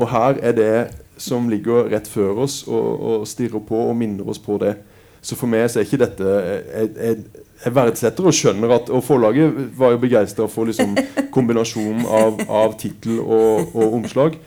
og 0.00 0.08
her 0.08 0.40
er 0.40 0.56
det 0.56 0.74
som 1.20 1.48
ligger 1.52 1.90
rett 1.92 2.08
før 2.08 2.44
oss 2.46 2.62
og, 2.68 2.88
og 3.00 3.28
stirrer 3.28 3.60
på 3.68 3.82
og 3.90 3.96
minner 3.96 4.28
oss 4.32 4.40
på 4.40 4.56
det. 4.62 4.78
Så 5.20 5.36
for 5.36 5.52
meg 5.52 5.66
så 5.68 5.82
er 5.82 5.88
ikke 5.88 6.00
dette 6.00 6.28
Jeg, 6.40 6.92
jeg, 6.96 7.46
jeg 7.60 7.74
verdsetter 7.76 8.26
og 8.26 8.34
skjønner 8.36 8.72
at 8.76 8.90
Og 8.94 9.04
forlaget 9.04 9.52
var 9.76 9.94
jo 9.94 10.00
begeistra 10.02 10.48
for 10.50 10.68
liksom 10.70 10.96
kombinasjonen 11.34 12.06
av, 12.06 12.40
av 12.48 12.76
tittel 12.80 13.20
og, 13.20 13.74
og, 13.74 13.94
omslag. 14.00 14.38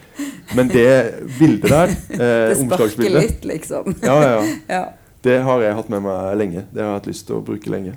Men 0.58 0.70
det 0.72 0.90
bildet 1.38 1.70
der 1.70 1.94
eh, 1.94 2.54
Det 2.54 2.60
sparker 2.64 3.18
litt, 3.20 3.46
liksom. 3.48 3.96
Ja, 4.04 4.18
ja, 4.22 4.44
ja. 4.70 4.84
Det 5.24 5.40
har 5.46 5.62
jeg 5.64 5.76
hatt 5.78 5.92
med 5.94 6.04
meg 6.04 6.38
lenge. 6.38 6.66
Det 6.74 6.82
har 6.84 6.90
jeg 6.90 7.00
hatt 7.00 7.12
lyst 7.14 7.28
til 7.30 7.38
å 7.38 7.44
bruke 7.46 7.72
lenge. 7.72 7.96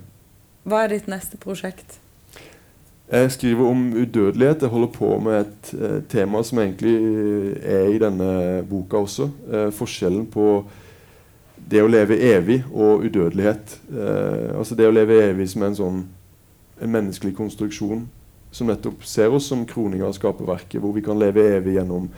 Hva 0.67 0.85
er 0.85 0.95
ditt 0.95 1.09
neste 1.11 1.39
prosjekt? 1.43 1.99
Jeg 3.07 3.31
skriver 3.35 3.67
om 3.71 3.83
udødelighet. 3.95 4.63
Jeg 4.63 4.71
holder 4.71 4.93
på 4.95 5.11
med 5.23 5.41
et 5.41 5.73
eh, 5.75 5.99
tema 6.11 6.43
som 6.47 6.59
egentlig 6.63 6.95
er 7.63 7.93
i 7.95 8.01
denne 8.03 8.31
boka 8.67 9.03
også. 9.03 9.29
Eh, 9.51 9.69
forskjellen 9.75 10.27
på 10.31 10.47
det 11.67 11.83
å 11.83 11.91
leve 11.91 12.19
evig 12.23 12.61
og 12.71 13.05
udødelighet. 13.07 13.79
Eh, 13.91 14.53
altså 14.59 14.79
det 14.79 14.87
å 14.87 14.95
leve 14.95 15.19
evig 15.31 15.49
som 15.51 15.67
en 15.67 15.79
sånn 15.79 16.05
en 16.77 16.93
menneskelig 16.93 17.33
konstruksjon 17.37 18.05
som 18.53 18.69
nettopp 18.71 19.05
ser 19.05 19.33
oss 19.35 19.49
som 19.51 19.65
kroninger 19.69 20.07
av 20.07 20.15
skaperverket, 20.17 20.81
hvor 20.81 20.95
vi 20.97 21.05
kan 21.05 21.19
leve 21.21 21.45
evig 21.57 21.77
gjennom 21.77 22.09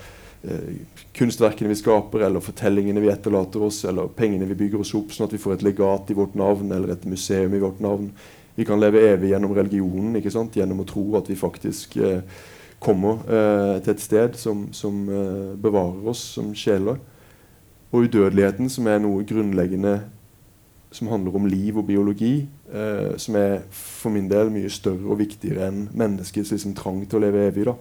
eh, 0.42 0.80
kunstverkene 1.16 1.70
vi 1.72 1.78
skaper, 1.78 2.26
eller 2.26 2.44
fortellingene 2.44 3.02
vi 3.02 3.10
etterlater 3.12 3.64
oss, 3.66 3.84
eller 3.88 4.10
pengene 4.14 4.46
vi 4.50 4.58
bygger 4.58 4.84
oss 4.84 4.94
opp, 4.98 5.14
sånn 5.14 5.28
at 5.28 5.34
vi 5.34 5.40
får 5.42 5.56
et 5.56 5.66
legat 5.70 6.12
i 6.12 6.18
vårt 6.18 6.36
navn, 6.38 6.70
eller 6.74 6.94
et 6.94 7.08
museum 7.10 7.54
i 7.54 7.62
vårt 7.62 7.80
navn. 7.82 8.10
Vi 8.58 8.66
kan 8.66 8.80
leve 8.82 9.02
evig 9.12 9.32
gjennom 9.32 9.54
religionen, 9.54 10.16
ikke 10.18 10.34
sant? 10.34 10.56
gjennom 10.58 10.82
å 10.82 10.88
tro 10.88 11.04
at 11.18 11.30
vi 11.30 11.38
faktisk 11.38 11.96
eh, 12.02 12.22
kommer 12.82 13.22
eh, 13.26 13.76
til 13.82 13.94
et 13.94 14.02
sted 14.02 14.38
som, 14.38 14.68
som 14.74 15.04
eh, 15.10 15.54
bevarer 15.58 16.10
oss 16.10 16.22
som 16.36 16.50
sjeler. 16.54 16.98
Og 17.92 18.04
udødeligheten, 18.04 18.68
som 18.68 18.86
er 18.86 18.98
noe 19.00 19.24
grunnleggende 19.24 20.00
som 20.90 21.08
handler 21.08 21.34
om 21.36 21.46
liv 21.46 21.76
og 21.76 21.86
biologi, 21.86 22.48
eh, 22.72 23.16
som 23.16 23.36
er 23.36 23.60
for 23.70 24.10
min 24.10 24.30
del 24.30 24.50
mye 24.52 24.70
større 24.72 25.04
og 25.04 25.18
viktigere 25.20 25.68
enn 25.68 25.88
menneskets 25.92 26.52
liksom, 26.54 26.74
trang 26.74 27.02
til 27.04 27.20
å 27.20 27.24
leve 27.26 27.46
evig. 27.46 27.64
da. 27.68 27.74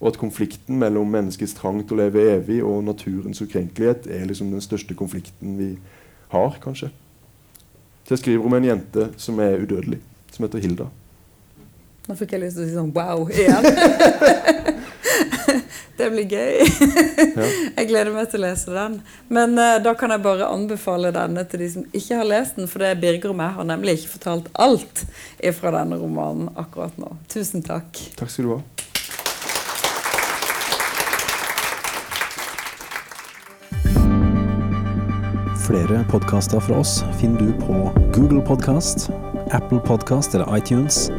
Og 0.00 0.08
at 0.08 0.18
konflikten 0.18 0.78
mellom 0.78 1.08
menneskets 1.08 1.54
trang 1.54 1.82
til 1.86 1.96
å 1.96 2.02
leve 2.02 2.24
evig 2.36 2.62
og 2.64 2.84
naturens 2.84 3.40
ukrenkelighet 3.42 4.06
er 4.06 4.26
liksom 4.26 4.50
den 4.50 4.60
største 4.60 4.94
konflikten 4.94 5.58
vi 5.58 5.78
har, 6.28 6.58
kanskje. 6.62 6.90
Så 8.04 8.16
jeg 8.16 8.18
skriver 8.18 8.44
om 8.44 8.54
en 8.54 8.64
jente 8.64 9.08
som 9.16 9.38
er 9.40 9.60
udødelig 9.60 10.00
som 10.32 10.44
heter 10.44 10.58
Hilda. 10.58 10.88
Nå 12.08 12.14
fikk 12.18 12.32
jeg 12.32 12.42
lyst 12.42 12.58
til 12.58 12.64
å 12.64 12.68
si 12.68 12.74
sånn 12.74 12.92
wow 12.92 13.28
igjen. 13.32 13.64
det 15.98 16.10
blir 16.12 16.26
gøy. 16.28 16.64
Jeg 17.78 17.88
gleder 17.90 18.12
meg 18.14 18.30
til 18.30 18.42
å 18.42 18.44
lese 18.46 18.74
den. 18.74 18.98
Men 19.32 19.56
uh, 19.58 19.76
da 19.82 19.94
kan 19.98 20.14
jeg 20.14 20.24
bare 20.24 20.48
anbefale 20.50 21.12
denne 21.14 21.44
til 21.48 21.64
de 21.64 21.70
som 21.76 21.88
ikke 21.94 22.20
har 22.20 22.28
lest 22.28 22.58
den. 22.58 22.70
For 22.70 22.82
det 22.82 22.92
er 22.92 23.02
Birger 23.02 23.34
og 23.34 23.38
meg 23.40 23.54
har 23.58 23.68
nemlig 23.68 23.98
ikke 23.98 24.14
fortalt 24.16 24.50
alt 24.54 25.04
fra 25.58 25.74
denne 25.74 25.98
romanen 26.00 26.48
akkurat 26.60 26.96
nå. 27.00 27.16
Tusen 27.30 27.64
takk. 27.66 28.00
Takk 28.18 28.32
skal 28.32 28.48
du 28.48 28.54
ha. 28.56 28.62
Flere 35.64 36.02
podkaster 36.10 36.60
fra 36.60 36.82
oss 36.82 36.98
finner 37.20 37.46
du 37.46 37.54
på 37.64 37.86
Google 38.12 38.42
Podkast 38.44 39.08
Apple 39.50 39.80
Podcast 39.80 40.34
eller 40.34 40.56
iTunes, 40.58 41.10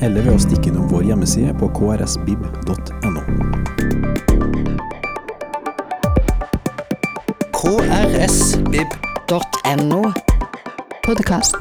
eller 0.00 0.22
ved 0.22 0.34
å 0.34 0.40
stikke 0.40 0.72
innom 0.72 0.88
vår 0.92 1.10
hjemmeside 1.10 1.54
på 1.60 1.70
krsbib.no. 1.76 3.55
krsbib.no 8.26 10.12
podkast. 11.06 11.56